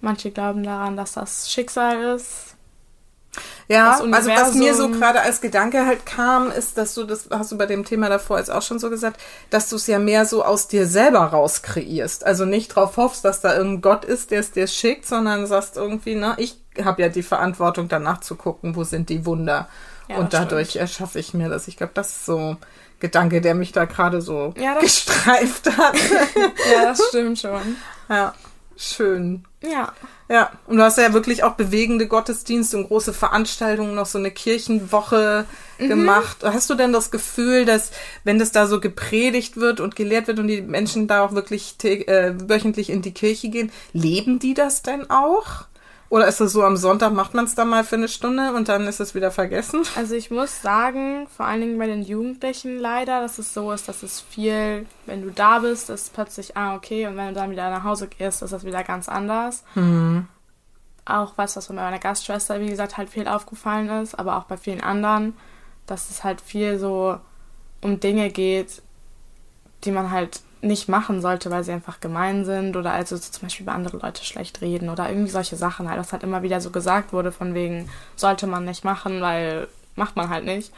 Manche 0.00 0.30
glauben 0.30 0.62
daran, 0.62 0.96
dass 0.96 1.12
das 1.12 1.50
Schicksal 1.50 2.14
ist. 2.14 2.54
Ja, 3.68 3.98
also 3.98 4.10
was 4.10 4.54
mir 4.54 4.74
so 4.74 4.88
gerade 4.88 5.20
als 5.20 5.40
Gedanke 5.40 5.84
halt 5.84 6.06
kam, 6.06 6.50
ist, 6.50 6.78
dass 6.78 6.94
du, 6.94 7.04
das 7.04 7.28
hast 7.30 7.52
du 7.52 7.58
bei 7.58 7.66
dem 7.66 7.84
Thema 7.84 8.08
davor 8.08 8.38
jetzt 8.38 8.50
auch 8.50 8.62
schon 8.62 8.78
so 8.78 8.88
gesagt, 8.88 9.20
dass 9.50 9.68
du 9.68 9.76
es 9.76 9.86
ja 9.88 9.98
mehr 9.98 10.24
so 10.24 10.44
aus 10.44 10.68
dir 10.68 10.86
selber 10.86 11.20
raus 11.20 11.62
kreierst. 11.62 12.24
Also 12.24 12.44
nicht 12.44 12.68
drauf 12.68 12.96
hoffst, 12.96 13.24
dass 13.24 13.40
da 13.40 13.56
irgendein 13.56 13.82
Gott 13.82 14.04
ist, 14.04 14.30
der 14.30 14.40
es 14.40 14.52
dir 14.52 14.68
schickt, 14.68 15.06
sondern 15.06 15.46
sagst 15.46 15.76
irgendwie, 15.76 16.14
na, 16.14 16.38
ich 16.38 16.56
habe 16.84 17.02
ja 17.02 17.08
die 17.08 17.22
Verantwortung 17.22 17.88
danach 17.88 18.20
zu 18.20 18.36
gucken, 18.36 18.76
wo 18.76 18.84
sind 18.84 19.08
die 19.08 19.24
Wunder. 19.26 19.68
Ja, 20.08 20.18
und 20.18 20.32
dadurch 20.32 20.70
stimmt. 20.70 20.82
erschaffe 20.82 21.18
ich 21.18 21.34
mir 21.34 21.48
das. 21.48 21.68
Ich 21.68 21.76
glaube, 21.76 21.92
das 21.94 22.10
ist 22.10 22.26
so 22.26 22.56
Gedanke, 23.00 23.40
der 23.40 23.54
mich 23.54 23.72
da 23.72 23.84
gerade 23.84 24.22
so 24.22 24.54
ja, 24.56 24.78
gestreift 24.78 25.66
hat. 25.76 25.96
ja, 26.72 26.84
das 26.84 27.02
stimmt 27.08 27.38
schon. 27.38 27.76
Ja, 28.08 28.34
schön. 28.76 29.44
Ja. 29.62 29.92
Ja, 30.28 30.50
und 30.66 30.78
du 30.78 30.82
hast 30.82 30.98
ja 30.98 31.12
wirklich 31.12 31.44
auch 31.44 31.54
bewegende 31.54 32.08
Gottesdienste 32.08 32.76
und 32.78 32.88
große 32.88 33.12
Veranstaltungen, 33.12 33.94
noch 33.94 34.06
so 34.06 34.18
eine 34.18 34.32
Kirchenwoche 34.32 35.46
mhm. 35.78 35.88
gemacht. 35.88 36.38
Hast 36.42 36.68
du 36.68 36.74
denn 36.74 36.92
das 36.92 37.12
Gefühl, 37.12 37.64
dass, 37.64 37.92
wenn 38.24 38.40
das 38.40 38.50
da 38.50 38.66
so 38.66 38.80
gepredigt 38.80 39.56
wird 39.56 39.78
und 39.78 39.94
gelehrt 39.94 40.26
wird 40.26 40.40
und 40.40 40.48
die 40.48 40.62
Menschen 40.62 41.06
da 41.06 41.24
auch 41.24 41.32
wirklich 41.32 41.76
äh, 41.84 42.34
wöchentlich 42.48 42.90
in 42.90 43.02
die 43.02 43.14
Kirche 43.14 43.50
gehen, 43.50 43.70
leben 43.92 44.40
die 44.40 44.54
das 44.54 44.82
denn 44.82 45.08
auch? 45.10 45.66
Oder 46.08 46.28
ist 46.28 46.40
es 46.40 46.52
so, 46.52 46.62
am 46.62 46.76
Sonntag 46.76 47.12
macht 47.12 47.34
man 47.34 47.46
es 47.46 47.54
dann 47.56 47.68
mal 47.68 47.82
für 47.82 47.96
eine 47.96 48.08
Stunde 48.08 48.52
und 48.52 48.68
dann 48.68 48.86
ist 48.86 49.00
es 49.00 49.14
wieder 49.14 49.30
vergessen? 49.30 49.82
Also 49.96 50.14
ich 50.14 50.30
muss 50.30 50.62
sagen, 50.62 51.26
vor 51.28 51.46
allen 51.46 51.60
Dingen 51.62 51.78
bei 51.78 51.86
den 51.86 52.02
Jugendlichen 52.02 52.78
leider, 52.78 53.20
dass 53.20 53.38
es 53.38 53.52
so 53.52 53.72
ist, 53.72 53.88
dass 53.88 54.02
es 54.02 54.20
viel, 54.20 54.86
wenn 55.06 55.22
du 55.22 55.30
da 55.30 55.60
bist, 55.60 55.90
ist 55.90 56.12
plötzlich, 56.12 56.56
ah, 56.56 56.76
okay, 56.76 57.06
und 57.06 57.16
wenn 57.16 57.28
du 57.28 57.34
dann 57.34 57.50
wieder 57.50 57.70
nach 57.70 57.82
Hause 57.82 58.08
gehst, 58.08 58.42
ist 58.42 58.52
das 58.52 58.64
wieder 58.64 58.84
ganz 58.84 59.08
anders. 59.08 59.64
Mhm. 59.74 60.28
Auch 61.04 61.32
was, 61.36 61.56
was 61.56 61.68
bei 61.68 61.74
meiner 61.74 61.98
Gastschwester, 61.98 62.60
wie 62.60 62.68
gesagt, 62.68 62.96
halt 62.96 63.08
viel 63.08 63.26
aufgefallen 63.26 63.88
ist, 64.02 64.16
aber 64.16 64.36
auch 64.36 64.44
bei 64.44 64.56
vielen 64.56 64.82
anderen, 64.82 65.34
dass 65.86 66.10
es 66.10 66.22
halt 66.22 66.40
viel 66.40 66.78
so 66.78 67.18
um 67.80 68.00
Dinge 68.00 68.30
geht, 68.30 68.82
die 69.84 69.92
man 69.92 70.10
halt 70.10 70.40
nicht 70.62 70.88
machen 70.88 71.20
sollte, 71.20 71.50
weil 71.50 71.64
sie 71.64 71.72
einfach 71.72 72.00
gemein 72.00 72.44
sind 72.44 72.76
oder 72.76 72.92
also 72.92 73.18
zum 73.18 73.42
Beispiel 73.42 73.64
über 73.64 73.74
andere 73.74 73.98
Leute 73.98 74.24
schlecht 74.24 74.60
reden 74.60 74.88
oder 74.88 75.08
irgendwie 75.08 75.30
solche 75.30 75.56
Sachen 75.56 75.88
halt, 75.88 75.98
was 75.98 76.12
halt 76.12 76.22
immer 76.22 76.42
wieder 76.42 76.60
so 76.60 76.70
gesagt 76.70 77.12
wurde 77.12 77.32
von 77.32 77.54
wegen, 77.54 77.88
sollte 78.16 78.46
man 78.46 78.64
nicht 78.64 78.84
machen, 78.84 79.20
weil 79.20 79.68
macht 79.96 80.16
man 80.16 80.28
halt 80.28 80.44
nicht. 80.44 80.72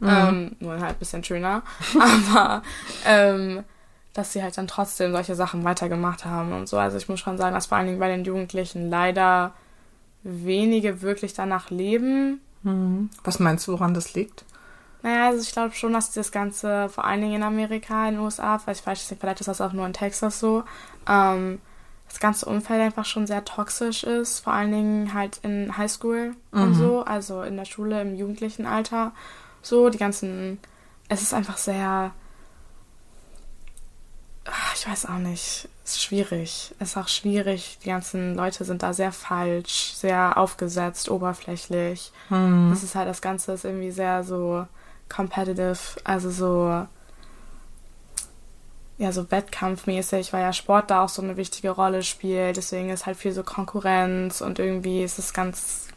Mhm. 0.00 0.08
Ähm, 0.08 0.56
nur 0.60 0.72
halt 0.80 0.92
ein 0.96 0.98
bisschen 0.98 1.24
schöner. 1.24 1.62
Aber 2.34 2.62
ähm, 3.06 3.64
dass 4.12 4.32
sie 4.32 4.42
halt 4.42 4.56
dann 4.56 4.68
trotzdem 4.68 5.12
solche 5.12 5.34
Sachen 5.34 5.64
weitergemacht 5.64 6.24
haben 6.24 6.52
und 6.52 6.68
so. 6.68 6.78
Also 6.78 6.96
ich 6.96 7.08
muss 7.08 7.20
schon 7.20 7.38
sagen, 7.38 7.54
dass 7.54 7.66
vor 7.66 7.78
allen 7.78 7.86
Dingen 7.86 7.98
bei 7.98 8.08
den 8.08 8.24
Jugendlichen 8.24 8.88
leider 8.88 9.52
wenige 10.22 11.02
wirklich 11.02 11.34
danach 11.34 11.70
leben. 11.70 12.40
Mhm. 12.62 13.10
Was 13.24 13.40
meinst 13.40 13.66
du, 13.66 13.72
woran 13.72 13.94
das 13.94 14.14
liegt? 14.14 14.44
Naja, 15.04 15.26
also 15.26 15.42
ich 15.42 15.52
glaube 15.52 15.74
schon, 15.74 15.92
dass 15.92 16.12
das 16.12 16.32
Ganze 16.32 16.88
vor 16.88 17.04
allen 17.04 17.20
Dingen 17.20 17.34
in 17.34 17.42
Amerika, 17.42 18.08
in 18.08 18.14
den 18.14 18.24
USA, 18.24 18.58
vielleicht, 18.58 18.82
vielleicht 18.82 19.40
ist 19.40 19.46
das 19.48 19.60
auch 19.60 19.74
nur 19.74 19.84
in 19.84 19.92
Texas 19.92 20.40
so, 20.40 20.64
ähm, 21.06 21.60
das 22.08 22.20
ganze 22.20 22.46
Umfeld 22.46 22.80
einfach 22.80 23.04
schon 23.04 23.26
sehr 23.26 23.44
toxisch 23.44 24.02
ist, 24.02 24.40
vor 24.40 24.54
allen 24.54 24.72
Dingen 24.72 25.12
halt 25.12 25.40
in 25.42 25.76
Highschool 25.76 26.34
mhm. 26.52 26.62
und 26.62 26.74
so, 26.74 27.02
also 27.02 27.42
in 27.42 27.58
der 27.58 27.66
Schule, 27.66 28.00
im 28.00 28.14
jugendlichen 28.14 28.64
Alter. 28.64 29.12
So, 29.60 29.90
die 29.90 29.98
ganzen, 29.98 30.58
es 31.10 31.20
ist 31.20 31.34
einfach 31.34 31.58
sehr, 31.58 32.12
ich 34.74 34.88
weiß 34.88 35.04
auch 35.04 35.18
nicht, 35.18 35.68
es 35.84 35.96
ist 35.96 36.02
schwierig. 36.02 36.74
Es 36.78 36.92
ist 36.92 36.96
auch 36.96 37.08
schwierig. 37.08 37.78
Die 37.84 37.88
ganzen 37.90 38.34
Leute 38.36 38.64
sind 38.64 38.82
da 38.82 38.94
sehr 38.94 39.12
falsch, 39.12 39.92
sehr 39.92 40.38
aufgesetzt, 40.38 41.10
oberflächlich. 41.10 42.10
Mhm. 42.30 42.70
Das 42.70 42.82
ist 42.82 42.94
halt, 42.94 43.06
das 43.06 43.20
Ganze 43.20 43.52
ist 43.52 43.66
irgendwie 43.66 43.90
sehr 43.90 44.24
so, 44.24 44.66
competitive, 45.08 45.78
also 46.04 46.30
so 46.30 46.86
ja, 48.96 49.10
so 49.10 49.30
wettkampfmäßig, 49.30 50.32
weil 50.32 50.42
ja 50.42 50.52
Sport 50.52 50.90
da 50.90 51.02
auch 51.02 51.08
so 51.08 51.20
eine 51.20 51.36
wichtige 51.36 51.70
Rolle 51.70 52.02
spielt. 52.02 52.56
Deswegen 52.56 52.90
ist 52.90 53.06
halt 53.06 53.16
viel 53.16 53.32
so 53.32 53.42
Konkurrenz 53.42 54.40
und 54.40 54.58
irgendwie 54.58 55.02
ist 55.02 55.18
es 55.18 55.32
ganz, 55.32 55.88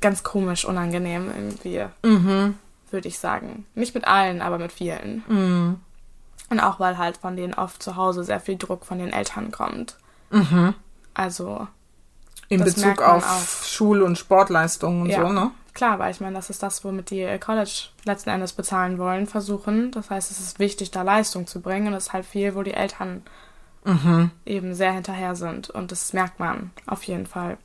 ganz 0.00 0.24
komisch, 0.24 0.64
unangenehm 0.64 1.30
irgendwie. 1.34 1.86
Mhm. 2.02 2.58
Würde 2.90 3.08
ich 3.08 3.18
sagen. 3.18 3.66
Nicht 3.74 3.94
mit 3.94 4.06
allen, 4.06 4.42
aber 4.42 4.58
mit 4.58 4.72
vielen. 4.72 5.22
Mhm. 5.28 5.80
Und 6.50 6.60
auch 6.60 6.80
weil 6.80 6.98
halt 6.98 7.16
von 7.16 7.36
denen 7.36 7.54
oft 7.54 7.82
zu 7.82 7.96
Hause 7.96 8.24
sehr 8.24 8.40
viel 8.40 8.56
Druck 8.56 8.84
von 8.84 8.98
den 8.98 9.12
Eltern 9.12 9.52
kommt. 9.52 9.96
Mhm. 10.30 10.74
Also. 11.14 11.66
In 12.48 12.62
Bezug 12.62 13.02
auf 13.02 13.64
Schul- 13.66 14.02
und 14.02 14.18
Sportleistungen 14.18 15.02
und 15.02 15.10
ja. 15.10 15.20
so, 15.20 15.32
ne? 15.32 15.50
Klar, 15.76 15.98
weil 15.98 16.10
ich 16.10 16.22
meine, 16.22 16.36
das 16.36 16.48
ist 16.48 16.62
das, 16.62 16.84
womit 16.84 17.10
die 17.10 17.20
äh, 17.20 17.38
College 17.38 17.88
letzten 18.06 18.30
Endes 18.30 18.54
bezahlen 18.54 18.96
wollen, 18.96 19.26
versuchen. 19.26 19.90
Das 19.90 20.08
heißt, 20.08 20.30
es 20.30 20.40
ist 20.40 20.58
wichtig, 20.58 20.90
da 20.90 21.02
Leistung 21.02 21.46
zu 21.46 21.60
bringen 21.60 21.88
und 21.88 21.92
es 21.92 22.06
ist 22.06 22.12
halt 22.14 22.24
viel, 22.24 22.54
wo 22.54 22.62
die 22.62 22.72
Eltern 22.72 23.22
mhm. 23.84 24.30
eben 24.46 24.74
sehr 24.74 24.92
hinterher 24.92 25.36
sind 25.36 25.68
und 25.68 25.92
das 25.92 26.14
merkt 26.14 26.40
man 26.40 26.70
auf 26.86 27.02
jeden 27.02 27.26
Fall. 27.26 27.58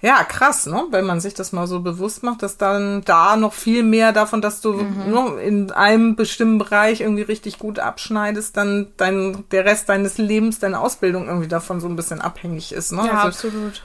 Ja, 0.00 0.22
krass, 0.22 0.66
ne? 0.66 0.84
Wenn 0.90 1.04
man 1.04 1.18
sich 1.18 1.34
das 1.34 1.50
mal 1.50 1.66
so 1.66 1.80
bewusst 1.80 2.22
macht, 2.22 2.44
dass 2.44 2.58
dann 2.58 3.02
da 3.04 3.34
noch 3.34 3.54
viel 3.54 3.82
mehr 3.82 4.12
davon, 4.12 4.40
dass 4.40 4.60
du 4.60 4.74
mhm. 4.74 5.10
ne, 5.10 5.42
in 5.42 5.72
einem 5.72 6.14
bestimmten 6.14 6.58
Bereich 6.58 7.00
irgendwie 7.00 7.22
richtig 7.22 7.58
gut 7.58 7.80
abschneidest, 7.80 8.56
dann 8.56 8.92
dein, 8.98 9.42
der 9.50 9.64
Rest 9.64 9.88
deines 9.88 10.16
Lebens, 10.16 10.60
deine 10.60 10.78
Ausbildung 10.78 11.26
irgendwie 11.26 11.48
davon 11.48 11.80
so 11.80 11.88
ein 11.88 11.96
bisschen 11.96 12.20
abhängig 12.20 12.72
ist, 12.72 12.92
ne? 12.92 13.04
Ja, 13.04 13.24
also, 13.24 13.48
absolut 13.48 13.82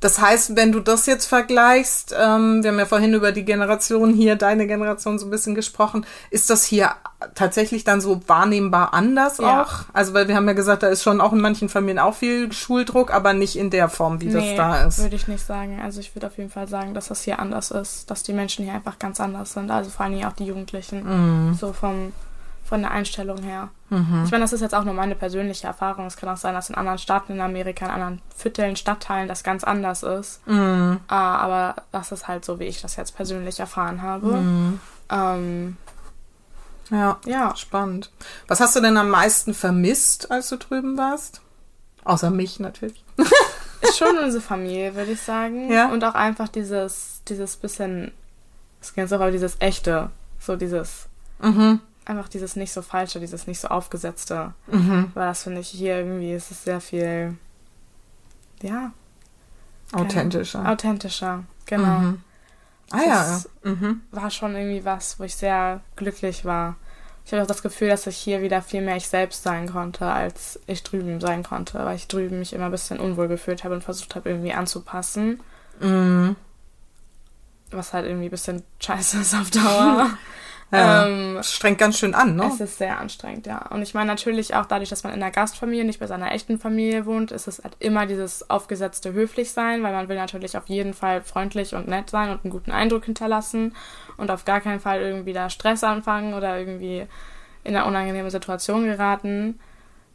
Das 0.00 0.20
heißt, 0.20 0.56
wenn 0.56 0.72
du 0.72 0.80
das 0.80 1.06
jetzt 1.06 1.26
vergleichst, 1.26 2.14
ähm, 2.18 2.62
wir 2.62 2.70
haben 2.70 2.78
ja 2.78 2.86
vorhin 2.86 3.14
über 3.14 3.32
die 3.32 3.44
Generation 3.44 4.12
hier, 4.12 4.36
deine 4.36 4.66
Generation 4.66 5.18
so 5.18 5.26
ein 5.26 5.30
bisschen 5.30 5.54
gesprochen, 5.54 6.04
ist 6.30 6.50
das 6.50 6.64
hier 6.64 6.90
tatsächlich 7.34 7.84
dann 7.84 8.00
so 8.00 8.20
wahrnehmbar 8.28 8.92
anders 8.92 9.38
Ja. 9.38 9.62
auch? 9.62 9.72
Also, 9.92 10.12
weil 10.14 10.28
wir 10.28 10.36
haben 10.36 10.46
ja 10.46 10.52
gesagt, 10.52 10.82
da 10.82 10.88
ist 10.88 11.02
schon 11.02 11.20
auch 11.20 11.32
in 11.32 11.40
manchen 11.40 11.68
Familien 11.68 11.98
auch 11.98 12.14
viel 12.14 12.52
Schuldruck, 12.52 13.12
aber 13.12 13.32
nicht 13.32 13.56
in 13.56 13.70
der 13.70 13.88
Form, 13.88 14.20
wie 14.20 14.30
das 14.30 14.44
da 14.56 14.84
ist. 14.86 14.98
würde 14.98 15.16
ich 15.16 15.28
nicht 15.28 15.44
sagen. 15.44 15.80
Also 15.82 16.00
ich 16.00 16.14
würde 16.14 16.26
auf 16.26 16.36
jeden 16.36 16.50
Fall 16.50 16.68
sagen, 16.68 16.92
dass 16.94 17.08
das 17.08 17.22
hier 17.22 17.38
anders 17.38 17.70
ist, 17.70 18.10
dass 18.10 18.22
die 18.22 18.32
Menschen 18.32 18.64
hier 18.64 18.74
einfach 18.74 18.98
ganz 18.98 19.18
anders 19.20 19.52
sind. 19.54 19.70
Also 19.70 19.90
vor 19.90 20.04
allem 20.06 20.22
auch 20.24 20.32
die 20.32 20.44
Jugendlichen. 20.44 21.48
Mhm. 21.48 21.54
So 21.54 21.72
vom, 21.72 22.12
von 22.64 22.82
der 22.82 22.90
Einstellung 22.90 23.42
her. 23.42 23.68
Ich 23.88 24.30
meine, 24.32 24.40
das 24.40 24.52
ist 24.52 24.62
jetzt 24.62 24.74
auch 24.74 24.82
nur 24.82 24.94
meine 24.94 25.14
persönliche 25.14 25.68
Erfahrung. 25.68 26.06
Es 26.06 26.16
kann 26.16 26.28
auch 26.28 26.36
sein, 26.36 26.54
dass 26.54 26.68
in 26.70 26.74
anderen 26.74 26.98
Staaten 26.98 27.32
in 27.34 27.40
Amerika, 27.40 27.84
in 27.86 27.92
anderen 27.92 28.22
Vierteln, 28.34 28.74
Stadtteilen 28.74 29.28
das 29.28 29.44
ganz 29.44 29.62
anders 29.62 30.02
ist. 30.02 30.44
Mhm. 30.48 30.98
Ah, 31.06 31.36
aber 31.36 31.76
das 31.92 32.10
ist 32.10 32.26
halt 32.26 32.44
so, 32.44 32.58
wie 32.58 32.64
ich 32.64 32.82
das 32.82 32.96
jetzt 32.96 33.14
persönlich 33.14 33.60
erfahren 33.60 34.02
habe. 34.02 34.32
Mhm. 34.38 34.80
Ähm, 35.08 35.76
Ja, 36.90 37.18
ja, 37.26 37.54
spannend. 37.54 38.10
Was 38.48 38.58
hast 38.60 38.74
du 38.74 38.80
denn 38.80 38.96
am 38.96 39.08
meisten 39.10 39.54
vermisst, 39.54 40.30
als 40.32 40.48
du 40.48 40.56
drüben 40.56 40.96
warst? 40.98 41.40
Außer 42.04 42.30
mich 42.30 42.58
natürlich. 42.58 43.04
ist 43.82 43.98
schon 43.98 44.18
unsere 44.18 44.42
Familie, 44.42 44.94
würde 44.96 45.12
ich 45.12 45.20
sagen. 45.20 45.70
Ja. 45.70 45.88
Und 45.90 46.02
auch 46.04 46.14
einfach 46.14 46.48
dieses, 46.48 47.22
dieses 47.28 47.56
bisschen, 47.56 48.10
das 48.80 48.94
kennst 48.94 49.12
du 49.12 49.16
auch, 49.16 49.20
aber 49.20 49.30
dieses 49.30 49.56
echte, 49.60 50.10
so 50.40 50.56
dieses, 50.56 51.06
Mhm. 51.40 51.80
Einfach 52.06 52.28
dieses 52.28 52.56
nicht 52.56 52.72
so 52.72 52.80
falsche, 52.82 53.20
dieses 53.20 53.46
nicht 53.46 53.60
so 53.60 53.68
aufgesetzte. 53.68 54.54
Mhm. 54.68 55.10
Weil 55.14 55.26
das 55.28 55.42
finde 55.42 55.60
ich 55.60 55.68
hier 55.68 55.98
irgendwie, 55.98 56.32
ist 56.32 56.50
es 56.50 56.64
sehr 56.64 56.80
viel, 56.80 57.36
ja, 58.62 58.92
Authentischer. 59.92 60.68
authentischer. 60.68 61.44
Genau. 61.66 61.98
Mhm. 61.98 62.20
Ah 62.90 62.98
Das 63.04 63.48
ja. 63.64 63.70
Mhm. 63.70 64.00
War 64.10 64.30
schon 64.30 64.54
irgendwie 64.56 64.84
was, 64.84 65.18
wo 65.20 65.24
ich 65.24 65.36
sehr 65.36 65.80
glücklich 65.96 66.44
war. 66.44 66.76
Ich 67.24 67.32
habe 67.32 67.42
auch 67.42 67.46
das 67.48 67.62
Gefühl, 67.62 67.88
dass 67.88 68.06
ich 68.06 68.16
hier 68.16 68.40
wieder 68.40 68.62
viel 68.62 68.82
mehr 68.82 68.96
ich 68.96 69.08
selbst 69.08 69.42
sein 69.42 69.68
konnte, 69.68 70.06
als 70.06 70.60
ich 70.68 70.84
drüben 70.84 71.20
sein 71.20 71.42
konnte, 71.42 71.84
weil 71.84 71.96
ich 71.96 72.06
drüben 72.06 72.38
mich 72.38 72.52
immer 72.52 72.66
ein 72.66 72.70
bisschen 72.70 73.00
unwohl 73.00 73.26
gefühlt 73.26 73.64
habe 73.64 73.74
und 73.74 73.82
versucht 73.82 74.14
habe, 74.14 74.28
irgendwie 74.30 74.52
anzupassen. 74.52 75.40
Mhm. 75.80 76.36
was 77.72 77.92
halt 77.92 78.06
irgendwie 78.06 78.28
ein 78.28 78.30
bisschen 78.30 78.62
scheiße 78.80 79.18
ist 79.20 79.34
auf 79.34 79.50
Dauer. 79.50 80.10
Ja. 80.72 81.06
ähm, 81.06 81.34
Das 81.36 81.52
strengt 81.52 81.78
ganz 81.78 81.98
schön 81.98 82.14
an, 82.14 82.34
ne? 82.34 82.46
es 82.52 82.60
ist 82.60 82.78
sehr 82.78 82.98
anstrengend, 82.98 83.46
ja. 83.46 83.66
Und 83.68 83.82
ich 83.82 83.94
meine 83.94 84.08
natürlich 84.08 84.54
auch 84.54 84.66
dadurch, 84.66 84.88
dass 84.88 85.04
man 85.04 85.12
in 85.14 85.22
einer 85.22 85.30
Gastfamilie, 85.30 85.84
nicht 85.84 86.00
bei 86.00 86.08
seiner 86.08 86.32
echten 86.32 86.58
Familie 86.58 87.06
wohnt, 87.06 87.30
ist 87.30 87.46
es 87.46 87.62
halt 87.62 87.76
immer 87.78 88.06
dieses 88.06 88.50
aufgesetzte 88.50 89.12
Höflichsein, 89.12 89.82
weil 89.84 89.92
man 89.92 90.08
will 90.08 90.16
natürlich 90.16 90.56
auf 90.56 90.68
jeden 90.68 90.92
Fall 90.92 91.22
freundlich 91.22 91.74
und 91.74 91.86
nett 91.86 92.10
sein 92.10 92.30
und 92.30 92.44
einen 92.44 92.50
guten 92.50 92.72
Eindruck 92.72 93.04
hinterlassen 93.04 93.76
und 94.16 94.30
auf 94.30 94.44
gar 94.44 94.60
keinen 94.60 94.80
Fall 94.80 95.00
irgendwie 95.00 95.32
da 95.32 95.50
Stress 95.50 95.84
anfangen 95.84 96.34
oder 96.34 96.58
irgendwie 96.58 97.06
in 97.62 97.76
eine 97.76 97.84
unangenehme 97.86 98.30
Situation 98.30 98.86
geraten. 98.86 99.60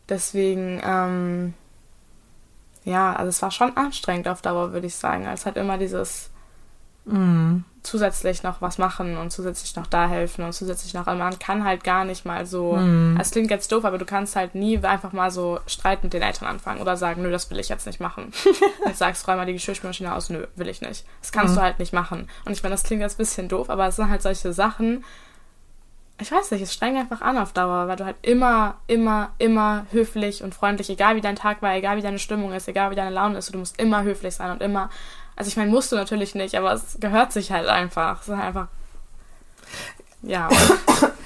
Deswegen, 0.09 0.81
ähm, 0.83 1.53
ja, 2.83 3.13
also 3.13 3.29
es 3.29 3.41
war 3.41 3.51
schon 3.51 3.77
anstrengend 3.77 4.27
auf 4.27 4.41
Dauer, 4.41 4.73
würde 4.73 4.87
ich 4.87 4.95
sagen. 4.95 5.25
Es 5.27 5.45
hat 5.45 5.55
immer 5.55 5.77
dieses 5.77 6.30
Mhm. 7.05 7.63
zusätzlich 7.83 8.43
noch 8.43 8.61
was 8.61 8.77
machen 8.77 9.17
und 9.17 9.31
zusätzlich 9.31 9.75
noch 9.75 9.87
da 9.87 10.07
helfen 10.07 10.45
und 10.45 10.53
zusätzlich 10.53 10.93
noch, 10.93 11.07
also 11.07 11.17
man 11.17 11.39
kann 11.39 11.63
halt 11.63 11.83
gar 11.83 12.05
nicht 12.05 12.25
mal 12.25 12.45
so, 12.45 12.73
Mhm. 12.73 13.17
es 13.19 13.31
klingt 13.31 13.49
jetzt 13.49 13.71
doof, 13.71 13.85
aber 13.85 13.97
du 13.97 14.05
kannst 14.05 14.35
halt 14.35 14.53
nie 14.53 14.77
einfach 14.83 15.11
mal 15.13 15.31
so 15.31 15.59
Streit 15.65 16.03
mit 16.03 16.13
den 16.13 16.21
Eltern 16.21 16.47
anfangen 16.47 16.79
oder 16.79 16.95
sagen, 16.95 17.23
nö, 17.23 17.31
das 17.31 17.49
will 17.49 17.57
ich 17.59 17.69
jetzt 17.69 17.87
nicht 17.87 17.99
machen. 17.99 18.31
und 18.85 18.95
sagst, 18.95 19.27
räum 19.27 19.37
mal 19.37 19.47
die 19.47 19.53
Geschirrspülmaschine 19.53 20.13
aus, 20.13 20.29
nö, 20.29 20.45
will 20.55 20.67
ich 20.69 20.81
nicht. 20.81 21.05
Das 21.21 21.31
kannst 21.31 21.55
Mhm. 21.55 21.59
du 21.59 21.63
halt 21.63 21.79
nicht 21.79 21.91
machen. 21.91 22.29
Und 22.45 22.51
ich 22.51 22.61
meine, 22.61 22.75
das 22.75 22.83
klingt 22.83 23.01
jetzt 23.01 23.15
ein 23.15 23.17
bisschen 23.25 23.49
doof, 23.49 23.71
aber 23.71 23.87
es 23.87 23.95
sind 23.95 24.09
halt 24.11 24.21
solche 24.21 24.53
Sachen, 24.53 25.03
ich 26.19 26.31
weiß 26.31 26.51
nicht, 26.51 26.61
es 26.61 26.71
strengt 26.71 26.99
einfach 26.99 27.21
an 27.21 27.39
auf 27.39 27.51
Dauer, 27.51 27.87
weil 27.87 27.95
du 27.95 28.05
halt 28.05 28.17
immer, 28.21 28.75
immer, 28.85 29.31
immer 29.39 29.87
höflich 29.89 30.43
und 30.43 30.53
freundlich, 30.53 30.91
egal 30.91 31.15
wie 31.15 31.21
dein 31.21 31.35
Tag 31.35 31.63
war, 31.63 31.73
egal 31.73 31.97
wie 31.97 32.03
deine 32.03 32.19
Stimmung 32.19 32.53
ist, 32.53 32.67
egal 32.67 32.91
wie 32.91 32.95
deine 32.95 33.09
Laune 33.09 33.39
ist, 33.39 33.51
du 33.51 33.57
musst 33.57 33.79
immer 33.81 34.03
höflich 34.03 34.35
sein 34.35 34.51
und 34.51 34.61
immer, 34.61 34.91
also 35.41 35.47
ich 35.47 35.57
meine, 35.57 35.71
musst 35.71 35.91
du 35.91 35.95
natürlich 35.95 36.35
nicht, 36.35 36.53
aber 36.53 36.71
es 36.73 36.97
gehört 36.99 37.33
sich 37.33 37.51
halt 37.51 37.67
einfach. 37.67 38.21
Es 38.21 38.27
ist 38.27 38.35
halt 38.35 38.45
einfach, 38.45 38.67
ja, 40.21 40.47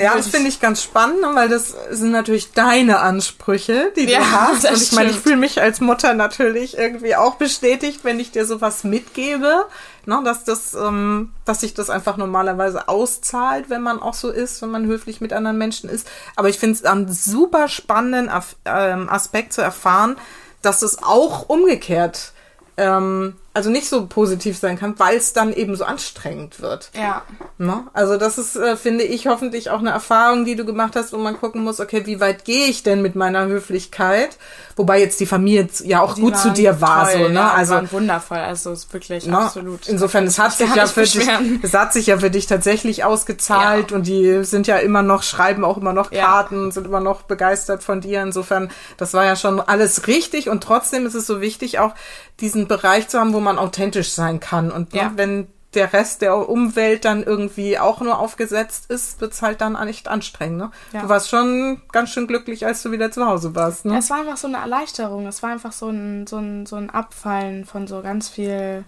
Ja, 0.00 0.14
das 0.14 0.28
finde 0.28 0.48
ich 0.48 0.60
ganz 0.60 0.80
spannend, 0.80 1.22
ne, 1.22 1.30
weil 1.34 1.48
das 1.48 1.74
sind 1.90 2.12
natürlich 2.12 2.52
deine 2.52 3.00
Ansprüche, 3.00 3.92
die 3.96 4.04
Ja, 4.04 4.20
du 4.20 4.24
hast. 4.30 4.70
Und 4.70 4.80
ich 4.80 4.92
meine, 4.92 5.10
ich 5.10 5.16
fühle 5.16 5.36
mich 5.36 5.60
als 5.60 5.80
Mutter 5.80 6.14
natürlich 6.14 6.78
irgendwie 6.78 7.16
auch 7.16 7.34
bestätigt, 7.34 8.04
wenn 8.04 8.20
ich 8.20 8.30
dir 8.30 8.46
sowas 8.46 8.84
mitgebe, 8.84 9.64
ne, 10.06 10.20
dass 10.24 10.44
das, 10.44 10.74
ähm, 10.74 11.32
dass 11.44 11.62
sich 11.62 11.74
das 11.74 11.90
einfach 11.90 12.16
normalerweise 12.16 12.86
auszahlt, 12.86 13.70
wenn 13.70 13.82
man 13.82 14.00
auch 14.00 14.14
so 14.14 14.30
ist, 14.30 14.62
wenn 14.62 14.70
man 14.70 14.86
höflich 14.86 15.20
mit 15.20 15.32
anderen 15.32 15.58
Menschen 15.58 15.90
ist. 15.90 16.06
Aber 16.36 16.48
ich 16.48 16.60
finde 16.60 16.76
es 16.76 16.84
einen 16.84 17.12
super 17.12 17.66
spannenden 17.66 18.30
ähm, 18.66 19.08
Aspekt 19.08 19.52
zu 19.52 19.62
erfahren, 19.62 20.16
dass 20.62 20.82
es 20.82 21.02
auch 21.02 21.48
umgekehrt 21.48 22.34
ähm, 22.76 23.34
also 23.58 23.70
nicht 23.70 23.88
so 23.88 24.06
positiv 24.06 24.56
sein 24.56 24.78
kann, 24.78 24.98
weil 24.98 25.16
es 25.16 25.32
dann 25.32 25.52
eben 25.52 25.74
so 25.76 25.84
anstrengend 25.84 26.60
wird. 26.60 26.90
ja, 26.94 27.22
Ne? 27.58 27.82
Also 27.92 28.16
das 28.16 28.38
ist, 28.38 28.54
äh, 28.54 28.76
finde 28.76 29.02
ich, 29.02 29.26
hoffentlich 29.26 29.68
auch 29.70 29.80
eine 29.80 29.90
Erfahrung, 29.90 30.44
die 30.44 30.54
du 30.54 30.64
gemacht 30.64 30.94
hast, 30.94 31.12
wo 31.12 31.16
man 31.18 31.36
gucken 31.38 31.64
muss, 31.64 31.80
okay, 31.80 32.06
wie 32.06 32.20
weit 32.20 32.44
gehe 32.44 32.66
ich 32.66 32.84
denn 32.84 33.02
mit 33.02 33.16
meiner 33.16 33.46
Höflichkeit? 33.46 34.38
Wobei 34.76 35.00
jetzt 35.00 35.18
die 35.18 35.26
Familie 35.26 35.68
ja 35.82 36.00
auch 36.00 36.14
die 36.14 36.20
gut 36.20 36.38
zu 36.38 36.50
dir 36.52 36.80
war, 36.80 37.10
toll, 37.10 37.22
so, 37.24 37.28
ne? 37.28 37.34
Ja, 37.34 37.52
Also 37.52 37.74
waren 37.74 37.90
wundervoll, 37.90 38.38
also 38.38 38.70
es 38.70 38.84
ist 38.84 38.92
wirklich 38.92 39.26
Ne? 39.26 39.36
absolut. 39.36 39.88
Insofern, 39.88 40.24
es 40.24 40.38
hat 40.38 40.52
Ich 40.52 40.58
sich 40.58 40.74
ja 40.76 40.86
für 40.86 41.02
dich, 41.02 41.28
es 41.62 41.74
hat 41.74 41.92
sich 41.92 42.06
ja 42.06 42.18
für 42.18 42.30
dich 42.30 42.46
tatsächlich 42.46 43.02
ausgezahlt 43.02 43.90
Ja. 43.90 43.96
und 43.96 44.06
die 44.06 44.44
sind 44.44 44.68
ja 44.68 44.76
immer 44.76 45.02
noch, 45.02 45.24
schreiben 45.24 45.64
auch 45.64 45.76
immer 45.78 45.92
noch 45.92 46.12
Ja. 46.12 46.24
Karten, 46.26 46.70
sind 46.70 46.86
immer 46.86 47.00
noch 47.00 47.22
begeistert 47.22 47.82
von 47.82 48.00
dir. 48.00 48.22
Insofern, 48.22 48.70
das 48.98 49.14
war 49.14 49.24
ja 49.24 49.34
schon 49.34 49.60
alles 49.60 50.06
richtig 50.06 50.48
und 50.48 50.62
trotzdem 50.62 51.06
ist 51.06 51.14
es 51.14 51.26
so 51.26 51.40
wichtig, 51.40 51.80
auch 51.80 51.94
diesen 52.40 52.68
Bereich 52.68 53.08
zu 53.08 53.18
haben, 53.18 53.32
wo 53.32 53.40
man 53.40 53.58
authentisch 53.58 54.10
sein 54.12 54.40
kann. 54.40 54.70
Und 54.70 54.92
ne, 54.94 55.00
Ja. 55.00 55.12
wenn 55.16 55.48
der 55.74 55.92
Rest 55.92 56.22
der 56.22 56.48
Umwelt 56.48 57.04
dann 57.04 57.22
irgendwie 57.22 57.78
auch 57.78 58.00
nur 58.00 58.18
aufgesetzt 58.18 58.90
ist, 58.90 59.20
wird's 59.20 59.42
halt 59.42 59.60
dann 59.60 59.76
echt 59.86 60.08
anstrengend. 60.08 60.58
Ne? 60.58 60.70
Ja. 60.92 61.02
Du 61.02 61.08
warst 61.08 61.28
schon 61.28 61.82
ganz 61.92 62.10
schön 62.10 62.26
glücklich, 62.26 62.64
als 62.64 62.82
du 62.82 62.90
wieder 62.90 63.10
zu 63.10 63.26
Hause 63.26 63.54
warst. 63.54 63.84
Ne? 63.84 63.98
Es 63.98 64.08
war 64.08 64.20
einfach 64.20 64.38
so 64.38 64.48
eine 64.48 64.56
Erleichterung. 64.58 65.26
Es 65.26 65.42
war 65.42 65.50
einfach 65.50 65.72
so 65.72 65.88
ein, 65.88 66.26
so 66.26 66.38
ein, 66.38 66.64
so 66.64 66.76
ein 66.76 66.88
Abfallen 66.90 67.66
von 67.66 67.86
so 67.86 68.00
ganz 68.00 68.28
viel 68.30 68.84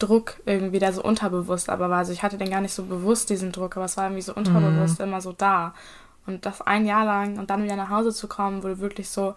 Druck 0.00 0.34
irgendwie, 0.44 0.78
der 0.78 0.92
so 0.92 1.02
unterbewusst 1.02 1.68
aber 1.70 1.88
war. 1.90 1.98
Also 1.98 2.12
ich 2.12 2.22
hatte 2.22 2.38
den 2.38 2.50
gar 2.50 2.60
nicht 2.60 2.74
so 2.74 2.84
bewusst, 2.84 3.30
diesen 3.30 3.52
Druck, 3.52 3.76
aber 3.76 3.86
es 3.86 3.96
war 3.96 4.04
irgendwie 4.04 4.22
so 4.22 4.34
unterbewusst 4.34 5.00
immer 5.00 5.20
so 5.20 5.32
da. 5.32 5.74
Und 6.26 6.46
das 6.46 6.60
ein 6.62 6.84
Jahr 6.84 7.04
lang 7.04 7.38
und 7.38 7.48
dann 7.50 7.62
wieder 7.62 7.76
nach 7.76 7.90
Hause 7.90 8.12
zu 8.12 8.28
kommen, 8.28 8.62
wo 8.62 8.68
du 8.68 8.78
wirklich 8.80 9.08
so 9.08 9.34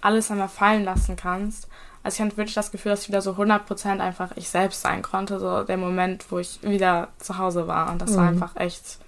alles 0.00 0.30
einmal 0.30 0.48
fallen 0.48 0.84
lassen 0.84 1.16
kannst. 1.16 1.68
Also 2.02 2.16
ich 2.16 2.20
hatte 2.26 2.36
wirklich 2.36 2.54
das 2.54 2.70
Gefühl, 2.70 2.90
dass 2.90 3.02
ich 3.02 3.08
wieder 3.08 3.20
so 3.20 3.32
100% 3.32 4.00
einfach 4.00 4.32
ich 4.36 4.48
selbst 4.48 4.80
sein 4.80 5.02
konnte. 5.02 5.38
So 5.38 5.64
der 5.64 5.76
Moment, 5.76 6.30
wo 6.30 6.38
ich 6.38 6.62
wieder 6.62 7.08
zu 7.18 7.38
Hause 7.38 7.66
war. 7.68 7.92
Und 7.92 8.00
das 8.00 8.16
war 8.16 8.28
einfach 8.28 8.56
echt 8.56 8.98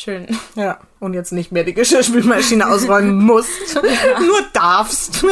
schön. 0.00 0.26
Ja, 0.54 0.78
und 1.00 1.14
jetzt 1.14 1.32
nicht 1.32 1.52
mehr 1.52 1.64
die 1.64 1.74
Geschirrspülmaschine 1.74 2.66
ausräumen 2.70 3.16
musst, 3.18 3.74
nur 3.74 4.42
darfst. 4.52 5.22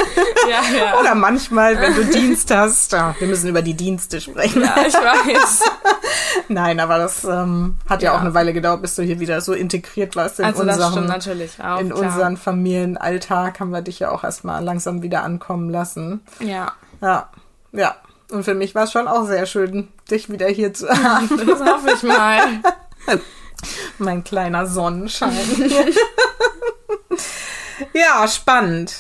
ja, 0.49 0.77
ja. 0.77 1.01
Oder 1.01 1.15
manchmal, 1.15 1.81
wenn 1.81 1.95
du 1.95 2.05
Dienst 2.05 2.51
hast. 2.51 2.93
Ja, 2.93 3.15
wir 3.19 3.29
müssen 3.29 3.49
über 3.49 3.63
die 3.63 3.75
Dienste 3.75 4.21
sprechen. 4.21 4.63
ja, 4.63 4.75
ich 4.87 4.95
weiß. 4.95 5.63
Nein, 6.49 6.81
aber 6.81 6.99
das 6.99 7.25
ähm, 7.25 7.77
hat 7.89 8.03
ja. 8.03 8.11
Ja. 8.13 8.17
auch 8.17 8.21
eine 8.23 8.35
Weile 8.35 8.53
gedauert, 8.53 8.83
bis 8.83 8.95
du 8.97 9.03
hier 9.03 9.21
wieder 9.21 9.41
so 9.41 9.53
integriert 9.53 10.17
warst 10.17 10.39
in 10.41 10.45
Also 10.47 10.65
das 10.65 10.77
stimmt 10.77 10.89
unserem, 10.89 11.07
natürlich 11.07 11.63
auch. 11.63 11.81
in 11.81 11.93
unseren 11.93 12.37
Familienalltag. 12.37 13.61
Haben 13.61 13.71
wir 13.71 13.83
dich 13.83 13.99
ja 14.01 14.11
auch 14.11 14.25
erstmal 14.25 14.63
langsam 14.63 15.03
wieder 15.03 15.23
ankommen 15.23 15.71
lassen. 15.71 16.21
Ja, 16.41 16.73
Ja, 17.01 17.31
ja. 17.73 17.95
Und 18.31 18.45
für 18.45 18.55
mich 18.55 18.75
war 18.75 18.85
es 18.85 18.93
schon 18.93 19.07
auch 19.07 19.27
sehr 19.27 19.47
schön, 19.47 19.89
dich 20.11 20.31
wieder 20.31 20.49
hier 20.49 20.73
zu 20.73 20.89
haben. 20.89 21.29
das 21.47 21.61
hoffe 21.61 21.91
ich 21.95 22.03
mal. 22.03 22.41
Mein 23.99 24.25
kleiner 24.25 24.67
Sonnenschein. 24.67 25.37
ja, 27.93 28.27
spannend. 28.29 28.95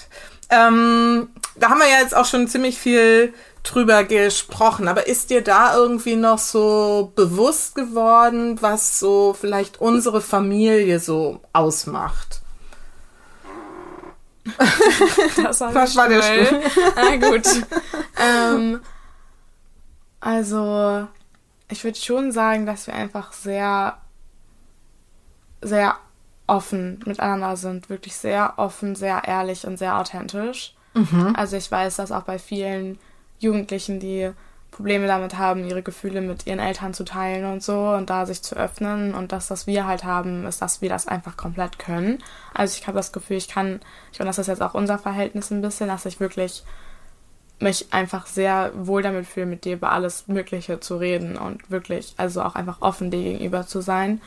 Ähm, 0.51 1.29
da 1.57 1.71
haben 1.71 1.79
wir 1.79 1.89
ja 1.89 2.01
jetzt 2.01 2.17
auch 2.17 2.27
schon 2.27 2.49
ziemlich 2.49 2.79
viel 2.79 3.33
drüber 3.63 4.05
gesprochen, 4.05 4.89
aber 4.89 5.07
ist 5.07 5.31
dir 5.31 5.43
da 5.43 5.75
irgendwie 5.75 6.17
noch 6.17 6.39
so 6.39 7.13
bewusst 7.17 7.75
geworden, 7.75 8.59
was 8.61 8.99
so 8.99 9.35
vielleicht 9.39 9.81
unsere 9.81 10.21
Familie 10.21 11.01
so 11.01 11.41
ausmacht? 11.53 12.43
Das 15.43 15.61
war, 15.61 15.75
Was 15.75 15.97
war 15.97 16.09
der 16.09 16.23
Stuhl. 16.23 16.61
Ah, 16.97 17.17
gut. 17.17 17.47
ähm, 18.21 18.81
also, 20.21 21.09
ich 21.69 21.83
würde 21.83 21.99
schon 21.99 22.31
sagen, 22.31 22.67
dass 22.67 22.87
wir 22.87 22.95
einfach 22.95 23.33
sehr, 23.33 23.97
sehr 25.65 25.97
offen 26.47 27.01
miteinander 27.07 27.57
sind. 27.57 27.89
Wirklich 27.91 28.15
sehr 28.15 28.55
offen, 28.57 28.95
sehr 28.95 29.25
ehrlich 29.27 29.67
und 29.67 29.79
sehr 29.79 29.99
authentisch. 29.99 30.75
Also 31.35 31.57
ich 31.57 31.71
weiß, 31.71 31.97
dass 31.97 32.13
auch 32.13 32.23
bei 32.23 32.39
vielen 32.39 32.99
Jugendlichen, 33.41 33.99
die 33.99 34.31
Probleme 34.71 35.07
damit 35.07 35.39
haben, 35.39 35.65
ihre 35.69 35.83
Gefühle 35.83 36.21
mit 36.21 36.47
ihren 36.47 36.59
Eltern 36.59 36.95
zu 36.95 37.05
teilen 37.05 37.45
und 37.45 37.63
so 37.63 37.91
und 37.91 38.11
da 38.11 38.27
sich 38.27 38.43
zu 38.43 38.57
öffnen 38.57 39.15
und 39.15 39.31
das, 39.31 39.51
was 39.51 39.67
wir 39.67 39.87
halt 39.87 40.05
haben, 40.05 40.47
ist, 40.47 40.61
dass 40.61 40.83
wir 40.83 40.89
das 40.89 41.07
einfach 41.07 41.37
komplett 41.37 41.79
können. 41.79 42.19
Also 42.55 42.77
ich 42.79 42.87
habe 42.87 42.97
das 42.97 43.13
Gefühl, 43.13 43.37
ich 43.37 43.49
kann, 43.49 43.81
ich 44.13 44.19
meine, 44.19 44.29
das 44.29 44.39
ist 44.39 44.49
jetzt 44.49 44.63
auch 44.63 44.75
unser 44.75 44.99
Verhältnis 44.99 45.51
ein 45.51 45.63
bisschen, 45.63 45.89
dass 45.89 46.07
ich 46.07 46.19
wirklich 46.19 46.65
mich 47.61 47.93
einfach 47.93 48.27
sehr 48.27 48.73
wohl 48.75 49.03
damit 49.03 49.27
fühle, 49.27 49.47
mit 49.47 49.65
dir 49.65 49.75
über 49.75 49.93
alles 49.93 50.27
Mögliche 50.27 50.81
zu 50.81 50.97
reden 50.97 51.37
und 51.37 51.71
wirklich, 51.71 52.15
also 52.17 52.43
auch 52.43 52.57
einfach 52.57 52.83
offen 52.83 53.13
dir 53.13 53.23
gegenüber 53.23 53.67
zu 53.67 53.81
sein, 53.81 54.21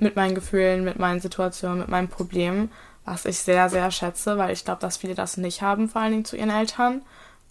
mit 0.00 0.16
meinen 0.16 0.34
Gefühlen, 0.34 0.84
mit 0.84 0.98
meinen 0.98 1.20
Situationen, 1.20 1.80
mit 1.80 1.88
meinen 1.88 2.08
Problemen, 2.08 2.70
was 3.04 3.24
ich 3.24 3.38
sehr, 3.38 3.68
sehr 3.68 3.90
schätze, 3.90 4.38
weil 4.38 4.52
ich 4.52 4.64
glaube, 4.64 4.80
dass 4.80 4.98
viele 4.98 5.14
das 5.14 5.36
nicht 5.36 5.62
haben, 5.62 5.88
vor 5.88 6.00
allen 6.02 6.12
Dingen 6.12 6.24
zu 6.24 6.36
ihren 6.36 6.50
Eltern. 6.50 7.02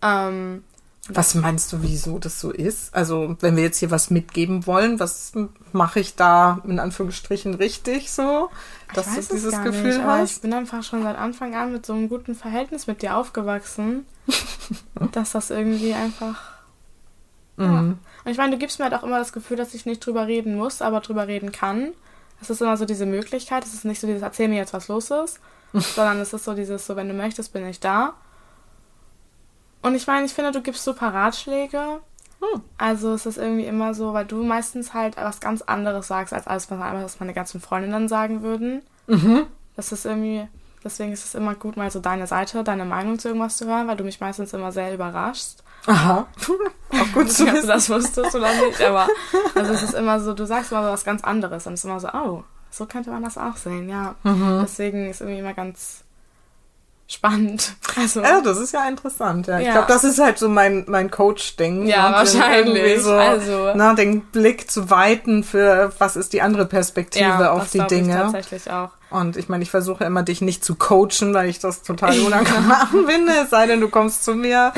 Ähm, 0.01 0.63
was 1.11 1.33
meinst 1.33 1.73
du, 1.73 1.81
wieso 1.81 2.19
das 2.19 2.39
so 2.39 2.51
ist? 2.51 2.93
Also, 2.93 3.35
wenn 3.39 3.55
wir 3.55 3.63
jetzt 3.63 3.79
hier 3.79 3.89
was 3.89 4.11
mitgeben 4.11 4.67
wollen, 4.67 4.99
was 4.99 5.33
mache 5.71 5.99
ich 5.99 6.15
da 6.15 6.61
in 6.65 6.79
Anführungsstrichen 6.79 7.55
richtig 7.55 8.11
so, 8.11 8.49
dass 8.93 9.15
du 9.15 9.33
dieses 9.33 9.63
Gefühl 9.63 9.97
nicht, 9.97 10.05
hast? 10.05 10.35
Ich 10.35 10.41
bin 10.41 10.53
einfach 10.53 10.83
schon 10.83 11.01
seit 11.01 11.17
Anfang 11.17 11.55
an 11.55 11.71
mit 11.71 11.85
so 11.85 11.93
einem 11.93 12.09
guten 12.09 12.35
Verhältnis 12.35 12.85
mit 12.85 13.01
dir 13.01 13.17
aufgewachsen, 13.17 14.05
dass 15.11 15.31
das 15.31 15.49
irgendwie 15.49 15.93
einfach. 15.93 16.59
Ja. 17.57 17.65
Mhm. 17.65 17.97
Und 18.25 18.31
ich 18.31 18.37
meine, 18.37 18.51
du 18.51 18.59
gibst 18.59 18.77
mir 18.77 18.85
halt 18.85 18.93
auch 18.93 19.03
immer 19.03 19.17
das 19.17 19.33
Gefühl, 19.33 19.57
dass 19.57 19.73
ich 19.73 19.87
nicht 19.87 20.05
drüber 20.05 20.27
reden 20.27 20.55
muss, 20.55 20.81
aber 20.81 20.99
drüber 20.99 21.27
reden 21.27 21.51
kann. 21.51 21.93
Es 22.41 22.49
ist 22.49 22.61
immer 22.61 22.77
so 22.77 22.85
diese 22.85 23.05
Möglichkeit. 23.05 23.63
Es 23.63 23.73
ist 23.73 23.85
nicht 23.85 23.99
so 23.99 24.07
dieses 24.07 24.21
Erzähl 24.21 24.47
mir 24.47 24.57
jetzt, 24.57 24.73
was 24.73 24.87
los 24.87 25.11
ist, 25.11 25.39
sondern 25.73 26.19
es 26.19 26.33
ist 26.33 26.45
so 26.45 26.53
dieses 26.53 26.85
so, 26.85 26.95
wenn 26.95 27.07
du 27.07 27.13
möchtest, 27.13 27.53
bin 27.53 27.67
ich 27.67 27.79
da. 27.79 28.13
Und 29.81 29.95
ich 29.95 30.07
meine, 30.07 30.25
ich 30.25 30.33
finde, 30.33 30.51
du 30.51 30.61
gibst 30.61 30.83
super 30.83 31.13
Ratschläge. 31.13 31.99
Hm. 32.41 32.61
Also 32.77 33.13
es 33.13 33.25
ist 33.25 33.37
irgendwie 33.37 33.65
immer 33.65 33.93
so, 33.93 34.13
weil 34.13 34.25
du 34.25 34.43
meistens 34.43 34.93
halt 34.93 35.17
was 35.17 35.39
ganz 35.39 35.61
anderes 35.61 36.07
sagst, 36.07 36.33
als 36.33 36.47
alles, 36.47 36.69
was 36.69 37.19
meine 37.19 37.33
ganzen 37.33 37.59
Freundinnen 37.59 38.07
sagen 38.07 38.41
würden. 38.41 38.81
Mhm. 39.07 39.47
Das 39.75 39.91
ist 39.91 40.05
irgendwie, 40.05 40.47
deswegen 40.83 41.11
ist 41.11 41.25
es 41.25 41.35
immer 41.35 41.55
gut, 41.55 41.77
mal 41.77 41.91
so 41.91 41.99
deine 41.99 42.27
Seite, 42.27 42.63
deine 42.63 42.85
Meinung 42.85 43.19
zu 43.19 43.29
irgendwas 43.29 43.57
zu 43.57 43.65
hören, 43.65 43.87
weil 43.87 43.97
du 43.97 44.03
mich 44.03 44.19
meistens 44.19 44.53
immer 44.53 44.71
sehr 44.71 44.93
überraschst. 44.93 45.63
Aha. 45.85 46.27
Auch 46.91 47.13
gut 47.13 47.31
zu 47.31 47.45
wissen. 47.45 47.67
das 47.67 47.89
wusstest 47.89 48.35
oder 48.35 48.51
nicht, 48.65 48.81
aber 48.81 49.07
also 49.55 49.73
es 49.73 49.83
ist 49.83 49.93
immer 49.93 50.19
so, 50.19 50.33
du 50.33 50.45
sagst 50.45 50.71
immer 50.71 50.83
so 50.83 50.89
was 50.89 51.03
ganz 51.03 51.23
anderes 51.23 51.67
und 51.67 51.73
es 51.73 51.81
ist 51.81 51.85
immer 51.85 51.99
so, 51.99 52.09
oh, 52.13 52.43
so 52.71 52.85
könnte 52.85 53.11
man 53.11 53.23
das 53.23 53.37
auch 53.37 53.57
sehen, 53.57 53.89
ja. 53.89 54.15
Mhm. 54.23 54.59
Deswegen 54.61 55.09
ist 55.09 55.21
irgendwie 55.21 55.39
immer 55.39 55.53
ganz 55.53 56.03
spannend. 57.09 57.73
Also, 57.97 58.21
ja, 58.21 58.39
das 58.39 58.59
ist 58.59 58.71
ja 58.71 58.87
interessant. 58.87 59.47
Ja. 59.47 59.59
ja. 59.59 59.65
Ich 59.65 59.71
glaube, 59.71 59.87
das 59.87 60.03
ist 60.03 60.19
halt 60.19 60.37
so 60.37 60.47
mein, 60.47 60.85
mein 60.87 61.09
Coach-Ding. 61.09 61.87
Ja, 61.87 62.09
ne? 62.09 62.15
wahrscheinlich. 62.15 63.01
So, 63.01 63.13
also, 63.13 63.71
na, 63.75 63.95
den 63.95 64.21
Blick 64.21 64.69
zu 64.69 64.89
weiten 64.89 65.43
für, 65.43 65.91
was 65.97 66.15
ist 66.15 66.33
die 66.33 66.41
andere 66.41 66.65
Perspektive 66.65 67.25
ja, 67.25 67.51
auf 67.51 67.71
die 67.71 67.79
Dinge. 67.79 68.15
Ich 68.15 68.21
tatsächlich 68.21 68.71
auch. 68.71 68.91
Und 69.09 69.37
ich 69.37 69.49
meine, 69.49 69.63
ich 69.63 69.71
versuche 69.71 70.03
immer, 70.03 70.21
dich 70.21 70.41
nicht 70.41 70.63
zu 70.63 70.75
coachen, 70.75 71.33
weil 71.33 71.49
ich 71.49 71.59
das 71.59 71.81
total 71.81 72.19
unangenehm 72.25 73.07
finde, 73.07 73.33
es 73.43 73.49
sei 73.49 73.65
denn, 73.65 73.81
du 73.81 73.89
kommst 73.89 74.23
zu 74.23 74.35
mir. 74.35 74.71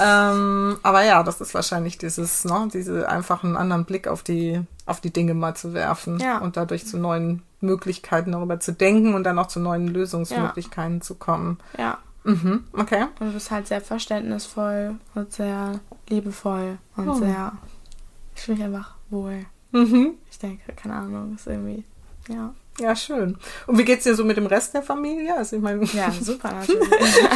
Ähm, 0.00 0.78
aber 0.82 1.04
ja, 1.04 1.22
das 1.22 1.40
ist 1.40 1.54
wahrscheinlich 1.54 1.98
dieses, 1.98 2.44
ne, 2.44 2.68
diese 2.72 3.08
einfachen 3.08 3.56
anderen 3.56 3.84
Blick 3.84 4.08
auf 4.08 4.22
die, 4.22 4.60
auf 4.86 5.00
die 5.00 5.12
Dinge 5.12 5.34
mal 5.34 5.54
zu 5.54 5.74
werfen 5.74 6.18
ja. 6.18 6.38
und 6.38 6.56
dadurch 6.56 6.86
zu 6.86 6.98
neuen 6.98 7.42
Möglichkeiten 7.60 8.32
darüber 8.32 8.58
zu 8.60 8.72
denken 8.72 9.14
und 9.14 9.24
dann 9.24 9.38
auch 9.38 9.48
zu 9.48 9.60
neuen 9.60 9.88
Lösungsmöglichkeiten 9.88 10.96
ja. 10.96 11.00
zu 11.00 11.14
kommen. 11.16 11.58
Ja. 11.78 11.98
Mhm, 12.24 12.64
okay. 12.72 13.06
Und 13.18 13.28
du 13.28 13.32
bist 13.32 13.50
halt 13.50 13.66
sehr 13.66 13.80
verständnisvoll 13.80 14.96
und 15.14 15.32
sehr 15.32 15.80
liebevoll 16.08 16.78
und 16.96 17.08
oh. 17.08 17.14
sehr. 17.14 17.52
Ich 18.34 18.42
fühle 18.42 18.58
mich 18.58 18.66
einfach 18.66 18.94
wohl. 19.10 19.46
Mhm. 19.72 20.14
Ich 20.30 20.38
denke, 20.38 20.72
keine 20.74 20.94
Ahnung, 20.94 21.34
ist 21.34 21.46
irgendwie, 21.46 21.84
ja. 22.28 22.54
Ja, 22.78 22.96
schön. 22.96 23.36
Und 23.66 23.78
wie 23.78 23.84
geht's 23.84 24.04
dir 24.04 24.14
so 24.14 24.24
mit 24.24 24.36
dem 24.36 24.46
Rest 24.46 24.72
der 24.72 24.82
Familie? 24.82 25.36
Also 25.36 25.56
ich 25.56 25.62
meine, 25.62 25.84
ja, 25.84 26.10
super 26.10 26.52
natürlich. 26.60 26.88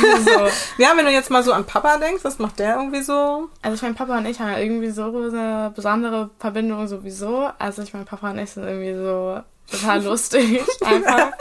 also, 0.05 0.30
ja, 0.78 0.93
wenn 0.97 1.05
du 1.05 1.12
jetzt 1.12 1.30
mal 1.30 1.43
so 1.43 1.53
an 1.53 1.64
Papa 1.66 1.99
denkst, 1.99 2.24
was 2.24 2.39
macht 2.39 2.59
der 2.59 2.76
irgendwie 2.76 3.03
so? 3.03 3.51
Also 3.61 3.74
ich 3.74 3.82
meine, 3.82 3.95
Papa 3.95 4.16
und 4.18 4.26
ich 4.26 4.41
haben 4.41 4.51
ja 4.51 4.59
irgendwie 4.59 4.91
so 4.91 5.05
eine 5.05 5.72
besondere 5.74 6.30
Verbindung 6.39 6.87
sowieso. 6.89 7.51
Also 7.59 7.82
ich 7.82 7.93
meine, 7.93 8.07
Papa 8.07 8.30
und 8.30 8.39
ich 8.39 8.51
sind 8.51 8.64
irgendwie 8.64 8.95
so 8.95 9.41
total 9.71 10.03
lustig. 10.03 10.62
Einfach. 10.85 11.33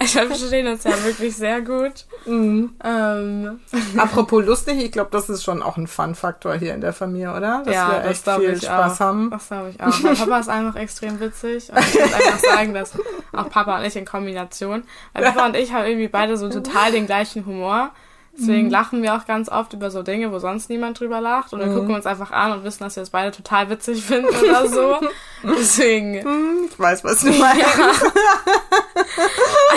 Ich 0.00 0.14
wir 0.14 0.26
verstehen 0.26 0.66
uns 0.66 0.84
ja 0.84 1.04
wirklich 1.04 1.36
sehr 1.36 1.60
gut. 1.60 2.06
Mhm. 2.26 2.74
Ähm. 2.84 3.60
Apropos 3.96 4.44
lustig, 4.44 4.82
ich 4.82 4.92
glaube, 4.92 5.10
das 5.10 5.28
ist 5.28 5.42
schon 5.42 5.62
auch 5.62 5.76
ein 5.76 5.86
Fun-Faktor 5.86 6.54
hier 6.54 6.74
in 6.74 6.80
der 6.80 6.92
Familie, 6.92 7.30
oder? 7.34 7.62
Dass 7.64 7.74
ja, 7.74 7.90
wir 7.90 8.10
echt 8.10 8.26
das 8.26 8.38
viel 8.38 8.56
Spaß 8.56 8.96
auch. 8.96 9.00
haben. 9.00 9.30
Das 9.30 9.48
glaube 9.48 9.70
ich 9.70 9.80
auch. 9.80 10.00
Mein 10.00 10.16
Papa 10.16 10.38
ist 10.38 10.48
einfach 10.48 10.76
extrem 10.76 11.20
witzig. 11.20 11.70
Und 11.70 11.80
ich 11.80 11.94
muss 11.94 12.14
einfach 12.14 12.38
sagen, 12.38 12.74
dass 12.74 12.92
auch 13.32 13.48
Papa 13.48 13.78
und 13.78 13.84
ich 13.84 13.96
in 13.96 14.04
Kombination, 14.04 14.84
weil 15.12 15.24
Papa 15.24 15.46
und 15.46 15.56
ich 15.56 15.72
haben 15.72 15.86
irgendwie 15.86 16.08
beide 16.08 16.36
so 16.36 16.48
total 16.48 16.92
den 16.92 17.06
gleichen 17.06 17.46
Humor. 17.46 17.90
Deswegen 18.34 18.66
mhm. 18.66 18.72
lachen 18.72 19.02
wir 19.02 19.14
auch 19.14 19.26
ganz 19.26 19.50
oft 19.50 19.74
über 19.74 19.90
so 19.90 20.02
Dinge, 20.02 20.32
wo 20.32 20.38
sonst 20.38 20.70
niemand 20.70 20.98
drüber 20.98 21.20
lacht. 21.20 21.52
Und 21.52 21.60
dann 21.60 21.70
mhm. 21.70 21.74
gucken 21.74 21.88
wir 21.90 21.96
uns 21.96 22.06
einfach 22.06 22.30
an 22.30 22.52
und 22.52 22.64
wissen, 22.64 22.82
dass 22.82 22.96
wir 22.96 23.02
das 23.02 23.10
beide 23.10 23.30
total 23.30 23.68
witzig 23.68 24.02
finden 24.06 24.34
oder 24.34 24.68
so. 24.68 24.96
Deswegen. 25.42 26.12
Mhm, 26.12 26.68
ich 26.70 26.78
weiß, 26.78 27.04
was 27.04 27.20
du 27.20 27.26
meinst. 27.38 27.60
Ja. 27.60 27.92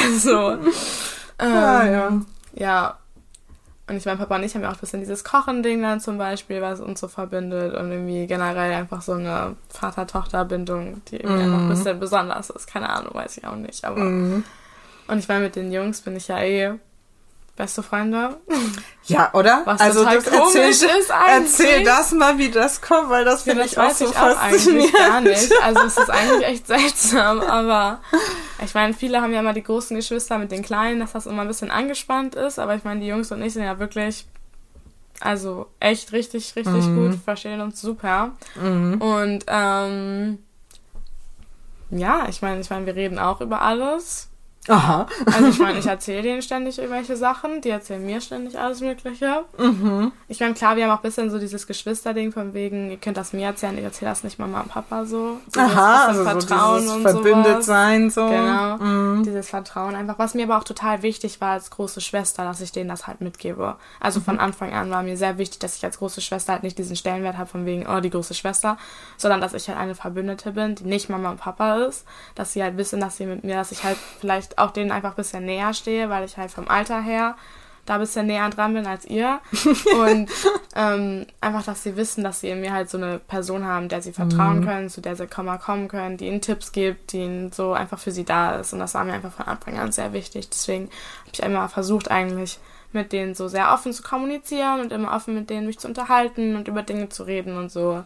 also. 0.03 0.51
Ähm, 1.38 1.53
ah, 1.53 1.86
ja. 1.86 2.22
Ja. 2.53 2.97
Und 3.88 3.97
ich 3.97 4.06
meine, 4.06 4.18
Papa 4.18 4.38
und 4.38 4.43
ich 4.43 4.56
haben 4.56 4.64
ja 4.64 4.70
auch 4.70 4.76
ein 4.76 4.80
bisschen 4.80 5.01
dieses 5.01 5.24
Kochen-Ding 5.24 5.82
dann 5.82 5.99
zum 5.99 6.18
Beispiel, 6.18 6.62
was 6.62 6.80
uns 6.80 7.01
so 7.01 7.10
verbindet. 7.10 7.76
Und 7.76 7.91
irgendwie 7.91 8.26
generell 8.26 8.74
einfach 8.74 9.01
so 9.01 9.12
eine 9.12 9.58
Vater-Tochter-Bindung, 9.70 11.01
die 11.10 11.18
irgendwie 11.18 11.43
einfach 11.43 11.58
ein 11.58 11.66
mhm. 11.66 11.70
bisschen 11.70 11.99
besonders 11.99 12.49
ist. 12.49 12.68
Keine 12.68 12.89
Ahnung, 12.89 13.14
weiß 13.14 13.38
ich 13.38 13.45
auch 13.45 13.58
nicht. 13.58 13.84
Aber. 13.84 13.99
Mhm. 13.99 14.43
Und 15.08 15.20
ich 15.20 15.28
meine, 15.28 15.43
mit 15.43 15.56
den 15.56 15.72
Jungs 15.74 16.01
bin 16.01 16.16
ich 16.16 16.30
ja 16.30 16.39
eh 16.39 16.80
Beste 17.56 17.84
Freunde. 17.84 18.38
Ja, 19.06 19.30
oder? 19.34 19.62
Was 19.64 19.80
also 19.80 19.99
total 19.99 20.18
das 20.18 20.30
komisch 20.30 20.56
erzähl, 20.56 20.99
ist 20.99 21.12
eigentlich. 21.12 21.60
Erzähl 21.60 21.84
das 21.86 22.12
mal, 22.12 22.38
wie 22.38 22.49
das 22.51 22.82
kommt, 22.82 23.10
weil 23.10 23.24
das 23.24 23.43
finde 23.43 23.62
ja, 23.62 23.66
ich 23.66 23.80
auch 23.80 23.91
so 23.91 24.06
ich 24.06 24.12
faszinierend. 24.12 24.93
Auch 24.93 24.99
gar 24.99 25.22
nicht. 25.22 25.51
Also 25.64 25.82
es 25.84 25.97
ist 25.97 26.10
eigentlich 26.10 26.45
echt 26.45 26.68
seltsam, 26.68 27.39
aber 27.39 28.01
ich 28.64 28.74
meine, 28.74 28.93
viele 28.93 29.22
haben 29.22 29.34
ja 29.34 29.39
immer 29.39 29.53
die 29.53 29.64
großen 29.64 29.95
Geschwister 29.95 30.38
mit 30.38 30.51
den 30.51 30.64
Kleinen, 30.64 30.99
dass 30.99 31.14
das 31.14 31.28
immer 31.28 31.43
ein 31.43 31.47
bisschen 31.47 31.72
angespannt 31.72 32.36
ist, 32.36 32.60
aber 32.60 32.76
ich 32.76 32.84
meine, 32.84 32.99
die 32.99 33.08
Jungs 33.08 33.32
und 33.32 33.41
ich 33.41 33.53
sind 33.53 33.64
ja 33.64 33.80
wirklich 33.80 34.26
also 35.22 35.68
echt 35.80 36.12
richtig, 36.12 36.56
richtig 36.56 36.86
mhm. 36.86 37.12
gut, 37.12 37.20
verstehen 37.24 37.62
uns 37.62 37.80
super. 37.80 38.34
Mhm. 38.56 39.01
Und 39.01 39.45
ähm, 39.47 40.39
ja, 41.89 42.28
ich 42.30 42.41
meine, 42.41 42.60
ich 42.62 42.70
meine, 42.70 42.86
wir 42.86 42.95
reden 42.95 43.20
auch 43.20 43.41
über 43.41 43.62
alles. 43.62 44.30
Aha. 44.68 45.07
Also 45.26 45.47
ich 45.47 45.59
meine, 45.59 45.80
ich 45.80 45.86
erzähle 45.86 46.24
denen 46.24 46.41
ständig 46.41 46.80
irgendwelche 46.80 47.16
Sachen, 47.16 47.61
die 47.61 47.70
erzählen 47.70 48.03
mir 48.05 48.22
ständig 48.22 48.57
alles 48.57 48.82
Mögliche. 48.82 49.45
Mhm. 49.57 50.11
Ich 50.28 50.39
meine, 50.39 50.53
klar, 50.53 50.76
wir 50.76 50.86
haben 50.86 50.91
auch 50.91 50.97
ein 50.97 51.03
bisschen 51.03 51.30
so 51.30 51.39
dieses 51.39 51.68
Geschwisterding 51.68 52.32
von 52.32 52.53
wegen, 52.53 52.89
ihr 52.89 52.97
könnt 52.97 53.18
das 53.18 53.34
mir 53.34 53.45
erzählen, 53.45 53.78
ich 53.78 53.84
erzähle 53.84 54.11
das 54.11 54.24
nicht 54.24 54.39
Mama 54.39 54.61
und 54.61 54.70
Papa 54.70 55.05
so. 55.05 55.38
so 55.53 55.59
Aha, 55.59 56.07
also 56.07 56.24
Vertrauen 56.24 56.88
so 56.88 56.93
und 56.93 57.01
verbündet 57.01 57.45
sowas. 57.45 57.66
sein 57.66 58.09
so. 58.09 58.28
Genau. 58.28 58.78
Mhm. 58.78 59.24
Dieses 59.24 59.49
Vertrauen 59.49 59.95
einfach, 59.95 60.18
was 60.18 60.34
mir 60.34 60.45
aber 60.45 60.57
auch 60.57 60.63
total 60.63 61.03
wichtig 61.03 61.41
war 61.41 61.51
als 61.51 61.70
große 61.70 62.01
Schwester, 62.01 62.43
dass 62.43 62.61
ich 62.61 62.72
denen 62.72 62.89
das 62.89 63.07
halt 63.07 63.22
mitgebe. 63.22 63.76
Also 63.99 64.20
von 64.20 64.36
mhm. 64.36 64.41
Anfang 64.41 64.74
an 64.74 64.89
war 64.89 65.03
mir 65.03 65.18
sehr 65.18 65.38
wichtig, 65.38 65.59
dass 65.59 65.76
ich 65.76 65.86
als 65.86 65.99
große 65.99 66.22
Schwester 66.22 66.53
halt 66.53 66.63
nicht 66.63 66.78
diesen 66.78 66.95
Stellenwert 66.95 67.38
habe 67.38 67.49
von 67.49 67.66
wegen, 67.66 67.86
oh, 67.88 67.99
die 67.99 68.09
große 68.09 68.34
Schwester, 68.34 68.78
sondern 69.18 69.41
dass 69.41 69.53
ich 69.53 69.68
halt 69.68 69.78
eine 69.78 69.95
Verbündete 69.95 70.51
bin, 70.51 70.76
die 70.76 70.86
nicht 70.86 71.09
Mama 71.09 71.30
und 71.30 71.39
Papa 71.39 71.78
ist, 71.86 72.05
dass 72.34 72.53
sie 72.53 72.63
halt 72.63 72.78
wissen, 72.78 72.99
dass 72.99 73.18
sie 73.18 73.26
mit 73.26 73.43
mir, 73.43 73.55
dass 73.55 73.72
ich 73.72 73.84
halt 73.84 73.97
vielleicht 74.20 74.55
auch 74.58 74.72
denen 74.72 74.91
einfach 74.91 75.12
ein 75.12 75.16
bisschen 75.16 75.45
näher 75.45 75.74
stehe, 75.74 76.10
weil 76.10 76.26
ich 76.26 76.38
halt 76.38 76.51
vom 76.51 76.68
Alter 76.68 77.01
her 77.01 77.36
da 77.86 77.95
ein 77.95 77.99
bisschen 77.99 78.26
näher 78.26 78.49
dran 78.49 78.74
bin 78.74 78.86
als 78.88 79.06
ihr. 79.06 79.39
Und 79.99 80.30
ähm, 80.76 81.26
einfach, 81.39 81.64
dass 81.64 81.84
sie 81.84 81.95
wissen, 81.95 82.24
dass 82.24 82.41
sie 82.41 82.49
in 82.49 82.62
mir 82.62 82.74
halt 82.74 82.89
so 82.89 82.97
eine 82.97 83.20
Person 83.20 83.66
haben, 83.66 83.89
der 83.89 84.01
sie 84.01 84.12
vertrauen 84.12 84.62
mhm. 84.62 84.66
können, 84.66 84.89
zu 84.89 85.01
der 85.01 85.16
sie 85.16 85.28
kommen, 85.28 85.60
kommen 85.60 85.88
können, 85.88 86.18
die 86.18 86.28
ihnen 86.28 86.41
Tipps 86.41 86.72
gibt, 86.72 87.14
die 87.14 87.20
ihnen 87.20 87.51
so 87.51 87.74
einfach 87.74 87.99
für 87.99 88.12
sie 88.12 88.26
da 88.26 88.56
ist. 88.56 88.74
Und 88.74 88.80
das 88.80 88.95
war 88.95 89.06
mir 89.06 89.14
einfach 89.14 89.32
von 89.32 89.45
Anfang 89.45 89.78
an 89.78 89.91
sehr 89.91 90.14
wichtig. 90.14 90.49
Deswegen 90.49 90.86
habe 90.86 91.32
ich 91.32 91.43
immer 91.43 91.70
versucht, 91.70 92.10
eigentlich 92.10 92.60
mit 92.91 93.12
denen 93.12 93.36
so 93.36 93.47
sehr 93.47 93.72
offen 93.74 93.93
zu 93.93 94.01
kommunizieren 94.01 94.80
und 94.80 94.91
immer 94.91 95.14
offen 95.14 95.36
mit 95.36 95.49
denen 95.49 95.68
mich 95.68 95.80
zu 95.80 95.88
unterhalten 95.88 96.56
und 96.56 96.68
über 96.68 96.82
Dinge 96.82 97.10
zu 97.10 97.24
reden 97.24 97.58
und 97.58 97.72
so. 97.72 98.03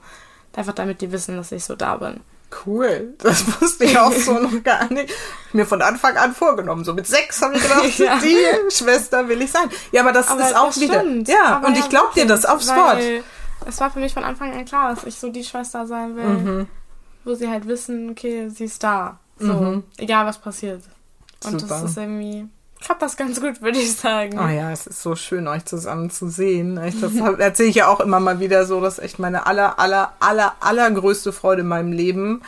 Einfach 0.56 0.74
damit 0.74 1.00
die 1.02 1.12
wissen, 1.12 1.38
dass 1.38 1.52
ich 1.54 1.64
so 1.64 1.76
da 1.76 1.96
bin. 1.96 2.20
Cool, 2.66 3.14
das 3.20 3.62
wusste 3.62 3.86
ich 3.86 3.98
auch 3.98 4.12
so 4.12 4.34
noch 4.40 4.64
gar 4.64 4.92
nicht. 4.92 5.14
Mir 5.54 5.66
von 5.66 5.82
Anfang 5.82 6.18
an 6.18 6.34
vorgenommen. 6.34 6.84
So 6.84 6.94
mit 6.94 7.06
sechs 7.06 7.42
habe 7.42 7.56
ich 7.56 7.62
gedacht, 7.62 7.84
ja. 8.00 8.20
die 8.20 8.72
Schwester 8.72 9.28
will 9.28 9.42
ich 9.42 9.52
sein. 9.52 9.70
Ja, 9.92 10.02
aber 10.02 10.14
das 10.14 10.30
aber 10.30 10.42
ist 10.42 10.56
auch 10.56 10.68
das 10.68 10.80
wieder. 10.80 11.02
Stimmt. 11.02 11.28
Ja, 11.28 11.58
aber 11.58 11.68
und 11.68 11.78
ich 11.78 11.88
glaube 11.90 12.10
dir 12.16 12.26
das 12.26 12.46
aufs 12.46 12.68
Wort. 12.70 13.00
Es 13.68 13.80
war 13.80 13.92
für 13.92 14.00
mich 14.00 14.14
von 14.14 14.24
Anfang 14.24 14.54
an 14.54 14.66
klar, 14.66 14.96
dass 14.96 15.04
ich 15.04 15.20
so 15.20 15.30
die 15.30 15.44
Schwester 15.44 15.86
sein 15.86 16.16
will, 16.16 16.24
mhm. 16.24 16.68
wo 17.24 17.36
sie 17.36 17.50
halt 17.50 17.68
wissen, 17.68 18.10
okay, 18.10 18.50
sie 18.50 18.66
ist 18.66 18.84
da. 18.84 19.20
So, 19.38 19.54
mhm. 19.54 19.84
egal 19.98 20.26
was 20.26 20.40
passiert. 20.40 20.82
Und 21.46 21.62
Super. 21.62 21.82
das 21.82 21.92
ist 21.92 21.98
irgendwie 21.98 22.48
klappt 22.82 23.02
das 23.02 23.18
ganz 23.18 23.42
gut, 23.42 23.62
würde 23.62 23.80
ich 23.80 23.96
sagen. 23.96 24.40
Oh 24.40 24.48
ja, 24.48 24.72
es 24.72 24.88
ist 24.88 25.02
so 25.02 25.16
schön, 25.16 25.48
euch 25.48 25.66
zusammen 25.66 26.10
zu 26.10 26.30
sehen. 26.30 26.76
Das 26.76 27.16
erzähle 27.40 27.70
ich 27.70 27.76
ja 27.76 27.88
auch 27.88 28.00
immer 28.00 28.20
mal 28.20 28.40
wieder 28.40 28.66
so. 28.66 28.82
Das 28.82 28.98
ist 28.98 29.04
echt 29.04 29.20
meine 29.20 29.46
aller, 29.46 29.80
aller, 29.80 30.14
aller, 30.20 30.56
allergrößte 30.60 31.32
Freude 31.32 31.62
in 31.62 31.68
meinem 31.68 31.92
Leben, 31.92 32.42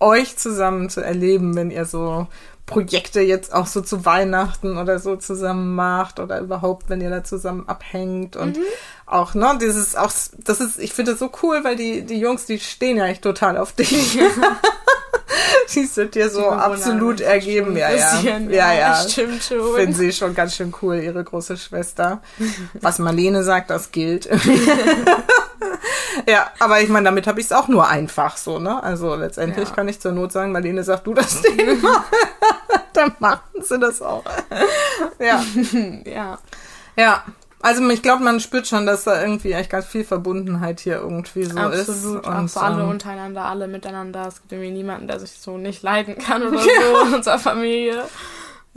euch 0.00 0.36
zusammen 0.36 0.90
zu 0.90 1.00
erleben, 1.00 1.56
wenn 1.56 1.70
ihr 1.70 1.84
so 1.84 2.26
Projekte 2.68 3.20
jetzt 3.20 3.52
auch 3.52 3.66
so 3.66 3.80
zu 3.80 4.04
Weihnachten 4.04 4.76
oder 4.76 4.98
so 4.98 5.16
zusammen 5.16 5.74
macht 5.74 6.20
oder 6.20 6.38
überhaupt, 6.38 6.88
wenn 6.90 7.00
ihr 7.00 7.10
da 7.10 7.24
zusammen 7.24 7.66
abhängt 7.66 8.36
und 8.36 8.58
mhm. 8.58 8.62
auch, 9.06 9.34
ne, 9.34 9.58
dieses 9.60 9.96
auch, 9.96 10.12
das 10.36 10.60
ist, 10.60 10.78
ich 10.78 10.92
finde 10.92 11.12
das 11.12 11.18
so 11.18 11.30
cool, 11.42 11.64
weil 11.64 11.76
die, 11.76 12.02
die 12.02 12.20
Jungs, 12.20 12.44
die 12.44 12.60
stehen 12.60 12.98
ja 12.98 13.06
echt 13.06 13.22
total 13.22 13.56
auf 13.56 13.72
dich. 13.72 14.18
die 15.74 15.86
sind 15.86 16.14
dir 16.14 16.28
so 16.28 16.46
absolut 16.48 17.20
ergeben. 17.20 17.76
Ja, 17.76 17.90
ja. 17.90 18.38
ja, 18.48 18.72
ja. 18.74 19.08
Stimmt 19.08 19.42
schon. 19.42 19.74
Finden 19.74 19.94
sie 19.94 20.12
schon 20.12 20.34
ganz 20.34 20.54
schön 20.54 20.74
cool, 20.82 20.96
ihre 20.96 21.24
große 21.24 21.56
Schwester. 21.56 22.20
Was 22.80 22.98
Marlene 22.98 23.42
sagt, 23.44 23.70
das 23.70 23.92
gilt. 23.92 24.28
ja, 26.28 26.50
aber 26.58 26.80
ich 26.80 26.88
meine, 26.88 27.06
damit 27.06 27.26
habe 27.26 27.40
ich 27.40 27.46
es 27.46 27.52
auch 27.52 27.68
nur 27.68 27.88
einfach 27.88 28.36
so, 28.36 28.58
ne? 28.58 28.82
Also 28.82 29.14
letztendlich 29.14 29.68
ja. 29.68 29.74
kann 29.74 29.88
ich 29.88 30.00
zur 30.00 30.12
Not 30.12 30.32
sagen, 30.32 30.52
Marlene 30.52 30.84
sagt, 30.84 31.06
du 31.06 31.14
das 31.14 31.42
Thema. 31.42 32.04
Dann 32.92 33.12
machen 33.18 33.62
sie 33.62 33.78
das 33.78 34.02
auch. 34.02 34.24
ja. 35.18 35.42
ja. 36.04 36.38
Ja. 36.96 37.24
Also 37.60 37.88
ich 37.90 38.02
glaube, 38.02 38.22
man 38.22 38.38
spürt 38.38 38.68
schon, 38.68 38.86
dass 38.86 39.04
da 39.04 39.20
irgendwie 39.20 39.52
echt 39.52 39.70
ganz 39.70 39.86
viel 39.86 40.04
Verbundenheit 40.04 40.78
hier 40.78 40.98
irgendwie 40.98 41.44
so 41.44 41.56
Absolut. 41.56 41.74
ist. 41.74 41.88
Absolut, 41.88 42.26
auch 42.26 42.48
so 42.48 42.60
alle 42.60 42.82
ähm, 42.82 42.88
untereinander, 42.88 43.44
alle 43.44 43.66
miteinander. 43.66 44.28
Es 44.28 44.36
gibt 44.36 44.52
irgendwie 44.52 44.70
niemanden, 44.70 45.08
der 45.08 45.18
sich 45.18 45.32
so 45.32 45.58
nicht 45.58 45.82
leiden 45.82 46.18
kann 46.18 46.42
oder 46.42 46.58
so 46.58 46.68
in 47.06 47.14
unserer 47.14 47.38
Familie. 47.38 48.04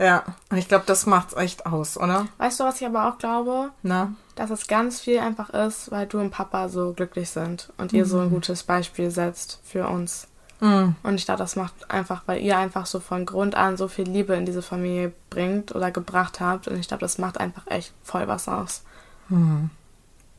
Ja, 0.02 0.24
und 0.50 0.56
ich 0.56 0.66
glaube, 0.66 0.84
das 0.86 1.06
macht's 1.06 1.34
echt 1.34 1.64
aus, 1.64 1.96
oder? 1.96 2.26
Weißt 2.38 2.58
du, 2.58 2.64
was 2.64 2.80
ich 2.80 2.86
aber 2.86 3.08
auch 3.08 3.18
glaube? 3.18 3.70
Na? 3.82 4.12
Dass 4.34 4.50
es 4.50 4.66
ganz 4.66 5.00
viel 5.00 5.20
einfach 5.20 5.50
ist, 5.50 5.92
weil 5.92 6.06
du 6.06 6.18
und 6.18 6.30
Papa 6.30 6.68
so 6.68 6.92
glücklich 6.92 7.30
sind 7.30 7.72
und 7.78 7.92
ihr 7.92 8.04
so 8.04 8.18
ein 8.18 8.26
mhm. 8.26 8.34
gutes 8.34 8.64
Beispiel 8.64 9.12
setzt 9.12 9.60
für 9.62 9.86
uns. 9.86 10.26
Mhm. 10.60 10.96
Und 11.04 11.14
ich 11.14 11.24
glaube, 11.24 11.38
das 11.38 11.54
macht 11.54 11.88
einfach, 11.88 12.22
weil 12.26 12.40
ihr 12.40 12.58
einfach 12.58 12.86
so 12.86 12.98
von 12.98 13.26
Grund 13.26 13.54
an 13.54 13.76
so 13.76 13.86
viel 13.86 14.08
Liebe 14.08 14.34
in 14.34 14.44
diese 14.44 14.62
Familie 14.62 15.12
bringt 15.30 15.72
oder 15.72 15.92
gebracht 15.92 16.40
habt. 16.40 16.66
Und 16.66 16.78
ich 16.78 16.88
glaube, 16.88 17.02
das 17.02 17.18
macht 17.18 17.38
einfach 17.38 17.66
echt 17.68 17.92
voll 18.02 18.26
was 18.26 18.48
aus. 18.48 18.82
Mhm. 19.28 19.70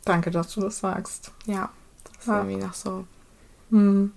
Danke, 0.03 0.29
dass 0.29 0.53
du 0.53 0.59
das 0.59 0.79
sagst. 0.79 1.31
Ja, 1.45 1.69
das 2.03 2.23
ist 2.23 2.27
ja. 2.27 2.37
irgendwie 2.37 2.65
noch 2.65 2.73
so. 2.73 3.05
Mhm. 3.69 4.11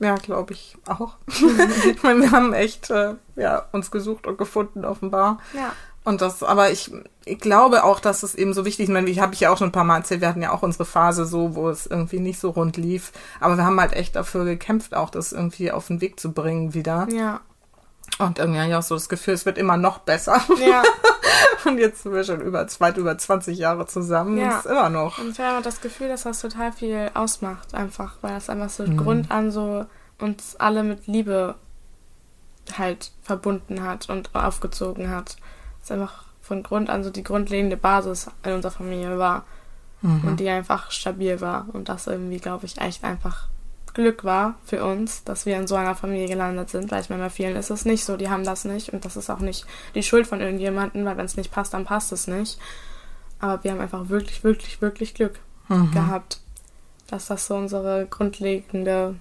Ja, 0.00 0.14
glaube 0.16 0.54
ich 0.54 0.76
auch. 0.88 1.16
ich 1.28 2.02
meine, 2.02 2.22
wir 2.22 2.32
haben 2.32 2.52
echt 2.52 2.90
äh, 2.90 3.14
ja, 3.36 3.66
uns 3.72 3.90
gesucht 3.90 4.26
und 4.26 4.38
gefunden, 4.38 4.84
offenbar. 4.84 5.38
Ja. 5.54 5.72
Und 6.02 6.22
das, 6.22 6.42
aber 6.42 6.70
ich, 6.70 6.90
ich 7.26 7.38
glaube 7.38 7.84
auch, 7.84 8.00
dass 8.00 8.22
es 8.22 8.34
eben 8.34 8.54
so 8.54 8.64
wichtig 8.64 8.84
ist. 8.84 8.88
Ich 8.88 8.92
meine, 8.94 9.10
ich 9.10 9.20
habe 9.20 9.34
ich 9.34 9.40
ja 9.40 9.52
auch 9.52 9.58
schon 9.58 9.68
ein 9.68 9.72
paar 9.72 9.84
Mal 9.84 9.98
erzählt, 9.98 10.22
wir 10.22 10.28
hatten 10.28 10.40
ja 10.40 10.52
auch 10.52 10.62
unsere 10.62 10.86
Phase 10.86 11.26
so, 11.26 11.54
wo 11.54 11.68
es 11.68 11.86
irgendwie 11.86 12.20
nicht 12.20 12.40
so 12.40 12.50
rund 12.50 12.78
lief. 12.78 13.12
Aber 13.38 13.58
wir 13.58 13.66
haben 13.66 13.78
halt 13.78 13.92
echt 13.92 14.16
dafür 14.16 14.46
gekämpft, 14.46 14.94
auch 14.94 15.10
das 15.10 15.32
irgendwie 15.32 15.70
auf 15.70 15.88
den 15.88 16.00
Weg 16.00 16.18
zu 16.18 16.32
bringen 16.32 16.72
wieder. 16.72 17.06
Ja. 17.12 17.40
Und 18.18 18.38
irgendwie 18.38 18.60
habe 18.60 18.68
ich 18.68 18.74
auch 18.76 18.82
so 18.82 18.94
das 18.94 19.08
Gefühl, 19.08 19.34
es 19.34 19.46
wird 19.46 19.58
immer 19.58 19.76
noch 19.76 19.98
besser. 19.98 20.40
Ja. 20.58 20.82
und 21.64 21.78
jetzt 21.78 22.02
sind 22.02 22.12
wir 22.12 22.24
schon 22.24 22.40
über, 22.40 22.66
weit 22.78 22.96
über 22.96 23.16
20 23.16 23.58
Jahre 23.58 23.86
zusammen. 23.86 24.36
Ja. 24.38 24.58
ist 24.58 24.66
immer 24.66 24.90
noch. 24.90 25.18
Und 25.18 25.36
wir 25.38 25.46
haben 25.46 25.62
das 25.62 25.80
Gefühl, 25.80 26.08
dass 26.08 26.24
das 26.24 26.40
total 26.40 26.72
viel 26.72 27.10
ausmacht, 27.14 27.74
einfach, 27.74 28.16
weil 28.20 28.34
das 28.34 28.50
einfach 28.50 28.70
so 28.70 28.84
mhm. 28.84 28.96
Grund 28.96 29.30
an 29.30 29.50
so 29.50 29.86
uns 30.18 30.56
alle 30.56 30.82
mit 30.82 31.06
Liebe 31.06 31.54
halt 32.76 33.12
verbunden 33.22 33.82
hat 33.82 34.08
und 34.10 34.34
aufgezogen 34.34 35.10
hat 35.10 35.36
es 35.82 35.90
einfach 35.90 36.24
von 36.42 36.62
Grund 36.62 36.90
an 36.90 37.02
so 37.02 37.10
die 37.10 37.22
grundlegende 37.22 37.76
Basis 37.76 38.28
in 38.44 38.52
unserer 38.52 38.72
Familie 38.72 39.18
war. 39.18 39.44
Mhm. 40.02 40.24
Und 40.24 40.40
die 40.40 40.48
einfach 40.48 40.90
stabil 40.90 41.40
war. 41.40 41.66
Und 41.72 41.88
das 41.88 42.06
irgendwie, 42.06 42.38
glaube 42.38 42.66
ich, 42.66 42.80
echt 42.80 43.04
einfach 43.04 43.48
Glück 43.94 44.24
war 44.24 44.54
für 44.64 44.84
uns, 44.84 45.24
dass 45.24 45.46
wir 45.46 45.56
in 45.56 45.66
so 45.66 45.74
einer 45.74 45.94
Familie 45.94 46.28
gelandet 46.28 46.70
sind, 46.70 46.90
weil 46.90 47.02
ich 47.02 47.10
meine, 47.10 47.24
bei 47.24 47.30
vielen 47.30 47.56
ist 47.56 47.70
es 47.70 47.84
nicht 47.84 48.04
so, 48.04 48.16
die 48.16 48.30
haben 48.30 48.44
das 48.44 48.64
nicht 48.64 48.92
und 48.92 49.04
das 49.04 49.16
ist 49.16 49.30
auch 49.30 49.40
nicht 49.40 49.66
die 49.94 50.02
Schuld 50.02 50.26
von 50.26 50.40
irgendjemandem, 50.40 51.04
weil 51.04 51.16
wenn 51.16 51.26
es 51.26 51.36
nicht 51.36 51.50
passt, 51.50 51.74
dann 51.74 51.84
passt 51.84 52.12
es 52.12 52.26
nicht. 52.26 52.58
Aber 53.38 53.62
wir 53.64 53.72
haben 53.72 53.80
einfach 53.80 54.08
wirklich, 54.08 54.44
wirklich, 54.44 54.82
wirklich 54.82 55.14
Glück 55.14 55.40
mhm. 55.68 55.90
gehabt, 55.92 56.40
dass 57.06 57.26
das 57.26 57.46
so 57.46 57.56
unsere 57.56 58.06
grundlegende 58.08 59.16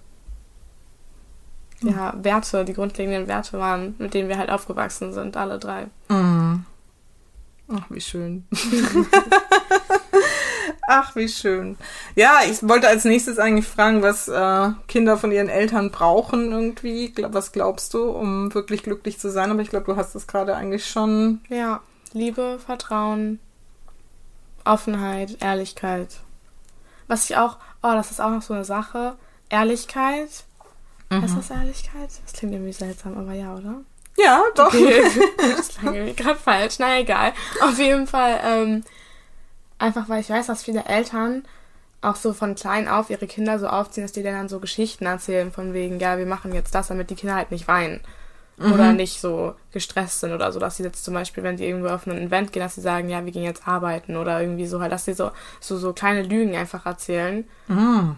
ja, 1.81 2.13
Werte, 2.21 2.65
die 2.65 2.73
grundlegenden 2.73 3.27
Werte 3.27 3.57
waren, 3.57 3.95
mit 3.97 4.13
denen 4.13 4.29
wir 4.29 4.37
halt 4.37 4.49
aufgewachsen 4.49 5.13
sind, 5.13 5.37
alle 5.37 5.59
drei. 5.59 5.87
Mhm. 6.09 6.65
Ach, 7.71 7.85
wie 7.89 8.01
schön. 8.01 8.45
Ach, 10.91 11.15
wie 11.15 11.27
schön. 11.27 11.77
Ja, 12.15 12.39
ich 12.49 12.67
wollte 12.67 12.87
als 12.87 13.05
nächstes 13.05 13.37
eigentlich 13.37 13.67
fragen, 13.67 14.01
was 14.01 14.27
äh, 14.27 14.69
Kinder 14.87 15.17
von 15.17 15.31
ihren 15.31 15.49
Eltern 15.49 15.91
brauchen 15.91 16.51
irgendwie. 16.51 17.13
Was 17.29 17.51
glaubst 17.51 17.93
du, 17.93 18.09
um 18.09 18.53
wirklich 18.53 18.83
glücklich 18.83 19.19
zu 19.19 19.29
sein? 19.29 19.51
Aber 19.51 19.61
ich 19.61 19.69
glaube, 19.69 19.85
du 19.85 19.95
hast 19.95 20.15
es 20.15 20.27
gerade 20.27 20.55
eigentlich 20.55 20.89
schon. 20.89 21.41
Ja, 21.49 21.81
Liebe, 22.13 22.59
Vertrauen, 22.65 23.39
Offenheit, 24.65 25.37
Ehrlichkeit. 25.41 26.21
Was 27.07 27.29
ich 27.29 27.37
auch, 27.37 27.57
oh, 27.83 27.91
das 27.93 28.11
ist 28.11 28.21
auch 28.21 28.31
noch 28.31 28.41
so 28.41 28.53
eine 28.53 28.65
Sache. 28.65 29.15
Ehrlichkeit 29.49 30.29
Mhm. 31.09 31.23
Ist 31.23 31.37
das 31.37 31.49
Ehrlichkeit? 31.49 32.09
Das 32.23 32.33
klingt 32.33 32.53
irgendwie 32.53 32.73
seltsam, 32.73 33.17
aber 33.17 33.33
ja, 33.33 33.55
oder? 33.55 33.81
Ja, 34.17 34.43
doch. 34.55 34.67
Okay. 34.67 35.01
das 35.37 35.69
klang 35.69 35.95
irgendwie 35.95 36.13
gerade 36.15 36.39
falsch. 36.39 36.75
Na 36.79 36.99
egal. 36.99 37.33
Auf 37.61 37.77
jeden 37.79 38.07
Fall, 38.07 38.39
ähm, 38.43 38.83
einfach 39.79 40.09
weil 40.09 40.21
ich 40.21 40.29
weiß, 40.29 40.47
dass 40.47 40.63
viele 40.63 40.85
Eltern 40.85 41.43
auch 42.01 42.15
so 42.15 42.33
von 42.33 42.55
klein 42.55 42.87
auf 42.87 43.09
ihre 43.09 43.27
Kinder 43.27 43.59
so 43.59 43.67
aufziehen, 43.67 44.03
dass 44.03 44.13
die 44.13 44.23
dann 44.23 44.49
so 44.49 44.59
Geschichten 44.59 45.05
erzählen, 45.05 45.51
von 45.51 45.73
wegen, 45.73 45.99
ja, 45.99 46.17
wir 46.17 46.25
machen 46.25 46.53
jetzt 46.53 46.73
das, 46.73 46.87
damit 46.87 47.09
die 47.09 47.15
Kinder 47.15 47.35
halt 47.35 47.51
nicht 47.51 47.67
weinen. 47.67 47.99
Mhm. 48.57 48.73
Oder 48.73 48.93
nicht 48.93 49.19
so 49.19 49.55
gestresst 49.71 50.19
sind 50.19 50.33
oder 50.33 50.51
so, 50.51 50.59
dass 50.59 50.77
sie 50.77 50.83
jetzt 50.83 51.03
zum 51.03 51.13
Beispiel, 51.13 51.43
wenn 51.43 51.57
die 51.57 51.65
irgendwo 51.65 51.89
auf 51.89 52.07
ein 52.07 52.17
Event 52.17 52.51
gehen, 52.51 52.61
dass 52.61 52.75
sie 52.75 52.81
sagen, 52.81 53.09
ja, 53.09 53.23
wir 53.23 53.31
gehen 53.31 53.43
jetzt 53.43 53.67
arbeiten 53.67 54.15
oder 54.15 54.39
irgendwie 54.39 54.67
so 54.67 54.81
halt, 54.81 54.91
dass 54.91 55.05
sie 55.05 55.13
so, 55.13 55.31
so, 55.59 55.77
so 55.77 55.93
kleine 55.93 56.23
Lügen 56.23 56.55
einfach 56.55 56.85
erzählen. 56.85 57.45
Mhm 57.67 58.17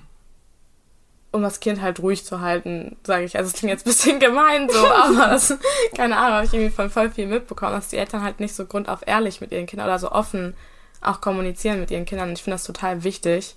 um 1.33 1.41
das 1.41 1.61
Kind 1.61 1.81
halt 1.81 2.01
ruhig 2.01 2.25
zu 2.25 2.41
halten, 2.41 2.97
sage 3.03 3.23
ich. 3.23 3.37
Also 3.37 3.47
es 3.49 3.53
klingt 3.53 3.71
jetzt 3.71 3.85
ein 3.85 3.91
bisschen 3.91 4.19
gemein 4.19 4.69
so, 4.69 4.85
aber 4.87 5.27
das, 5.27 5.57
keine 5.95 6.17
Ahnung, 6.17 6.33
habe 6.33 6.45
ich 6.45 6.53
irgendwie 6.53 6.75
von 6.75 6.89
voll 6.89 7.09
viel 7.09 7.27
mitbekommen, 7.27 7.73
dass 7.73 7.87
die 7.87 7.97
Eltern 7.97 8.21
halt 8.21 8.39
nicht 8.39 8.53
so 8.53 8.65
grundauf 8.65 8.99
ehrlich 9.05 9.39
mit 9.39 9.51
ihren 9.51 9.65
Kindern 9.65 9.87
oder 9.87 9.99
so 9.99 10.11
offen 10.11 10.55
auch 11.01 11.21
kommunizieren 11.21 11.79
mit 11.79 11.91
ihren 11.91 12.05
Kindern. 12.05 12.33
Ich 12.33 12.43
finde 12.43 12.55
das 12.55 12.63
total 12.63 13.03
wichtig, 13.03 13.55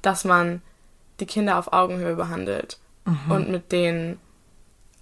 dass 0.00 0.24
man 0.24 0.62
die 1.20 1.26
Kinder 1.26 1.58
auf 1.58 1.72
Augenhöhe 1.72 2.16
behandelt 2.16 2.78
mhm. 3.04 3.30
und 3.30 3.50
mit 3.50 3.72
denen 3.72 4.18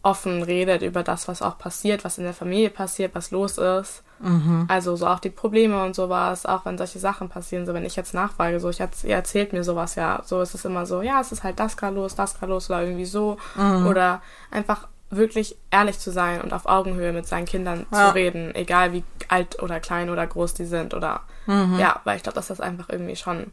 offen 0.03 0.43
redet 0.43 0.83
über 0.83 1.03
das, 1.03 1.29
was 1.29 1.43
auch 1.43 1.59
passiert, 1.59 2.05
was 2.05 2.19
in 2.19 2.25
der 2.25 2.35
Familie 2.35 2.71
passiert, 2.71 3.15
was 3.15 3.31
los 3.31 3.59
ist. 3.59 4.03
Mhm. 4.19 4.67
Also 4.69 4.97
so 4.97 5.07
auch 5.07 5.19
die 5.19 5.31
Probleme 5.31 5.83
und 5.85 5.95
sowas, 5.95 6.47
auch 6.47 6.65
wenn 6.65 6.79
solche 6.79 6.99
Sachen 6.99 7.29
passieren, 7.29 7.67
so 7.67 7.75
wenn 7.75 7.85
ich 7.85 7.97
jetzt 7.97 8.15
nachfrage, 8.15 8.61
so 8.61 8.69
ich 8.71 8.81
ihr 8.81 9.15
erzählt 9.15 9.53
mir 9.53 9.65
sowas 9.65 9.95
ja, 9.95 10.23
so 10.25 10.41
ist 10.41 10.55
es 10.55 10.65
immer 10.65 10.87
so, 10.87 11.03
ja, 11.03 11.21
es 11.21 11.33
ist 11.33 11.43
halt 11.43 11.59
das 11.59 11.77
gerade 11.77 11.97
los, 11.97 12.15
das 12.15 12.39
gerade 12.39 12.53
los 12.53 12.69
oder 12.69 12.83
irgendwie 12.83 13.07
so 13.07 13.39
mhm. 13.57 13.87
oder 13.87 14.23
einfach 14.51 14.89
wirklich 15.11 15.57
ehrlich 15.71 15.99
zu 15.99 16.11
sein 16.11 16.41
und 16.41 16.53
auf 16.53 16.67
Augenhöhe 16.67 17.13
mit 17.13 17.27
seinen 17.27 17.47
Kindern 17.47 17.87
ja. 17.93 18.09
zu 18.09 18.15
reden, 18.15 18.55
egal 18.55 18.93
wie 18.93 19.03
alt 19.29 19.61
oder 19.63 19.81
klein 19.81 20.09
oder 20.09 20.27
groß 20.27 20.55
die 20.55 20.65
sind 20.65 20.95
oder 20.95 21.23
mhm. 21.47 21.77
ja, 21.79 22.01
weil 22.05 22.17
ich 22.17 22.23
glaube, 22.23 22.37
dass 22.37 22.49
das 22.49 22.61
einfach 22.61 22.89
irgendwie 22.89 23.17
schon 23.17 23.47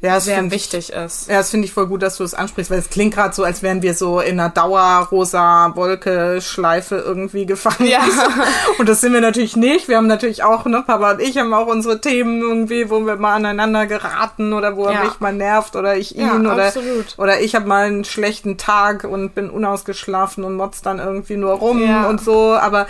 ja, 0.00 0.20
sehr 0.20 0.50
wichtig 0.52 0.90
ich, 0.90 0.94
ist. 0.94 1.28
Ja, 1.28 1.38
das 1.38 1.50
finde 1.50 1.66
ich 1.66 1.72
voll 1.72 1.88
gut, 1.88 2.02
dass 2.02 2.16
du 2.16 2.24
es 2.24 2.30
das 2.30 2.38
ansprichst, 2.38 2.70
weil 2.70 2.78
es 2.78 2.88
klingt 2.88 3.14
gerade 3.14 3.34
so, 3.34 3.42
als 3.42 3.62
wären 3.62 3.82
wir 3.82 3.94
so 3.94 4.20
in 4.20 4.38
einer 4.38 4.48
dauerrosa 4.48 5.72
Wolke-Schleife 5.74 6.96
irgendwie 6.96 7.46
gefangen. 7.46 7.88
Ja. 7.88 8.00
und 8.78 8.88
das 8.88 9.00
sind 9.00 9.12
wir 9.12 9.20
natürlich 9.20 9.56
nicht. 9.56 9.88
Wir 9.88 9.96
haben 9.96 10.06
natürlich 10.06 10.44
auch, 10.44 10.66
ne, 10.66 10.84
Papa 10.86 11.12
und 11.12 11.20
ich 11.20 11.36
haben 11.36 11.52
auch 11.52 11.66
unsere 11.66 12.00
Themen 12.00 12.40
irgendwie, 12.40 12.90
wo 12.90 13.00
wir 13.00 13.16
mal 13.16 13.34
aneinander 13.34 13.86
geraten 13.86 14.52
oder 14.52 14.76
wo 14.76 14.86
er 14.86 14.92
ja. 14.92 15.04
mich 15.04 15.18
mal 15.18 15.32
nervt 15.32 15.74
oder 15.74 15.96
ich 15.96 16.14
ihn 16.16 16.26
ja, 16.26 16.52
oder, 16.52 16.66
absolut. 16.66 17.18
oder 17.18 17.40
ich 17.40 17.56
habe 17.56 17.66
mal 17.66 17.86
einen 17.86 18.04
schlechten 18.04 18.56
Tag 18.56 19.02
und 19.02 19.34
bin 19.34 19.50
unausgeschlafen 19.50 20.44
und 20.44 20.54
motz 20.54 20.80
dann 20.80 21.00
irgendwie 21.00 21.36
nur 21.36 21.54
rum 21.54 21.82
ja. 21.82 22.08
und 22.08 22.20
so. 22.20 22.54
Aber 22.54 22.86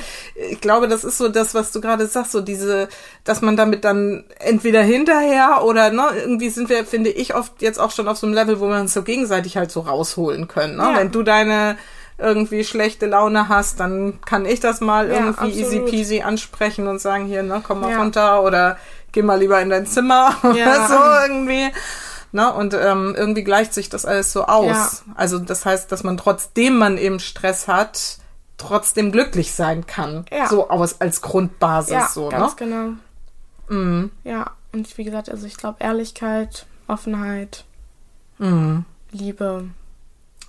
ich 0.50 0.61
glaube, 0.61 0.88
das 0.88 1.04
ist 1.04 1.16
so 1.16 1.30
das, 1.30 1.54
was 1.54 1.72
du 1.72 1.80
gerade 1.80 2.06
sagst, 2.06 2.32
so 2.32 2.42
diese, 2.42 2.88
dass 3.24 3.40
man 3.40 3.56
damit 3.56 3.84
dann 3.84 4.24
entweder 4.40 4.82
hinterher 4.82 5.62
oder 5.64 5.90
ne, 5.90 6.04
irgendwie 6.14 6.50
sind 6.50 6.68
wir, 6.68 6.84
finde 6.99 7.11
ich, 7.11 7.36
oft 7.36 7.62
jetzt 7.62 7.78
auch 7.78 7.92
schon 7.92 8.09
auf 8.09 8.18
so 8.18 8.26
einem 8.26 8.34
Level, 8.34 8.59
wo 8.59 8.66
wir 8.68 8.80
uns 8.80 8.92
so 8.92 9.05
gegenseitig 9.05 9.57
halt 9.57 9.70
so 9.70 9.80
rausholen 9.82 10.49
können. 10.49 10.76
Ne? 10.76 10.82
Ja. 10.82 10.96
Wenn 10.96 11.12
du 11.12 11.22
deine 11.22 11.78
irgendwie 12.18 12.64
schlechte 12.64 13.07
Laune 13.07 13.49
hast, 13.49 13.78
dann 13.78 14.20
kann 14.22 14.44
ich 14.44 14.59
das 14.59 14.80
mal 14.80 15.07
ja, 15.07 15.14
irgendwie 15.14 15.38
absolut. 15.38 15.55
easy 15.55 15.80
peasy 15.80 16.22
ansprechen 16.22 16.88
und 16.88 17.01
sagen, 17.01 17.26
hier, 17.26 17.44
ne, 17.44 17.62
komm 17.64 17.82
mal 17.82 17.92
ja. 17.92 17.99
runter 17.99 18.42
oder 18.42 18.78
geh 19.12 19.22
mal 19.22 19.38
lieber 19.38 19.61
in 19.61 19.70
dein 19.70 19.86
Zimmer 19.86 20.34
oder 20.42 20.88
so 20.88 21.28
irgendwie. 21.28 21.70
Ne? 22.32 22.53
Und 22.53 22.74
ähm, 22.74 23.14
irgendwie 23.16 23.44
gleicht 23.44 23.72
sich 23.72 23.88
das 23.88 24.05
alles 24.05 24.32
so 24.32 24.46
aus. 24.46 25.05
Also 25.14 25.38
das 25.38 25.64
heißt, 25.64 25.92
dass 25.92 26.03
man 26.03 26.16
trotzdem 26.16 26.78
man 26.78 26.99
eben 26.99 27.20
Stress 27.20 27.68
hat, 27.68 28.18
trotzdem 28.57 29.12
glücklich 29.12 29.55
sein 29.55 29.86
kann. 29.86 30.26
Ja. 30.32 30.49
So 30.49 30.68
aus, 30.68 31.01
als 31.01 31.22
Grundbasis 31.22 31.92
Ja, 31.92 32.09
so, 32.09 32.28
ganz 32.28 32.57
ne? 32.57 32.57
genau. 32.59 32.92
Mhm. 33.68 34.11
Ja, 34.24 34.51
und 34.72 34.99
wie 34.99 35.05
gesagt, 35.05 35.30
also 35.30 35.46
ich 35.46 35.57
glaube 35.57 35.78
Ehrlichkeit, 35.80 36.66
Offenheit, 36.89 37.64
Mhm. 38.39 38.84
Liebe, 39.11 39.64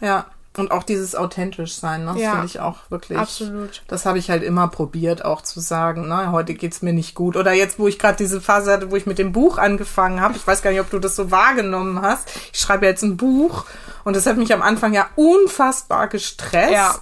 Ja. 0.01 0.25
Und 0.57 0.71
auch 0.71 0.83
dieses 0.83 1.15
authentisch 1.15 1.75
sein, 1.75 2.03
ne? 2.05 2.11
Das 2.13 2.21
Ja. 2.21 2.31
finde 2.31 2.47
ich 2.47 2.59
auch 2.59 2.77
wirklich. 2.89 3.17
absolut. 3.17 3.83
Das 3.87 4.05
habe 4.05 4.17
ich 4.17 4.29
halt 4.29 4.41
immer 4.43 4.67
probiert, 4.67 5.23
auch 5.23 5.41
zu 5.41 5.59
sagen, 5.59 6.07
ne, 6.09 6.31
heute 6.31 6.53
geht's 6.55 6.81
mir 6.81 6.91
nicht 6.91 7.13
gut. 7.15 7.37
Oder 7.37 7.53
jetzt, 7.53 7.77
wo 7.79 7.87
ich 7.87 7.97
gerade 7.99 8.17
diese 8.17 8.41
Phase 8.41 8.71
hatte, 8.73 8.91
wo 8.91 8.95
ich 8.95 9.05
mit 9.05 9.19
dem 9.19 9.31
Buch 9.31 9.57
angefangen 9.59 10.19
habe, 10.21 10.35
ich 10.35 10.45
weiß 10.45 10.61
gar 10.63 10.71
nicht, 10.71 10.81
ob 10.81 10.89
du 10.89 10.99
das 10.99 11.15
so 11.15 11.29
wahrgenommen 11.31 12.01
hast. 12.01 12.29
Ich 12.51 12.59
schreibe 12.59 12.87
jetzt 12.87 13.03
ein 13.03 13.15
Buch 13.15 13.65
und 14.03 14.15
das 14.15 14.25
hat 14.25 14.37
mich 14.37 14.51
am 14.51 14.61
Anfang 14.63 14.93
ja 14.93 15.07
unfassbar 15.15 16.07
gestresst. 16.07 16.73
Ja. 16.73 16.95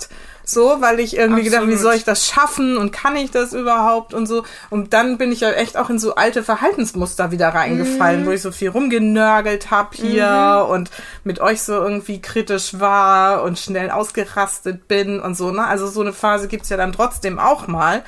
So, 0.49 0.77
weil 0.79 1.01
ich 1.01 1.17
irgendwie 1.17 1.43
gedacht, 1.43 1.63
wie 1.67 1.73
Absolut. 1.73 1.81
soll 1.81 1.93
ich 1.95 2.03
das 2.05 2.25
schaffen 2.25 2.77
und 2.77 2.93
kann 2.93 3.17
ich 3.17 3.31
das 3.31 3.51
überhaupt 3.51 4.13
und 4.13 4.27
so. 4.27 4.43
Und 4.69 4.93
dann 4.93 5.17
bin 5.17 5.33
ich 5.33 5.41
ja 5.41 5.51
echt 5.51 5.75
auch 5.75 5.89
in 5.89 5.99
so 5.99 6.15
alte 6.15 6.41
Verhaltensmuster 6.41 7.31
wieder 7.31 7.49
reingefallen, 7.49 8.21
Mhm. 8.21 8.25
wo 8.27 8.31
ich 8.31 8.41
so 8.41 8.51
viel 8.53 8.69
rumgenörgelt 8.69 9.71
hab 9.71 9.93
hier 9.93 10.65
und 10.69 10.89
mit 11.25 11.41
euch 11.41 11.61
so 11.63 11.73
irgendwie 11.73 12.21
kritisch 12.21 12.79
war 12.79 13.43
und 13.43 13.59
schnell 13.59 13.91
ausgerastet 13.91 14.87
bin 14.87 15.19
und 15.19 15.35
so, 15.35 15.51
ne? 15.51 15.65
Also 15.67 15.85
so 15.87 15.99
eine 15.99 16.13
Phase 16.13 16.47
gibt's 16.47 16.69
ja 16.69 16.77
dann 16.77 16.93
trotzdem 16.93 17.39
auch 17.39 17.67
mal. 17.67 18.03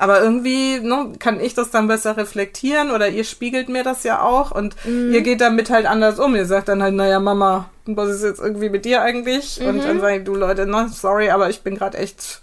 Aber 0.00 0.20
irgendwie 0.22 0.80
ne, 0.80 1.12
kann 1.18 1.38
ich 1.40 1.52
das 1.54 1.70
dann 1.70 1.86
besser 1.86 2.16
reflektieren 2.16 2.90
oder 2.90 3.08
ihr 3.08 3.24
spiegelt 3.24 3.68
mir 3.68 3.84
das 3.84 4.02
ja 4.02 4.22
auch 4.22 4.50
und 4.50 4.74
Mhm. 4.86 5.12
ihr 5.12 5.20
geht 5.20 5.40
damit 5.42 5.68
halt 5.70 5.84
anders 5.86 6.18
um. 6.18 6.34
Ihr 6.34 6.46
sagt 6.46 6.68
dann 6.68 6.82
halt, 6.82 6.94
naja, 6.94 7.20
Mama, 7.20 7.68
was 7.86 8.08
ist 8.08 8.22
jetzt 8.22 8.40
irgendwie 8.40 8.70
mit 8.70 8.84
dir 8.86 9.02
eigentlich? 9.02 9.60
Und 9.60 9.76
Mhm. 9.76 9.82
dann 9.82 10.00
sage 10.00 10.16
ich, 10.18 10.24
du 10.24 10.34
Leute, 10.34 10.66
ne, 10.66 10.88
sorry, 10.92 11.28
aber 11.30 11.50
ich 11.50 11.60
bin 11.60 11.76
gerade 11.76 11.98
echt, 11.98 12.40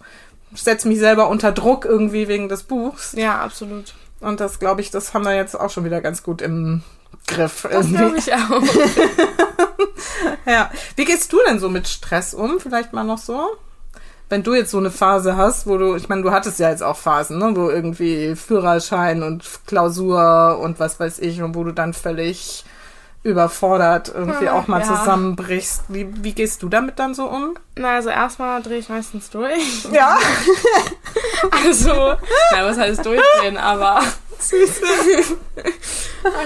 setze 0.53 0.88
mich 0.88 0.99
selber 0.99 1.30
unter 1.30 1.51
Druck 1.51 1.86
irgendwie 1.86 2.28
wegen 2.28 2.47
des 2.47 2.62
Buchs. 2.64 3.14
Ja, 3.18 3.39
absolut. 3.39 3.93
Und 4.20 4.39
das, 4.39 4.60
glaube 4.60 4.82
ich, 4.82 4.91
das 4.91 5.14
haben 5.14 5.26
wir 5.26 5.36
jetzt 5.36 5.60
auch 5.60 5.70
schon 5.72 5.84
wieder 5.84 5.99
ganz 6.01 6.22
gut 6.24 6.41
im 6.43 6.84
Griff. 7.28 7.64
Das 7.64 7.74
Irgendwie. 7.88 7.97
glaube 7.97 8.18
ich 8.18 8.34
auch. 8.34 8.62
Ja. 10.45 10.70
Wie 10.95 11.05
gehst 11.05 11.32
du 11.34 11.39
denn 11.47 11.60
so 11.60 11.70
mit 11.70 11.88
Stress 11.88 12.34
um? 12.34 12.60
Vielleicht 12.60 12.93
mal 12.93 13.03
noch 13.03 13.18
so? 13.18 13.47
Wenn 14.30 14.43
du 14.43 14.53
jetzt 14.53 14.71
so 14.71 14.78
eine 14.78 14.91
Phase 14.91 15.38
hast, 15.38 15.67
wo 15.67 15.78
du, 15.78 15.95
ich 15.95 16.09
meine, 16.09 16.21
du 16.21 16.32
hattest 16.32 16.59
ja 16.59 16.69
jetzt 16.69 16.84
auch 16.84 16.97
Phasen, 16.97 17.38
ne, 17.38 17.51
wo 17.55 17.69
irgendwie 17.69 18.36
Führerschein 18.36 19.23
und 19.23 19.43
Klausur 19.67 20.59
und 20.61 20.80
was 20.80 20.99
weiß 20.99 21.19
ich, 21.19 21.41
und 21.41 21.55
wo 21.55 21.63
du 21.63 21.71
dann 21.71 21.93
völlig 21.93 22.65
überfordert 23.23 24.11
irgendwie 24.13 24.47
Hm, 24.47 24.53
auch 24.53 24.67
mal 24.67 24.82
ja. 24.82 24.88
zusammenbrichst. 24.88 25.84
Wie, 25.89 26.07
wie 26.23 26.34
gehst 26.34 26.61
du 26.63 26.69
damit 26.69 26.99
dann 26.99 27.13
so 27.13 27.25
um? 27.30 27.55
Na, 27.75 27.95
also 27.95 28.09
erstmal 28.09 28.61
drehe 28.61 28.78
ich 28.78 28.89
meistens 28.89 29.30
durch. 29.30 29.86
Ja, 29.91 30.17
Also, 31.65 32.15
na, 32.51 32.65
was 32.65 32.78
heißt 32.78 33.05
durchdrehen, 33.05 33.57
aber 33.57 34.01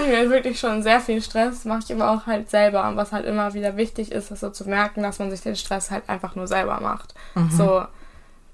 ich 0.02 0.08
mir 0.08 0.30
wirklich 0.30 0.58
schon 0.58 0.82
sehr 0.82 1.00
viel 1.00 1.22
Stress, 1.22 1.64
mache 1.64 1.80
ich 1.84 1.92
aber 1.92 2.10
auch 2.10 2.26
halt 2.26 2.50
selber. 2.50 2.88
Und 2.88 2.96
was 2.96 3.12
halt 3.12 3.26
immer 3.26 3.54
wieder 3.54 3.76
wichtig 3.76 4.12
ist, 4.12 4.30
ist 4.30 4.40
so 4.40 4.50
zu 4.50 4.68
merken, 4.68 5.02
dass 5.02 5.18
man 5.18 5.30
sich 5.30 5.40
den 5.40 5.56
Stress 5.56 5.90
halt 5.90 6.08
einfach 6.08 6.34
nur 6.34 6.46
selber 6.46 6.80
macht. 6.80 7.14
So, 7.50 7.84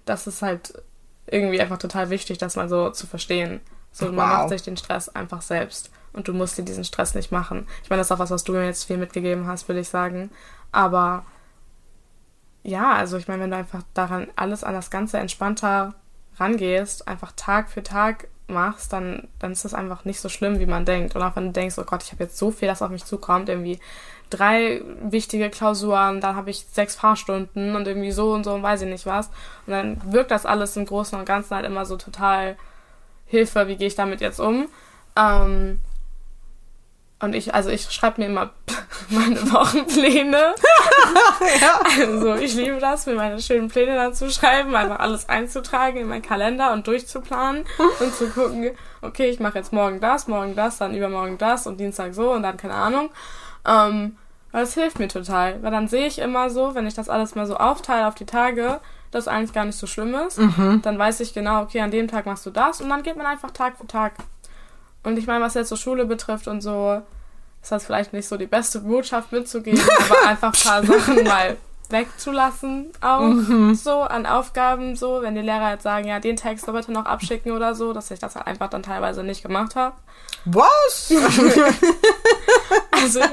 das 0.05 0.27
ist 0.27 0.43
halt 0.43 0.75
irgendwie 1.27 1.61
einfach 1.61 1.79
total 1.79 2.11
wichtig, 2.11 2.39
das 2.39 2.57
mal 2.57 2.69
so 2.69 2.91
zu 2.91 3.07
verstehen. 3.07 3.61
So, 3.93 4.07
man 4.07 4.17
Wow. 4.17 4.39
macht 4.39 4.49
sich 4.51 4.63
den 4.63 4.77
Stress 4.77 5.09
einfach 5.09 5.43
selbst. 5.43 5.91
Und 6.13 6.27
du 6.29 6.33
musst 6.33 6.57
dir 6.59 6.65
diesen 6.65 6.85
Stress 6.85 7.15
nicht 7.15 7.31
machen. 7.33 7.67
Ich 7.83 7.91
meine, 7.91 8.01
das 8.01 8.09
ist 8.09 8.13
auch 8.13 8.19
was, 8.19 8.31
was 8.31 8.45
du 8.45 8.53
mir 8.53 8.65
jetzt 8.65 8.85
viel 8.85 8.97
mitgegeben 8.97 9.47
hast, 9.47 9.69
würde 9.69 9.81
ich 9.81 9.89
sagen. 9.89 10.31
Aber 10.73 11.25
ja, 12.63 12.93
also 12.95 13.17
ich 13.19 13.29
meine, 13.29 13.43
wenn 13.43 13.51
du 13.51 13.57
einfach 13.57 13.83
daran 13.95 14.29
alles 14.37 14.65
an 14.65 14.75
das 14.75 14.91
Ganze 14.91 15.19
entspannter 15.19 15.95
rangehst, 16.39 17.09
einfach 17.09 17.33
Tag 17.37 17.71
für 17.71 17.83
Tag 17.83 18.29
machst, 18.49 18.93
dann, 18.93 19.29
dann 19.39 19.53
ist 19.53 19.65
das 19.65 19.75
einfach 19.75 20.05
nicht 20.05 20.21
so 20.21 20.29
schlimm, 20.29 20.59
wie 20.59 20.67
man 20.67 20.85
denkt. 20.85 21.15
Und 21.15 21.23
auch 21.23 21.37
wenn 21.37 21.47
du 21.47 21.53
denkst, 21.53 21.77
oh 21.79 21.85
Gott, 21.85 22.03
ich 22.03 22.13
habe 22.13 22.25
jetzt 22.25 22.39
so 22.39 22.51
viel, 22.51 22.69
das 22.69 22.83
auf 22.83 22.91
mich 22.91 23.05
zukommt, 23.05 23.49
irgendwie 23.49 23.79
drei 24.31 24.83
wichtige 25.03 25.51
Klausuren, 25.51 26.21
dann 26.21 26.37
habe 26.37 26.51
ich 26.51 26.67
sechs 26.71 26.95
Fahrstunden 26.95 27.77
und 27.77 27.87
irgendwie 27.87 28.13
so 28.13 28.33
und 28.33 28.45
so 28.45 28.55
und 28.55 28.63
weiß 28.63 28.83
ich 28.83 28.89
nicht 28.89 29.07
was. 29.07 29.29
Und 29.67 29.73
dann 29.73 30.13
wirkt 30.13 30.31
das 30.31 30.47
alles 30.47 30.77
im 30.77 30.87
Großen 30.87 31.19
und 31.19 31.25
Ganzen 31.25 31.55
halt 31.55 31.67
immer 31.67 31.87
so 31.87 31.97
total 31.97 32.57
Hilfe, 33.27 33.69
wie 33.69 33.77
gehe 33.77 33.89
ich 33.89 33.95
damit 33.95 34.21
jetzt 34.21 34.41
um? 34.41 34.69
Ähm, 35.17 35.81
und 37.21 37.35
ich, 37.35 37.55
also 37.55 37.71
ich 37.71 37.91
schreibe 37.91 38.21
mir 38.21 38.29
immer 38.29 38.51
meine 39.11 39.41
Wochenpläne. 39.53 40.55
Also 42.01 42.35
ich 42.37 42.55
liebe 42.55 42.79
das, 42.79 43.07
mir 43.07 43.15
meine 43.15 43.41
schönen 43.41 43.69
Pläne 43.69 43.95
dann 43.95 44.15
zu 44.15 44.31
schreiben, 44.31 44.75
einfach 44.75 45.01
alles 45.01 45.29
einzutragen 45.29 45.99
in 45.99 46.09
meinen 46.09 46.23
Kalender 46.23 46.73
und 46.73 46.87
durchzuplanen 46.87 47.65
und 48.01 48.15
zu 48.15 48.29
gucken, 48.29 48.71
okay, 49.03 49.29
ich 49.31 49.41
mache 49.41 49.59
jetzt 49.59 49.73
morgen 49.73 50.01
das, 50.01 50.29
morgen 50.29 50.55
das, 50.55 50.79
dann 50.79 50.95
übermorgen 50.95 51.39
das 51.39 51.67
und 51.67 51.79
Dienstag 51.79 52.15
so 52.15 52.33
und 52.33 52.43
dann 52.43 52.57
keine 52.57 52.75
Ahnung. 52.75 53.11
Ähm, 53.67 54.17
weil 54.53 54.63
das 54.63 54.75
hilft 54.75 54.99
mir 54.99 55.09
total, 55.09 55.63
weil 55.63 55.71
dann 55.71 55.89
sehe 55.89 56.07
ich 56.07 56.19
immer 56.19 56.51
so, 56.51 56.75
wenn 56.75 56.87
ich 56.87 56.95
das 56.95 57.09
alles 57.09 57.35
mal 57.35 57.47
so 57.47 57.57
aufteile 57.57 58.07
auf 58.07 58.15
die 58.15 58.27
Tage, 58.27 58.81
dass 59.11 59.29
eigentlich 59.29 59.53
gar 59.53 59.65
nicht 59.65 59.79
so 59.79 59.87
schlimm 59.87 60.15
ist, 60.15 60.39
dann 60.83 60.99
weiß 60.99 61.21
ich 61.21 61.35
genau, 61.35 61.63
okay, 61.63 61.81
an 61.81 61.91
dem 61.91 62.09
Tag 62.09 62.27
machst 62.27 62.47
du 62.47 62.51
das 62.51 62.81
und 62.81 62.89
dann 62.89 63.03
geht 63.03 63.17
man 63.17 63.27
einfach 63.27 63.51
Tag 63.51 63.77
für 63.79 63.87
Tag. 63.87 64.15
Und 65.03 65.19
ich 65.19 65.27
meine, 65.27 65.45
was 65.45 65.55
jetzt 65.55 65.69
so 65.69 65.77
Schule 65.77 66.05
betrifft 66.07 66.49
und 66.49 66.61
so, 66.61 67.03
ist 67.63 67.73
das 67.73 67.85
vielleicht 67.85 68.13
nicht 68.13 68.29
so 68.29 68.37
die 68.37 68.47
beste 68.47 68.81
Botschaft 68.81 69.33
mitzugeben, 69.33 69.81
aber 70.11 70.29
einfach 70.29 70.53
ein 70.55 70.63
paar 70.63 70.85
Sachen 70.85 71.25
mal 71.25 71.57
wegzulassen 71.91 72.91
auch. 73.01 73.33
So 73.75 74.03
an 74.03 74.27
Aufgaben 74.27 74.95
so, 74.97 75.23
wenn 75.23 75.35
die 75.35 75.41
Lehrer 75.41 75.71
jetzt 75.71 75.85
sagen, 75.85 76.07
ja, 76.07 76.21
den 76.21 76.37
Text 76.37 76.67
soll 76.67 76.75
bitte 76.75 76.93
noch 76.93 77.07
abschicken 77.07 77.53
oder 77.53 77.75
so, 77.75 77.93
dass 77.93 78.11
ich 78.11 78.19
das 78.19 78.37
halt 78.37 78.47
einfach 78.47 78.69
dann 78.69 78.83
teilweise 78.83 79.23
nicht 79.23 79.43
gemacht 79.43 79.77
habe. 79.77 79.97
was? 80.45 81.13
Also 83.01 83.21
meine, 83.21 83.33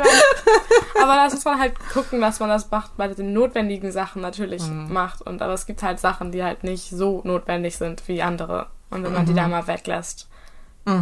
aber 1.01 1.16
das 1.16 1.34
muss 1.34 1.45
man 1.45 1.59
halt 1.59 1.74
gucken, 1.91 2.22
dass 2.22 2.39
man 2.39 2.49
das 2.49 2.70
macht 2.70 2.95
bei 2.97 3.07
den 3.07 3.34
notwendigen 3.34 3.91
Sachen 3.91 4.22
natürlich 4.22 4.63
macht. 4.70 5.24
Und 5.24 5.41
aber 5.41 5.53
es 5.53 5.66
gibt 5.66 5.82
halt 5.82 5.99
Sachen, 5.99 6.32
die 6.32 6.43
halt 6.43 6.63
nicht 6.63 6.89
so 6.91 7.22
notwendig 7.24 7.76
sind 7.78 8.07
wie 8.07 8.22
andere. 8.22 8.68
Und 8.91 9.03
wenn 9.03 9.13
man 9.13 9.26
die 9.26 9.34
da 9.34 9.47
mal 9.47 9.66
weglässt, 9.66 10.30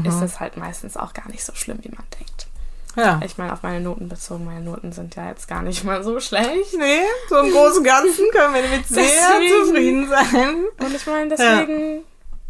ist 0.05 0.19
das 0.21 0.39
halt 0.39 0.55
meistens 0.57 0.95
auch 0.97 1.13
gar 1.13 1.27
nicht 1.29 1.43
so 1.43 1.53
schlimm, 1.55 1.79
wie 1.81 1.89
man 1.89 2.05
denkt. 2.17 2.47
Ja. 2.95 3.19
Ich 3.25 3.37
meine, 3.37 3.51
auf 3.53 3.63
meine 3.63 3.79
Noten 3.81 4.07
bezogen, 4.07 4.45
meine 4.45 4.61
Noten 4.61 4.91
sind 4.91 5.15
ja 5.15 5.27
jetzt 5.29 5.47
gar 5.47 5.61
nicht 5.63 5.83
mal 5.83 6.03
so 6.03 6.19
schlecht. 6.19 6.77
Nee, 6.77 7.01
so 7.27 7.37
im 7.39 7.51
Großen 7.51 7.79
und 7.79 7.83
Ganzen 7.83 8.29
können 8.31 8.53
wir 8.53 8.61
damit 8.61 8.87
sehr 8.87 9.03
Deswegen- 9.03 9.65
zufrieden 9.65 10.07
sein. 10.09 10.63
Und 10.79 10.95
ich 10.95 11.05
meine, 11.07 11.29
deswegen, 11.29 12.03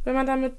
wenn 0.04 0.14
man 0.14 0.26
damit 0.28 0.56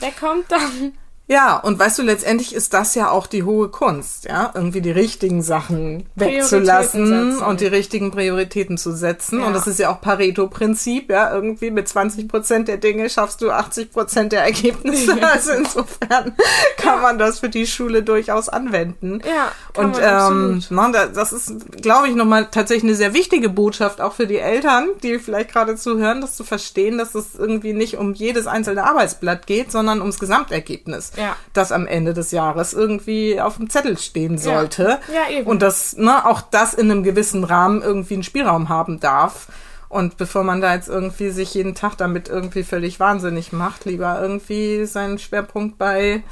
wegkommt, 0.00 0.50
dann. 0.50 0.94
Ja, 1.28 1.56
und 1.56 1.76
weißt 1.78 1.98
du, 1.98 2.02
letztendlich 2.02 2.54
ist 2.54 2.72
das 2.72 2.94
ja 2.94 3.10
auch 3.10 3.26
die 3.26 3.42
hohe 3.42 3.68
Kunst, 3.68 4.26
ja, 4.26 4.52
irgendwie 4.54 4.80
die 4.80 4.92
richtigen 4.92 5.42
Sachen 5.42 6.06
wegzulassen 6.14 7.38
und 7.38 7.60
die 7.60 7.66
richtigen 7.66 8.12
Prioritäten 8.12 8.78
zu 8.78 8.92
setzen. 8.92 9.40
Ja. 9.40 9.46
Und 9.46 9.52
das 9.52 9.66
ist 9.66 9.80
ja 9.80 9.90
auch 9.90 10.00
Pareto-Prinzip, 10.00 11.10
ja, 11.10 11.34
irgendwie 11.34 11.72
mit 11.72 11.88
20 11.88 12.28
Prozent 12.28 12.68
der 12.68 12.76
Dinge 12.76 13.10
schaffst 13.10 13.42
du 13.42 13.50
80 13.50 13.90
Prozent 13.90 14.32
der 14.32 14.44
Ergebnisse. 14.44 15.16
Also 15.20 15.52
insofern 15.52 16.36
kann 16.76 17.02
man 17.02 17.18
das 17.18 17.40
für 17.40 17.48
die 17.48 17.66
Schule 17.66 18.04
durchaus 18.04 18.48
anwenden. 18.48 19.20
Ja, 19.26 19.50
kann 19.74 19.86
Und 19.86 20.00
man 20.00 20.62
ähm, 20.70 20.92
na, 20.92 21.06
das 21.06 21.32
ist, 21.32 21.82
glaube 21.82 22.08
ich, 22.08 22.14
nochmal 22.14 22.48
tatsächlich 22.50 22.84
eine 22.84 22.94
sehr 22.94 23.14
wichtige 23.14 23.48
Botschaft 23.48 24.00
auch 24.00 24.12
für 24.12 24.28
die 24.28 24.38
Eltern, 24.38 24.90
die 25.02 25.18
vielleicht 25.18 25.50
gerade 25.52 25.74
zuhören, 25.76 26.20
das 26.20 26.36
zu 26.36 26.44
verstehen, 26.44 26.98
dass 26.98 27.14
es 27.16 27.34
irgendwie 27.34 27.72
nicht 27.72 27.96
um 27.96 28.14
jedes 28.14 28.46
einzelne 28.46 28.84
Arbeitsblatt 28.84 29.46
geht, 29.46 29.72
sondern 29.72 30.00
ums 30.00 30.20
Gesamtergebnis, 30.20 31.12
Ja. 31.16 31.36
das 31.52 31.72
am 31.72 31.86
Ende 31.86 32.14
des 32.14 32.30
Jahres 32.30 32.72
irgendwie 32.72 33.40
auf 33.40 33.56
dem 33.56 33.70
Zettel 33.70 33.98
stehen 33.98 34.38
sollte. 34.38 34.98
Ja, 35.12 35.30
eben. 35.30 35.46
Und 35.46 35.62
dass 35.62 35.96
ne, 35.96 36.26
auch 36.26 36.40
das 36.40 36.74
in 36.74 36.90
einem 36.90 37.02
gewissen 37.02 37.44
Rahmen 37.44 37.82
irgendwie 37.82 38.14
einen 38.14 38.22
Spielraum 38.22 38.68
haben 38.68 39.00
darf. 39.00 39.48
Und 39.88 40.16
bevor 40.16 40.42
man 40.42 40.60
da 40.60 40.74
jetzt 40.74 40.88
irgendwie 40.88 41.30
sich 41.30 41.54
jeden 41.54 41.74
Tag 41.74 41.96
damit 41.96 42.28
irgendwie 42.28 42.64
völlig 42.64 42.98
wahnsinnig 42.98 43.52
macht, 43.52 43.84
lieber 43.84 44.20
irgendwie 44.20 44.84
seinen 44.84 45.18
Schwerpunkt 45.18 45.78
bei 45.78 46.22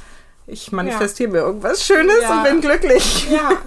ich 0.47 0.71
manifestiere 0.71 1.31
mir 1.31 1.39
irgendwas 1.39 1.83
Schönes 1.85 2.21
Ja. 2.21 2.37
und 2.37 2.43
bin 2.43 2.61
glücklich. 2.61 3.29
Ja. 3.31 3.49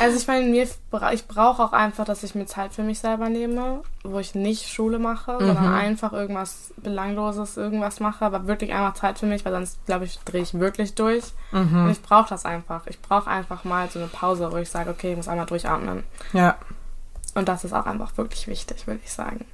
Also 0.00 0.16
ich 0.16 0.26
meine, 0.26 0.46
mir 0.46 0.66
ich 1.12 1.28
brauche 1.28 1.62
auch 1.62 1.72
einfach, 1.72 2.04
dass 2.04 2.24
ich 2.24 2.34
mir 2.34 2.46
Zeit 2.46 2.72
für 2.72 2.82
mich 2.82 2.98
selber 2.98 3.28
nehme, 3.28 3.82
wo 4.02 4.18
ich 4.18 4.34
nicht 4.34 4.68
Schule 4.68 4.98
mache, 4.98 5.36
sondern 5.38 5.74
einfach 5.74 6.12
irgendwas 6.12 6.72
Belangloses, 6.76 7.56
irgendwas 7.56 8.00
mache, 8.00 8.24
aber 8.24 8.48
wirklich 8.48 8.72
einfach 8.72 8.94
Zeit 8.94 9.18
für 9.20 9.26
mich, 9.26 9.44
weil 9.44 9.52
sonst, 9.52 9.78
glaube 9.86 10.04
ich, 10.06 10.18
drehe 10.24 10.42
ich 10.42 10.54
wirklich 10.58 10.94
durch. 10.94 11.24
Und 11.52 11.88
ich 11.92 12.02
brauche 12.02 12.28
das 12.30 12.44
einfach. 12.44 12.86
Ich 12.88 13.00
brauche 13.00 13.30
einfach 13.30 13.62
mal 13.64 13.88
so 13.90 14.00
eine 14.00 14.08
Pause, 14.08 14.50
wo 14.50 14.56
ich 14.56 14.70
sage, 14.70 14.90
okay, 14.90 15.12
ich 15.12 15.16
muss 15.16 15.28
einmal 15.28 15.46
durchatmen. 15.46 16.02
Ja, 16.32 16.56
Und 17.36 17.48
das 17.48 17.62
ist 17.64 17.72
auch 17.72 17.86
einfach 17.86 18.16
wirklich 18.16 18.48
wichtig, 18.48 18.86
würde 18.88 19.00
ich 19.04 19.12
sagen. 19.12 19.44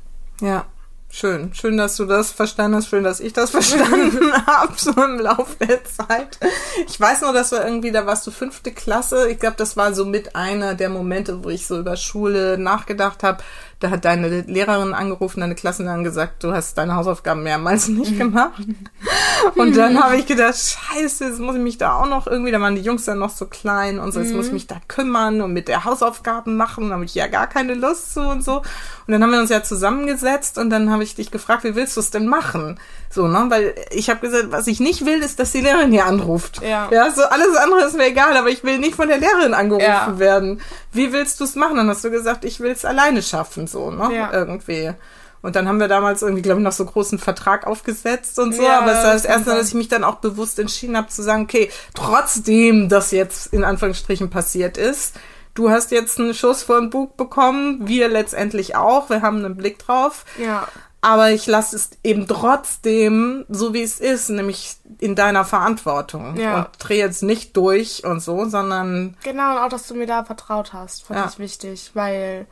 ja. 0.41 0.65
Schön. 1.11 1.55
Schön, 1.55 1.79
dass 1.79 1.97
du 1.97 2.05
das 2.05 2.33
verstanden 2.33 2.77
hast. 2.77 2.89
Schön, 2.89 3.03
dass 3.03 3.21
ich 3.21 3.33
das 3.33 3.51
verstanden 3.53 4.33
habe, 4.47 4.75
so 4.77 4.93
im 4.93 5.19
Laufe 5.19 5.57
der 5.67 5.83
Zeit. 5.85 6.39
Ich 6.87 7.01
weiß 7.01 7.23
nur, 7.23 7.33
dass 7.33 7.51
wir 7.51 7.65
irgendwie, 7.65 7.91
da 7.91 8.07
warst 8.07 8.27
du 8.27 8.31
fünfte 8.31 8.73
Klasse. 8.73 9.29
Ich 9.31 9.39
glaube, 9.39 9.57
das 9.57 9.77
war 9.77 9.95
so 9.95 10.05
mit 10.05 10.37
einer 10.37 10.75
der 10.75 10.91
Momente, 10.91 11.43
wo 11.43 11.49
ich 11.49 11.67
so 11.67 11.79
über 11.79 11.97
Schule 11.97 12.59
nachgedacht 12.59 13.23
habe. 13.23 13.43
Da 13.81 13.91
hat 13.91 14.05
deine 14.05 14.41
Lehrerin 14.43 14.93
angerufen, 14.93 15.41
deine 15.41 15.55
Klassenlehrerin 15.55 16.03
gesagt, 16.03 16.43
du 16.43 16.53
hast 16.53 16.77
deine 16.79 16.97
Hausaufgaben 16.97 17.45
mehrmals 17.45 17.87
nicht 17.89 18.19
gemacht. 18.19 18.61
und 19.55 19.77
dann 19.77 20.03
habe 20.03 20.17
ich 20.17 20.27
gedacht, 20.27 20.57
scheiße, 20.57 21.27
jetzt 21.27 21.39
muss 21.39 21.55
ich 21.55 21.63
mich 21.63 21.79
da 21.79 21.93
auch 21.93 22.09
noch 22.09 22.27
irgendwie, 22.27 22.51
da 22.51 22.61
waren 22.61 22.75
die 22.75 22.83
Jungs 22.83 23.05
dann 23.05 23.21
noch 23.21 23.31
so 23.31 23.47
klein 23.47 24.01
und 24.01 24.13
so, 24.13 24.21
jetzt 24.21 24.35
muss 24.35 24.49
ich 24.49 24.53
mich 24.53 24.67
da 24.67 24.77
kümmern 24.89 25.41
und 25.41 25.53
mit 25.53 25.69
der 25.69 25.85
Hausaufgaben 25.85 26.57
machen, 26.57 26.89
da 26.89 26.95
habe 26.97 27.05
ich 27.05 27.15
ja 27.15 27.29
gar 27.29 27.47
keine 27.47 27.75
Lust 27.75 28.15
zu 28.15 28.21
und 28.21 28.43
so. 28.43 28.59
Und 28.59 29.13
dann 29.13 29.23
haben 29.23 29.31
wir 29.31 29.41
uns 29.41 29.51
ja 29.51 29.63
zusammengesetzt 29.63 30.59
und 30.59 30.71
dann 30.71 30.91
habe 30.91 31.05
ich 31.05 31.15
dich 31.15 31.31
gefragt, 31.31 31.65
wie 31.65 31.77
willst 31.77 31.97
du 31.97 32.01
es 32.01 32.11
denn 32.11 32.27
machen? 32.27 32.79
So, 33.11 33.27
ne? 33.27 33.47
Weil 33.49 33.75
ich 33.91 34.11
habe 34.11 34.21
gesagt, 34.21 34.47
was 34.51 34.67
ich 34.67 34.81
nicht 34.81 35.07
will, 35.07 35.23
ist, 35.23 35.39
dass 35.39 35.53
die 35.53 35.61
Lehrerin 35.61 35.93
hier 35.93 36.07
anruft. 36.07 36.61
Ja. 36.63 36.89
Ja, 36.91 37.11
so 37.11 37.23
alles 37.23 37.57
andere 37.57 37.85
ist 37.85 37.97
mir 37.97 38.07
egal, 38.07 38.37
aber 38.37 38.49
ich 38.49 38.65
will 38.65 38.79
nicht 38.79 38.95
von 38.95 39.09
der 39.09 39.19
Lehrerin 39.19 39.55
angerufen 39.55 39.85
Ja. 39.87 40.19
werden. 40.19 40.61
Wie 40.93 41.13
willst 41.13 41.41
du 41.41 41.45
es 41.45 41.55
machen? 41.55 41.77
Dann 41.77 41.89
hast 41.89 42.05
du 42.05 42.11
gesagt, 42.11 42.45
ich 42.45 42.61
will 42.61 42.71
es 42.71 42.85
alleine 42.85 43.23
schaffen, 43.23 43.67
so, 43.67 43.91
ne? 43.91 44.15
Ja. 44.15 44.33
Irgendwie. 44.33 44.93
Und 45.41 45.55
dann 45.55 45.69
haben 45.69 45.79
wir 45.79 45.87
damals 45.89 46.23
irgendwie, 46.23 46.43
glaube 46.43 46.61
ich, 46.61 46.65
noch 46.65 46.73
so 46.73 46.85
großen 46.85 47.19
Vertrag 47.19 47.67
aufgesetzt 47.67 48.39
und 48.41 48.55
so. 48.55 48.63
Ja, 48.63 48.81
aber 48.81 48.91
es 48.93 49.05
war 49.05 49.13
das 49.15 49.25
erste 49.25 49.51
Mal, 49.51 49.59
dass 49.59 49.69
ich 49.69 49.75
mich 49.75 49.89
dann 49.89 50.03
auch 50.03 50.17
bewusst 50.17 50.59
entschieden 50.59 50.97
habe 50.97 51.09
zu 51.09 51.23
sagen, 51.23 51.45
okay, 51.45 51.71
trotzdem 51.95 52.89
das 52.89 53.13
jetzt 53.13 53.53
in 53.53 53.65
Anführungsstrichen 53.65 54.31
passiert 54.31 54.77
ist, 54.77 55.15
du 55.55 55.71
hast 55.71 55.93
jetzt 55.93 56.19
einen 56.19 56.35
Schuss 56.35 56.65
vor 56.65 56.81
den 56.81 56.91
Bug 56.91 57.17
bekommen, 57.17 57.87
wir 57.87 58.09
letztendlich 58.09 58.75
auch, 58.77 59.11
wir 59.11 59.23
haben 59.23 59.45
einen 59.45 59.57
Blick 59.57 59.79
drauf. 59.79 60.25
Ja. 60.45 60.67
Aber 61.01 61.31
ich 61.31 61.47
lasse 61.47 61.77
es 61.77 61.91
eben 62.03 62.27
trotzdem 62.27 63.45
so, 63.49 63.73
wie 63.73 63.83
es 63.83 64.01
ist, 64.01 64.31
nämlich 64.31 64.77
in 64.99 65.15
deiner 65.15 65.45
Verantwortung. 65.45 66.37
Ja. 66.37 66.57
Und 66.59 66.69
drehe 66.81 66.99
jetzt 66.99 67.23
nicht 67.23 67.57
durch 67.57 68.05
und 68.05 68.21
so, 68.21 68.47
sondern 68.49 69.17
Genau, 69.23 69.53
und 69.53 69.59
auch, 69.59 69.69
dass 69.69 69.87
du 69.87 69.95
mir 69.95 70.07
da 70.09 70.25
vertraut 70.25 70.73
hast, 70.73 71.05
fand 71.05 71.21
Ja. 71.21 71.27
ich 71.29 71.39
wichtig, 71.39 71.93
weil, 71.95 72.47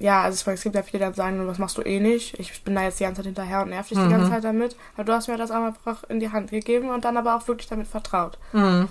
ja, 0.00 0.22
also 0.22 0.34
ich 0.36 0.46
meine, 0.46 0.54
es 0.56 0.62
gibt 0.64 0.74
ja 0.74 0.82
viele, 0.82 0.98
die 0.98 1.04
dann 1.04 1.14
sagen, 1.14 1.46
was 1.46 1.58
machst 1.58 1.78
du 1.78 1.82
eh 1.82 2.00
nicht? 2.00 2.38
Ich 2.40 2.64
bin 2.64 2.74
da 2.74 2.82
jetzt 2.82 2.98
die 2.98 3.04
ganze 3.04 3.20
Zeit 3.20 3.26
hinterher 3.26 3.62
und 3.62 3.68
nerv 3.70 3.86
dich 3.88 3.98
die 3.98 4.08
ganze 4.08 4.30
Zeit 4.30 4.42
damit. 4.42 4.74
Aber 4.96 5.04
du 5.04 5.12
hast 5.12 5.28
mir 5.28 5.36
das 5.36 5.52
einfach 5.52 6.02
in 6.08 6.18
die 6.18 6.32
Hand 6.32 6.50
gegeben 6.50 6.90
und 6.90 7.04
dann 7.04 7.16
aber 7.16 7.36
auch 7.36 7.46
wirklich 7.46 7.68
damit 7.68 7.86
vertraut. 7.86 8.36
Mhm. 8.52 8.88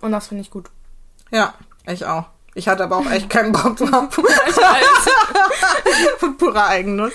Und 0.00 0.12
das 0.12 0.28
finde 0.28 0.40
ich 0.42 0.50
gut. 0.50 0.70
ja, 1.30 1.52
ich 1.86 2.06
auch. 2.06 2.24
Ich 2.58 2.68
hatte 2.68 2.84
aber 2.84 2.96
auch 2.96 3.10
echt 3.10 3.28
keinen 3.28 3.52
Bock 3.52 3.76
drauf. 3.76 4.06
Von 6.18 6.36
purer 6.38 6.68
Eigennutz. 6.68 7.12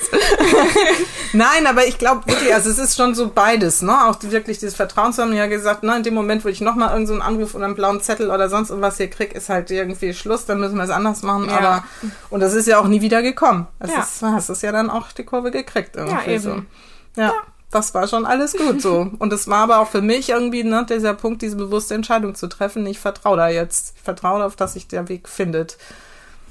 Nein, 1.33 1.65
aber 1.65 1.87
ich 1.87 1.97
glaube 1.97 2.27
wirklich, 2.27 2.53
also 2.53 2.69
es 2.69 2.77
ist 2.77 2.95
schon 2.95 3.15
so 3.15 3.29
beides, 3.33 3.81
ne? 3.81 4.05
Auch 4.07 4.17
wirklich 4.21 4.59
dieses 4.59 4.75
Vertrauen 4.75 5.13
zu 5.13 5.23
haben. 5.23 5.33
Ja 5.33 5.47
gesagt, 5.47 5.81
ne, 5.81 5.97
in 5.97 6.03
dem 6.03 6.13
Moment, 6.13 6.45
wo 6.45 6.49
ich 6.49 6.61
nochmal 6.61 6.89
irgendeinen 6.89 7.07
so 7.07 7.13
einen 7.13 7.21
Anruf 7.37 7.55
oder 7.55 7.65
einen 7.65 7.73
blauen 7.75 8.01
Zettel 8.01 8.29
oder 8.29 8.49
sonst 8.49 8.69
irgendwas 8.69 8.97
hier 8.97 9.09
krieg, 9.09 9.33
ist 9.33 9.49
halt 9.49 9.71
irgendwie 9.71 10.13
Schluss, 10.13 10.45
dann 10.45 10.59
müssen 10.59 10.75
wir 10.77 10.83
es 10.83 10.91
anders 10.91 11.23
machen. 11.23 11.45
Ja. 11.49 11.57
Aber 11.57 11.83
und 12.29 12.41
das 12.41 12.53
ist 12.53 12.67
ja 12.67 12.77
auch 12.79 12.87
nie 12.87 13.01
wieder 13.01 13.23
gekommen. 13.23 13.67
Das 13.79 13.89
Ja. 13.91 14.01
ist, 14.01 14.21
hast 14.21 14.49
es 14.49 14.61
ja 14.61 14.71
dann 14.71 14.91
auch 14.91 15.11
die 15.11 15.23
Kurve 15.23 15.49
gekriegt 15.49 15.95
irgendwie 15.95 16.33
Ja, 16.33 16.39
so. 16.39 16.49
eben. 16.51 16.67
Ja. 17.15 17.33
Das 17.71 17.93
war 17.93 18.07
schon 18.07 18.25
alles 18.25 18.53
gut 18.53 18.81
so. 18.81 19.09
Und 19.19 19.33
es 19.33 19.47
war 19.47 19.63
aber 19.63 19.79
auch 19.79 19.87
für 19.87 20.01
mich 20.01 20.29
irgendwie, 20.29 20.63
ne, 20.63 20.85
dieser 20.89 21.13
Punkt, 21.13 21.41
diese 21.41 21.55
bewusste 21.55 21.95
Entscheidung 21.95 22.35
zu 22.35 22.47
treffen. 22.47 22.85
Ich 22.85 22.99
vertraue 22.99 23.37
da 23.37 23.47
jetzt. 23.47 23.93
Ich 23.95 24.03
vertraue 24.03 24.39
darauf, 24.39 24.55
dass 24.55 24.73
sich 24.73 24.87
der 24.87 25.09
Weg 25.09 25.29
findet. 25.29 25.77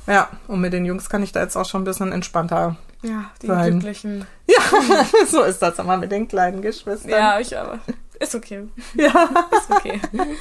Ja, 0.06 0.28
und 0.48 0.60
mit 0.60 0.72
den 0.72 0.84
Jungs 0.84 1.08
kann 1.08 1.22
ich 1.22 1.32
da 1.32 1.40
jetzt 1.40 1.56
auch 1.56 1.66
schon 1.66 1.82
ein 1.82 1.84
bisschen 1.84 2.10
entspannter. 2.10 2.76
Ja, 3.02 3.30
die 3.42 3.46
Sein. 3.46 3.70
glücklichen. 3.72 4.26
Ja, 4.46 4.60
so 5.26 5.42
ist 5.42 5.60
das 5.60 5.78
immer 5.78 5.96
mit 5.96 6.10
den 6.10 6.26
kleinen 6.26 6.62
Geschwistern. 6.62 7.10
Ja, 7.10 7.38
ich 7.38 7.56
aber. 7.56 7.78
Ist 8.18 8.34
okay. 8.34 8.68
ja. 8.94 9.28
Ist 9.52 9.70
okay. 9.70 10.00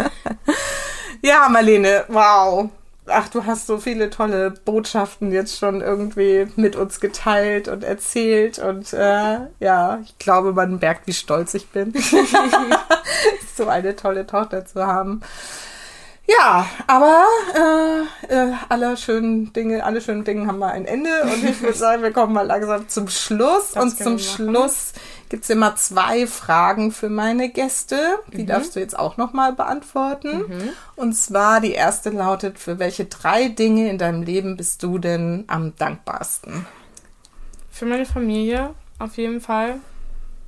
Ja, 1.21 1.49
Marlene, 1.49 2.05
wow. 2.07 2.69
Ach, 3.09 3.29
du 3.29 3.45
hast 3.45 3.67
so 3.67 3.77
viele 3.77 4.09
tolle 4.09 4.51
Botschaften 4.51 5.31
jetzt 5.31 5.57
schon 5.57 5.81
irgendwie 5.81 6.47
mit 6.55 6.75
uns 6.75 6.99
geteilt 6.99 7.67
und 7.67 7.83
erzählt. 7.83 8.59
Und 8.59 8.93
äh, 8.93 9.39
ja, 9.59 9.99
ich 10.03 10.17
glaube, 10.17 10.53
man 10.53 10.79
merkt, 10.79 11.07
wie 11.07 11.13
stolz 11.13 11.53
ich 11.53 11.69
bin, 11.69 11.93
so 13.55 13.67
eine 13.67 13.95
tolle 13.95 14.25
Tochter 14.25 14.65
zu 14.65 14.85
haben. 14.85 15.21
Ja, 16.29 16.67
aber 16.85 17.25
äh, 17.55 18.33
äh, 18.33 18.53
alle 18.69 18.97
schönen 18.97 19.51
Dinge, 19.51 19.83
alle 19.83 19.99
schönen 19.99 20.23
Dinge 20.23 20.45
haben 20.45 20.59
mal 20.59 20.71
ein 20.71 20.85
Ende 20.85 21.09
und 21.23 21.43
ich 21.43 21.59
würde 21.63 21.77
sagen, 21.77 22.03
wir 22.03 22.11
kommen 22.11 22.33
mal 22.33 22.45
langsam 22.45 22.87
zum 22.87 23.07
Schluss. 23.07 23.71
Das 23.73 23.83
und 23.83 23.97
zum 23.97 24.19
wir 24.19 24.45
machen. 24.45 24.45
Schluss 25.29 25.39
gibt's 25.39 25.49
immer 25.49 25.75
zwei 25.75 26.27
Fragen 26.27 26.91
für 26.91 27.09
meine 27.09 27.49
Gäste. 27.49 28.19
Die 28.33 28.45
darfst 28.45 28.75
du 28.75 28.79
jetzt 28.79 28.97
auch 28.97 29.17
nochmal 29.17 29.53
beantworten. 29.53 30.73
Und 30.95 31.13
zwar 31.13 31.61
die 31.61 31.71
erste 31.71 32.09
lautet, 32.09 32.57
für 32.57 32.79
welche 32.79 33.05
drei 33.05 33.49
Dinge 33.49 33.89
in 33.89 33.97
deinem 33.97 34.23
Leben 34.23 34.57
bist 34.57 34.81
du 34.83 34.97
denn 34.97 35.45
am 35.47 35.75
dankbarsten? 35.75 36.65
Für 37.71 37.85
meine 37.85 38.05
Familie 38.05 38.73
auf 38.97 39.17
jeden 39.17 39.39
Fall. 39.39 39.75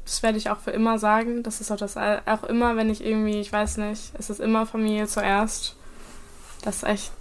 Das 0.03 0.23
werde 0.23 0.39
ich 0.39 0.49
auch 0.49 0.59
für 0.59 0.71
immer 0.71 0.97
sagen. 0.97 1.43
Das 1.43 1.61
ist 1.61 1.71
auch 1.71 1.77
das 1.77 1.95
auch 1.95 2.43
immer, 2.43 2.75
wenn 2.75 2.89
ich 2.89 3.05
irgendwie, 3.05 3.39
ich 3.39 3.53
weiß 3.53 3.77
nicht, 3.77 4.11
es 4.17 4.29
ist 4.29 4.39
immer 4.39 4.65
Familie 4.65 5.07
zuerst. 5.07 5.75
Das 6.63 6.77
ist 6.77 6.83
echt, 6.83 7.13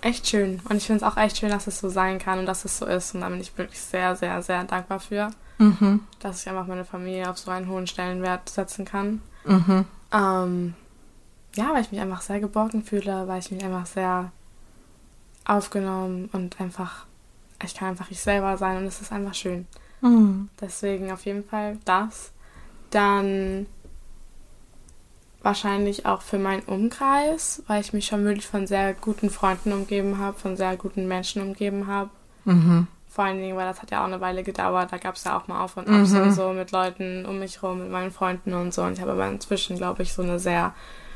echt 0.00 0.26
schön. 0.26 0.60
Und 0.68 0.76
ich 0.76 0.86
finde 0.86 1.04
es 1.04 1.12
auch 1.12 1.18
echt 1.18 1.36
schön, 1.36 1.50
dass 1.50 1.66
es 1.66 1.78
so 1.78 1.88
sein 1.88 2.18
kann 2.18 2.38
und 2.38 2.46
dass 2.46 2.64
es 2.64 2.78
so 2.78 2.86
ist. 2.86 3.14
Und 3.14 3.20
da 3.20 3.28
bin 3.28 3.40
ich 3.40 3.56
wirklich 3.56 3.80
sehr, 3.80 4.16
sehr, 4.16 4.42
sehr 4.42 4.64
dankbar 4.64 4.98
für, 4.98 5.30
Mhm. 5.58 6.00
dass 6.18 6.42
ich 6.42 6.48
einfach 6.48 6.66
meine 6.66 6.84
Familie 6.84 7.30
auf 7.30 7.38
so 7.38 7.50
einen 7.50 7.68
hohen 7.68 7.86
Stellenwert 7.86 8.48
setzen 8.48 8.84
kann. 8.84 9.22
Mhm. 9.44 9.84
Ähm, 10.12 10.74
ja, 11.54 11.72
weil 11.72 11.82
ich 11.82 11.92
mich 11.92 12.00
einfach 12.00 12.20
sehr 12.20 12.40
geborgen 12.40 12.82
fühle, 12.82 13.26
weil 13.26 13.38
ich 13.38 13.50
mich 13.50 13.64
einfach 13.64 13.86
sehr 13.86 14.32
aufgenommen 15.44 16.28
und 16.32 16.60
einfach, 16.60 17.06
ich 17.64 17.74
kann 17.74 17.88
einfach 17.88 18.10
ich 18.10 18.20
selber 18.20 18.56
sein 18.58 18.78
und 18.78 18.84
es 18.84 19.00
ist 19.00 19.12
einfach 19.12 19.34
schön. 19.34 19.66
Mhm. 20.00 20.50
Deswegen 20.60 21.10
auf 21.10 21.24
jeden 21.24 21.44
Fall 21.44 21.78
das. 21.84 22.32
Dann 22.90 23.66
wahrscheinlich 25.42 26.06
auch 26.06 26.22
für 26.22 26.38
meinen 26.38 26.62
Umkreis, 26.62 27.62
weil 27.66 27.80
ich 27.80 27.92
mich 27.92 28.06
schon 28.06 28.24
wirklich 28.24 28.46
von 28.46 28.66
sehr 28.66 28.94
guten 28.94 29.30
Freunden 29.30 29.72
umgeben 29.72 30.18
habe, 30.18 30.38
von 30.38 30.56
sehr 30.56 30.76
guten 30.76 31.06
Menschen 31.06 31.40
umgeben 31.40 31.86
habe. 31.86 32.10
Mhm. 32.44 32.88
Vor 33.16 33.24
allen 33.24 33.38
Dingen, 33.38 33.56
weil 33.56 33.66
das 33.66 33.80
hat 33.80 33.90
ja 33.90 34.02
auch 34.02 34.06
eine 34.08 34.20
Weile 34.20 34.42
gedauert. 34.42 34.92
Da 34.92 34.98
gab 34.98 35.14
es 35.14 35.24
ja 35.24 35.38
auch 35.38 35.48
mal 35.48 35.62
Auf 35.64 35.78
und 35.78 35.88
Abs 35.88 36.10
Mhm. 36.10 36.20
und 36.20 36.32
so 36.32 36.52
mit 36.52 36.70
Leuten 36.70 37.24
um 37.24 37.38
mich 37.38 37.62
rum, 37.62 37.78
mit 37.78 37.90
meinen 37.90 38.10
Freunden 38.10 38.52
und 38.52 38.74
so. 38.74 38.82
Und 38.82 38.92
ich 38.92 39.00
habe 39.00 39.12
aber 39.12 39.26
inzwischen, 39.26 39.78
glaube 39.78 40.02
ich, 40.02 40.12
so 40.12 40.20
eine 40.20 40.38
sehr 40.38 40.74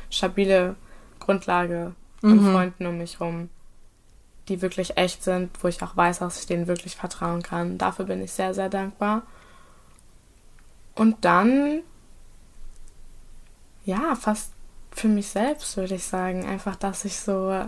stabile 0.09 0.75
Grundlage 1.19 1.93
an 2.23 2.37
Mhm. 2.43 2.51
Freunden 2.51 2.87
um 2.87 2.97
mich 2.97 3.19
rum, 3.21 3.49
die 4.47 4.63
wirklich 4.63 4.97
echt 4.97 5.23
sind, 5.23 5.51
wo 5.63 5.67
ich 5.67 5.83
auch 5.83 5.95
weiß, 5.95 6.17
dass 6.19 6.39
ich 6.39 6.47
denen 6.47 6.65
wirklich 6.65 6.95
vertrauen 6.95 7.43
kann. 7.43 7.77
Dafür 7.77 8.05
bin 8.05 8.19
ich 8.23 8.31
sehr, 8.31 8.55
sehr 8.55 8.69
dankbar. 8.69 9.21
Und 10.95 11.23
dann, 11.23 11.81
ja, 13.85 14.15
fast 14.15 14.53
für 14.91 15.07
mich 15.07 15.27
selbst 15.29 15.77
würde 15.77 15.93
ich 15.93 16.03
sagen, 16.03 16.47
einfach, 16.47 16.75
dass 16.77 17.05
ich 17.05 17.19
so, 17.19 17.63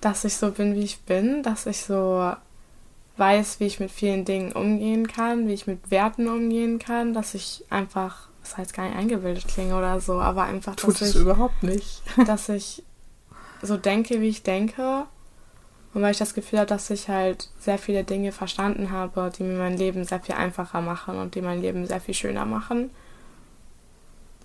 dass 0.00 0.24
ich 0.24 0.36
so 0.36 0.50
bin, 0.50 0.74
wie 0.74 0.82
ich 0.82 1.02
bin, 1.02 1.44
dass 1.44 1.66
ich 1.66 1.84
so 1.84 2.34
weiß, 3.16 3.60
wie 3.60 3.66
ich 3.66 3.80
mit 3.80 3.90
vielen 3.90 4.24
Dingen 4.24 4.52
umgehen 4.52 5.06
kann, 5.06 5.46
wie 5.48 5.52
ich 5.52 5.66
mit 5.66 5.90
Werten 5.90 6.28
umgehen 6.28 6.78
kann, 6.78 7.12
dass 7.12 7.34
ich 7.34 7.64
einfach, 7.70 8.28
das 8.42 8.56
heißt 8.56 8.74
gar 8.74 8.86
nicht 8.86 8.96
eingebildet 8.96 9.46
klinge 9.48 9.76
oder 9.76 10.00
so, 10.00 10.20
aber 10.20 10.44
einfach, 10.44 10.76
Tut 10.76 10.94
dass 10.94 11.02
es 11.02 11.14
ich, 11.14 11.20
überhaupt 11.20 11.62
nicht. 11.62 12.02
dass 12.26 12.48
ich 12.48 12.82
so 13.60 13.76
denke, 13.76 14.20
wie 14.20 14.28
ich 14.28 14.42
denke. 14.42 15.04
Und 15.94 16.00
weil 16.00 16.12
ich 16.12 16.18
das 16.18 16.32
Gefühl 16.32 16.60
habe, 16.60 16.68
dass 16.68 16.88
ich 16.88 17.08
halt 17.08 17.50
sehr 17.58 17.76
viele 17.76 18.02
Dinge 18.02 18.32
verstanden 18.32 18.90
habe, 18.90 19.30
die 19.36 19.42
mir 19.42 19.58
mein 19.58 19.76
Leben 19.76 20.04
sehr 20.04 20.20
viel 20.20 20.34
einfacher 20.34 20.80
machen 20.80 21.18
und 21.18 21.34
die 21.34 21.42
mein 21.42 21.60
Leben 21.60 21.86
sehr 21.86 22.00
viel 22.00 22.14
schöner 22.14 22.46
machen. 22.46 22.90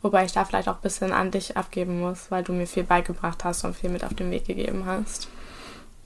Wobei 0.01 0.25
ich 0.25 0.33
da 0.33 0.43
vielleicht 0.43 0.67
auch 0.67 0.75
ein 0.75 0.81
bisschen 0.81 1.13
an 1.13 1.31
dich 1.31 1.55
abgeben 1.55 2.01
muss, 2.01 2.29
weil 2.29 2.43
du 2.43 2.51
mir 2.51 2.67
viel 2.67 2.83
beigebracht 2.83 3.45
hast 3.45 3.63
und 3.63 3.75
viel 3.75 3.89
mit 3.89 4.03
auf 4.03 4.13
den 4.13 4.29
Weg 4.29 4.45
gegeben 4.45 4.85
hast. 4.85 5.29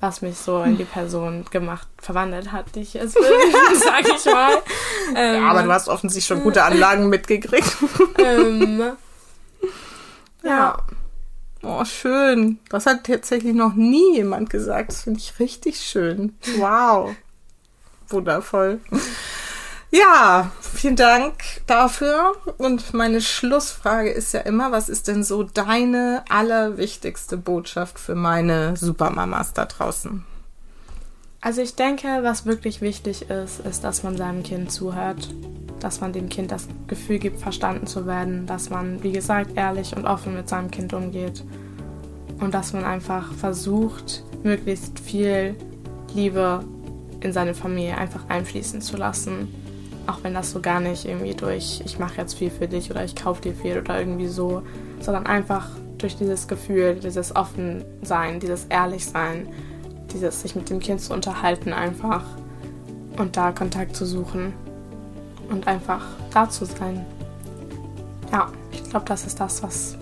Was 0.02 0.22
mich 0.24 0.36
so 0.38 0.64
in 0.64 0.78
die 0.78 0.84
Person 0.84 1.46
gemacht, 1.52 1.88
verwandelt 2.02 2.52
hat, 2.52 2.74
die 2.76 2.82
ich 2.82 2.96
jetzt 2.96 3.14
bin, 3.14 3.24
sag 3.80 4.02
ich 4.08 4.26
mal. 4.26 4.62
Ähm, 5.16 5.44
Ja, 5.44 5.50
aber 5.52 5.62
du 5.64 5.72
hast 5.72 5.88
offensichtlich 5.88 6.26
schon 6.26 6.42
gute 6.44 6.64
Anlagen 6.64 7.08
mitgekriegt. 7.08 7.78
ähm, 8.18 8.82
ja. 10.44 10.78
Oh, 11.62 11.86
schön. 11.86 12.58
Das 12.70 12.88
hat 12.88 13.04
tatsächlich 13.06 13.54
noch 13.54 13.76
nie 13.76 14.16
jemand 14.16 14.50
gesagt. 14.50 14.90
Das 14.90 15.04
finde 15.04 15.20
ich 15.20 15.40
richtig 15.40 15.80
schön. 15.80 16.36
Wow. 16.58 17.16
Wundervoll. 18.10 18.80
Ja, 19.92 20.52
vielen 20.72 20.96
Dank 20.96 21.34
dafür. 21.68 22.34
Und 22.58 22.94
meine 22.94 23.22
Schlussfrage 23.22 24.10
ist 24.10 24.34
ja 24.34 24.42
immer, 24.42 24.72
was 24.72 24.90
ist 24.90 25.08
denn 25.08 25.24
so 25.24 25.44
deine 25.44 26.24
allerwichtigste 26.30 27.38
Botschaft 27.38 28.00
für 28.00 28.16
meine 28.16 28.76
Supermamas 28.78 29.54
da 29.54 29.66
draußen? 29.66 30.26
Also 31.44 31.62
ich 31.62 31.76
denke, 31.76 32.08
was 32.22 32.46
wirklich 32.46 32.82
wichtig 32.82 33.30
ist, 33.32 33.62
ist, 33.62 33.84
dass 33.84 34.04
man 34.04 34.16
seinem 34.16 34.44
Kind 34.44 34.72
zuhört, 34.72 35.28
dass 35.80 36.00
man 36.00 36.14
dem 36.14 36.30
Kind 36.30 36.52
das 36.52 36.68
Gefühl 36.86 37.18
gibt, 37.18 37.40
verstanden 37.40 37.88
zu 37.88 38.06
werden, 38.06 38.46
dass 38.46 38.70
man, 38.70 39.02
wie 39.02 39.12
gesagt, 39.12 39.58
ehrlich 39.58 39.96
und 39.96 40.06
offen 40.06 40.36
mit 40.36 40.48
seinem 40.48 40.70
Kind 40.70 40.94
umgeht 40.94 41.44
und 42.40 42.54
dass 42.54 42.74
man 42.74 42.84
einfach 42.84 43.34
versucht, 43.34 44.24
möglichst 44.44 45.00
viel 45.00 45.56
Liebe 46.14 46.64
in 47.22 47.34
seine 47.34 47.56
Familie 47.56 47.98
einfach 47.98 48.30
einfließen 48.30 48.82
zu 48.82 48.98
lassen. 48.98 49.48
Auch 50.08 50.24
wenn 50.24 50.34
das 50.34 50.52
so 50.52 50.62
gar 50.62 50.80
nicht 50.80 51.06
irgendwie 51.06 51.34
durch, 51.34 51.82
ich 51.86 52.00
mache 52.00 52.18
jetzt 52.18 52.34
viel 52.34 52.50
für 52.50 52.68
dich 52.68 52.90
oder 52.90 53.04
ich 53.04 53.16
kaufe 53.16 53.42
dir 53.42 53.54
viel 53.54 53.78
oder 53.78 54.00
irgendwie 54.00 54.28
so, 54.28 54.64
sondern 55.00 55.26
einfach 55.26 55.68
durch 55.98 56.18
dieses 56.18 56.48
Gefühl, 56.48 56.96
dieses 56.96 57.36
Offensein, 57.36 58.40
dieses 58.40 58.66
Ehrlichsein, 58.66 59.48
dieses 60.12 60.42
sich 60.42 60.56
mit 60.56 60.70
dem 60.70 60.80
Kind 60.80 61.02
zu 61.02 61.14
unterhalten 61.14 61.74
einfach 61.74 62.24
und 63.18 63.38
da 63.38 63.52
Kontakt 63.52 63.96
zu 63.96 64.06
suchen 64.06 64.54
und 65.50 65.68
einfach 65.68 66.06
da 66.34 66.50
zu 66.50 66.66
sein. 66.66 67.06
Ja, 68.32 68.50
ich 68.72 68.84
glaube, 68.90 69.06
das 69.06 69.26
ist 69.26 69.40
das, 69.40 69.62
was 69.62 69.98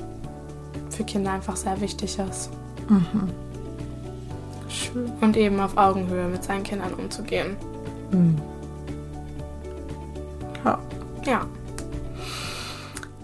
für 0.90 1.04
Kinder 1.04 1.32
einfach 1.32 1.56
sehr 1.56 1.80
wichtig 1.82 2.18
ist. 2.20 2.50
Mhm. 2.88 3.30
Schön. 4.70 5.12
Und 5.22 5.36
eben 5.36 5.60
auf 5.60 5.78
Augenhöhe 5.78 6.28
mit 6.28 6.44
seinen 6.44 6.64
Kindern 6.64 6.94
umzugehen. 6.94 7.58
Mhm. 8.12 8.38
Ja. 10.66 10.80
Ja. 11.26 11.48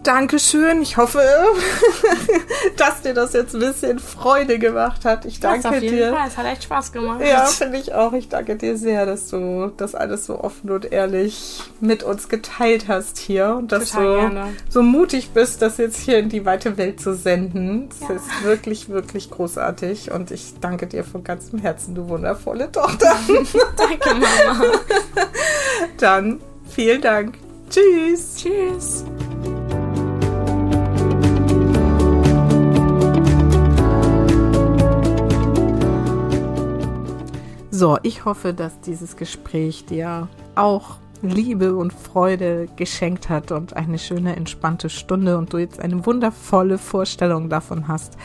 Dankeschön. 0.06 0.84
Ich 0.84 0.98
hoffe, 0.98 1.20
dass 2.78 3.02
dir 3.02 3.16
das 3.16 3.34
jetzt 3.34 3.56
ein 3.56 3.60
bisschen 3.60 3.98
Freude 3.98 4.60
gemacht 4.60 5.04
hat. 5.04 5.26
Ich 5.26 5.40
danke 5.40 5.64
das 5.64 5.74
auf 5.74 5.82
jeden 5.82 5.98
dir. 5.98 6.14
Fall. 6.14 6.28
Es 6.28 6.38
hat 6.38 6.46
echt 6.46 6.64
Spaß 6.64 6.92
gemacht. 6.92 7.22
Ja, 7.28 7.46
finde 7.46 7.80
ich 7.80 7.94
auch. 7.94 8.14
Ich 8.14 8.30
danke 8.30 8.56
dir 8.56 8.78
sehr, 8.78 9.08
dass 9.08 9.30
du 9.30 9.72
das 9.76 9.96
alles 9.96 10.28
so 10.28 10.40
offen 10.40 10.70
und 10.70 10.92
ehrlich 10.92 11.64
mit 11.80 12.04
uns 12.04 12.30
geteilt 12.30 12.88
hast 12.88 13.18
hier 13.18 13.56
und 13.58 13.72
dass 13.72 13.92
Total 13.92 14.04
du 14.06 14.20
gerne. 14.20 14.54
so 14.70 14.84
mutig 14.84 15.32
bist, 15.32 15.64
das 15.64 15.78
jetzt 15.78 16.00
hier 16.00 16.20
in 16.20 16.30
die 16.30 16.46
weite 16.46 16.78
Welt 16.78 17.02
zu 17.02 17.16
senden. 17.16 17.90
Das 17.90 18.10
ja. 18.10 18.16
ist 18.16 18.44
wirklich, 18.44 18.90
wirklich 18.90 19.32
großartig 19.32 20.12
und 20.12 20.30
ich 20.30 20.54
danke 20.62 20.86
dir 20.86 21.04
von 21.04 21.24
ganzem 21.24 21.58
Herzen, 21.58 21.96
du 21.96 22.08
wundervolle 22.08 22.72
Tochter. 22.72 23.16
danke, 23.76 24.14
Mama. 24.14 24.66
Dann 25.98 26.40
vielen 26.76 27.02
Dank. 27.02 27.38
Tschüss. 27.70 28.36
Tschüss. 28.36 29.06
So, 37.72 37.98
ich 38.04 38.26
hoffe, 38.26 38.54
dass 38.54 38.80
dieses 38.82 39.16
Gespräch 39.16 39.86
dir 39.86 40.28
auch 40.56 40.98
Liebe 41.22 41.76
und 41.76 41.94
Freude 41.94 42.68
geschenkt 42.76 43.30
hat 43.30 43.52
und 43.52 43.76
eine 43.76 43.98
schöne, 43.98 44.36
entspannte 44.36 44.90
Stunde 44.90 45.38
und 45.38 45.54
du 45.54 45.58
jetzt 45.58 45.80
eine 45.80 46.06
wundervolle 46.06 46.78
Vorstellung 46.78 47.50
davon 47.50 47.88
hast, 47.88 48.18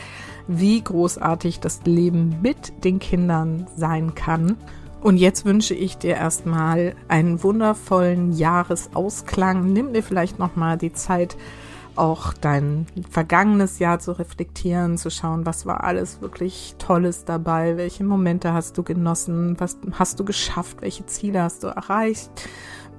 wie 0.47 0.81
großartig 0.81 1.61
das 1.61 1.81
Leben 1.85 2.37
mit 2.41 2.83
den 2.83 2.99
Kindern 2.99 3.67
sein 3.77 4.13
kann. 4.13 4.57
Und 5.01 5.17
jetzt 5.17 5.45
wünsche 5.45 5.73
ich 5.73 5.97
dir 5.97 6.15
erstmal 6.15 6.95
einen 7.07 7.41
wundervollen 7.41 8.33
Jahresausklang. 8.33 9.73
Nimm 9.73 9.93
dir 9.93 10.03
vielleicht 10.03 10.37
nochmal 10.37 10.77
die 10.77 10.93
Zeit, 10.93 11.35
auch 11.95 12.33
dein 12.33 12.85
vergangenes 13.09 13.79
Jahr 13.79 13.99
zu 13.99 14.17
reflektieren, 14.17 14.97
zu 14.97 15.09
schauen, 15.09 15.45
was 15.45 15.65
war 15.65 15.83
alles 15.83 16.21
wirklich 16.21 16.75
Tolles 16.77 17.25
dabei, 17.25 17.77
welche 17.77 18.03
Momente 18.03 18.53
hast 18.53 18.77
du 18.77 18.83
genossen, 18.83 19.59
was 19.59 19.77
hast 19.91 20.19
du 20.19 20.23
geschafft, 20.23 20.81
welche 20.81 21.05
Ziele 21.05 21.41
hast 21.41 21.63
du 21.63 21.67
erreicht, 21.67 22.29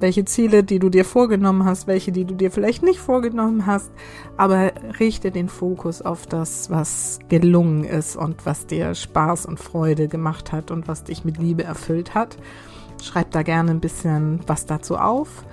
welche 0.02 0.24
Ziele, 0.24 0.64
die 0.64 0.78
du 0.78 0.90
dir 0.90 1.04
vorgenommen 1.04 1.64
hast, 1.64 1.86
welche, 1.86 2.12
die 2.12 2.24
du 2.24 2.34
dir 2.34 2.50
vielleicht 2.50 2.82
nicht 2.82 2.98
vorgenommen 2.98 3.66
hast, 3.66 3.90
aber 4.36 4.72
richte 5.00 5.30
den 5.30 5.48
Fokus 5.48 6.02
auf 6.02 6.26
das, 6.26 6.68
was 6.70 7.20
gelungen 7.28 7.84
ist 7.84 8.16
und 8.16 8.44
was 8.44 8.66
dir 8.66 8.94
Spaß 8.94 9.46
und 9.46 9.58
Freude 9.58 10.08
gemacht 10.08 10.52
hat 10.52 10.70
und 10.70 10.88
was 10.88 11.04
dich 11.04 11.24
mit 11.24 11.38
Liebe 11.38 11.64
erfüllt 11.64 12.14
hat. 12.14 12.36
Schreib 13.02 13.30
da 13.30 13.42
gerne 13.42 13.70
ein 13.70 13.80
bisschen 13.80 14.40
was 14.46 14.66
dazu 14.66 14.96
auf 14.96 15.44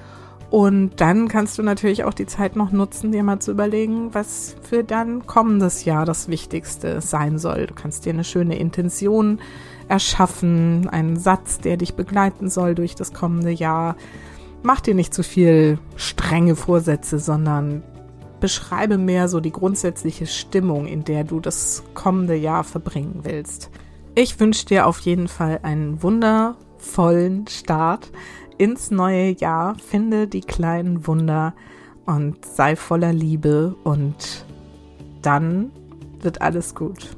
und 0.49 0.99
dann 0.99 1.27
kannst 1.27 1.59
du 1.59 1.63
natürlich 1.63 2.03
auch 2.03 2.13
die 2.13 2.25
Zeit 2.25 2.55
noch 2.55 2.71
nutzen, 2.71 3.11
dir 3.11 3.21
mal 3.23 3.39
zu 3.39 3.51
überlegen, 3.51 4.13
was 4.15 4.55
für 4.63 4.83
dein 4.83 5.27
kommendes 5.27 5.85
Jahr 5.85 6.05
das 6.05 6.27
Wichtigste 6.27 7.01
sein 7.01 7.37
soll. 7.37 7.67
Du 7.67 7.75
kannst 7.75 8.05
dir 8.05 8.13
eine 8.13 8.23
schöne 8.23 8.57
Intention 8.57 9.39
erschaffen, 9.87 10.89
einen 10.89 11.17
Satz, 11.17 11.59
der 11.59 11.77
dich 11.77 11.93
begleiten 11.93 12.49
soll 12.49 12.73
durch 12.73 12.95
das 12.95 13.13
kommende 13.13 13.51
Jahr. 13.51 13.95
Mach 14.61 14.81
dir 14.81 14.93
nicht 14.93 15.13
zu 15.13 15.23
viel 15.23 15.79
strenge 15.95 16.55
Vorsätze, 16.55 17.17
sondern 17.17 17.81
beschreibe 18.39 18.97
mehr 18.97 19.29
so 19.29 19.39
die 19.39 19.51
grundsätzliche 19.51 20.27
Stimmung, 20.27 20.85
in 20.85 21.03
der 21.03 21.23
du 21.23 21.39
das 21.39 21.83
kommende 21.93 22.35
Jahr 22.35 22.63
verbringen 22.63 23.21
willst. 23.23 23.69
Ich 24.15 24.39
wünsche 24.39 24.65
dir 24.65 24.87
auf 24.87 24.99
jeden 24.99 25.27
Fall 25.27 25.59
einen 25.63 26.03
wundervollen 26.03 27.47
Start 27.47 28.11
ins 28.57 28.91
neue 28.91 29.31
Jahr. 29.31 29.75
Finde 29.75 30.27
die 30.27 30.41
kleinen 30.41 31.07
Wunder 31.07 31.53
und 32.05 32.43
sei 32.43 32.75
voller 32.75 33.13
Liebe 33.13 33.75
und 33.83 34.45
dann 35.21 35.71
wird 36.21 36.41
alles 36.41 36.75
gut. 36.75 37.15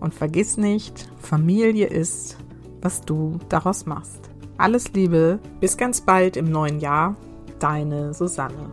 Und 0.00 0.14
vergiss 0.14 0.56
nicht, 0.56 1.08
Familie 1.18 1.86
ist, 1.86 2.38
was 2.80 3.02
du 3.02 3.38
daraus 3.48 3.86
machst. 3.86 4.29
Alles 4.60 4.92
Liebe, 4.92 5.38
bis 5.58 5.78
ganz 5.78 6.02
bald 6.02 6.36
im 6.36 6.50
neuen 6.50 6.80
Jahr, 6.80 7.16
deine 7.60 8.12
Susanne. 8.12 8.68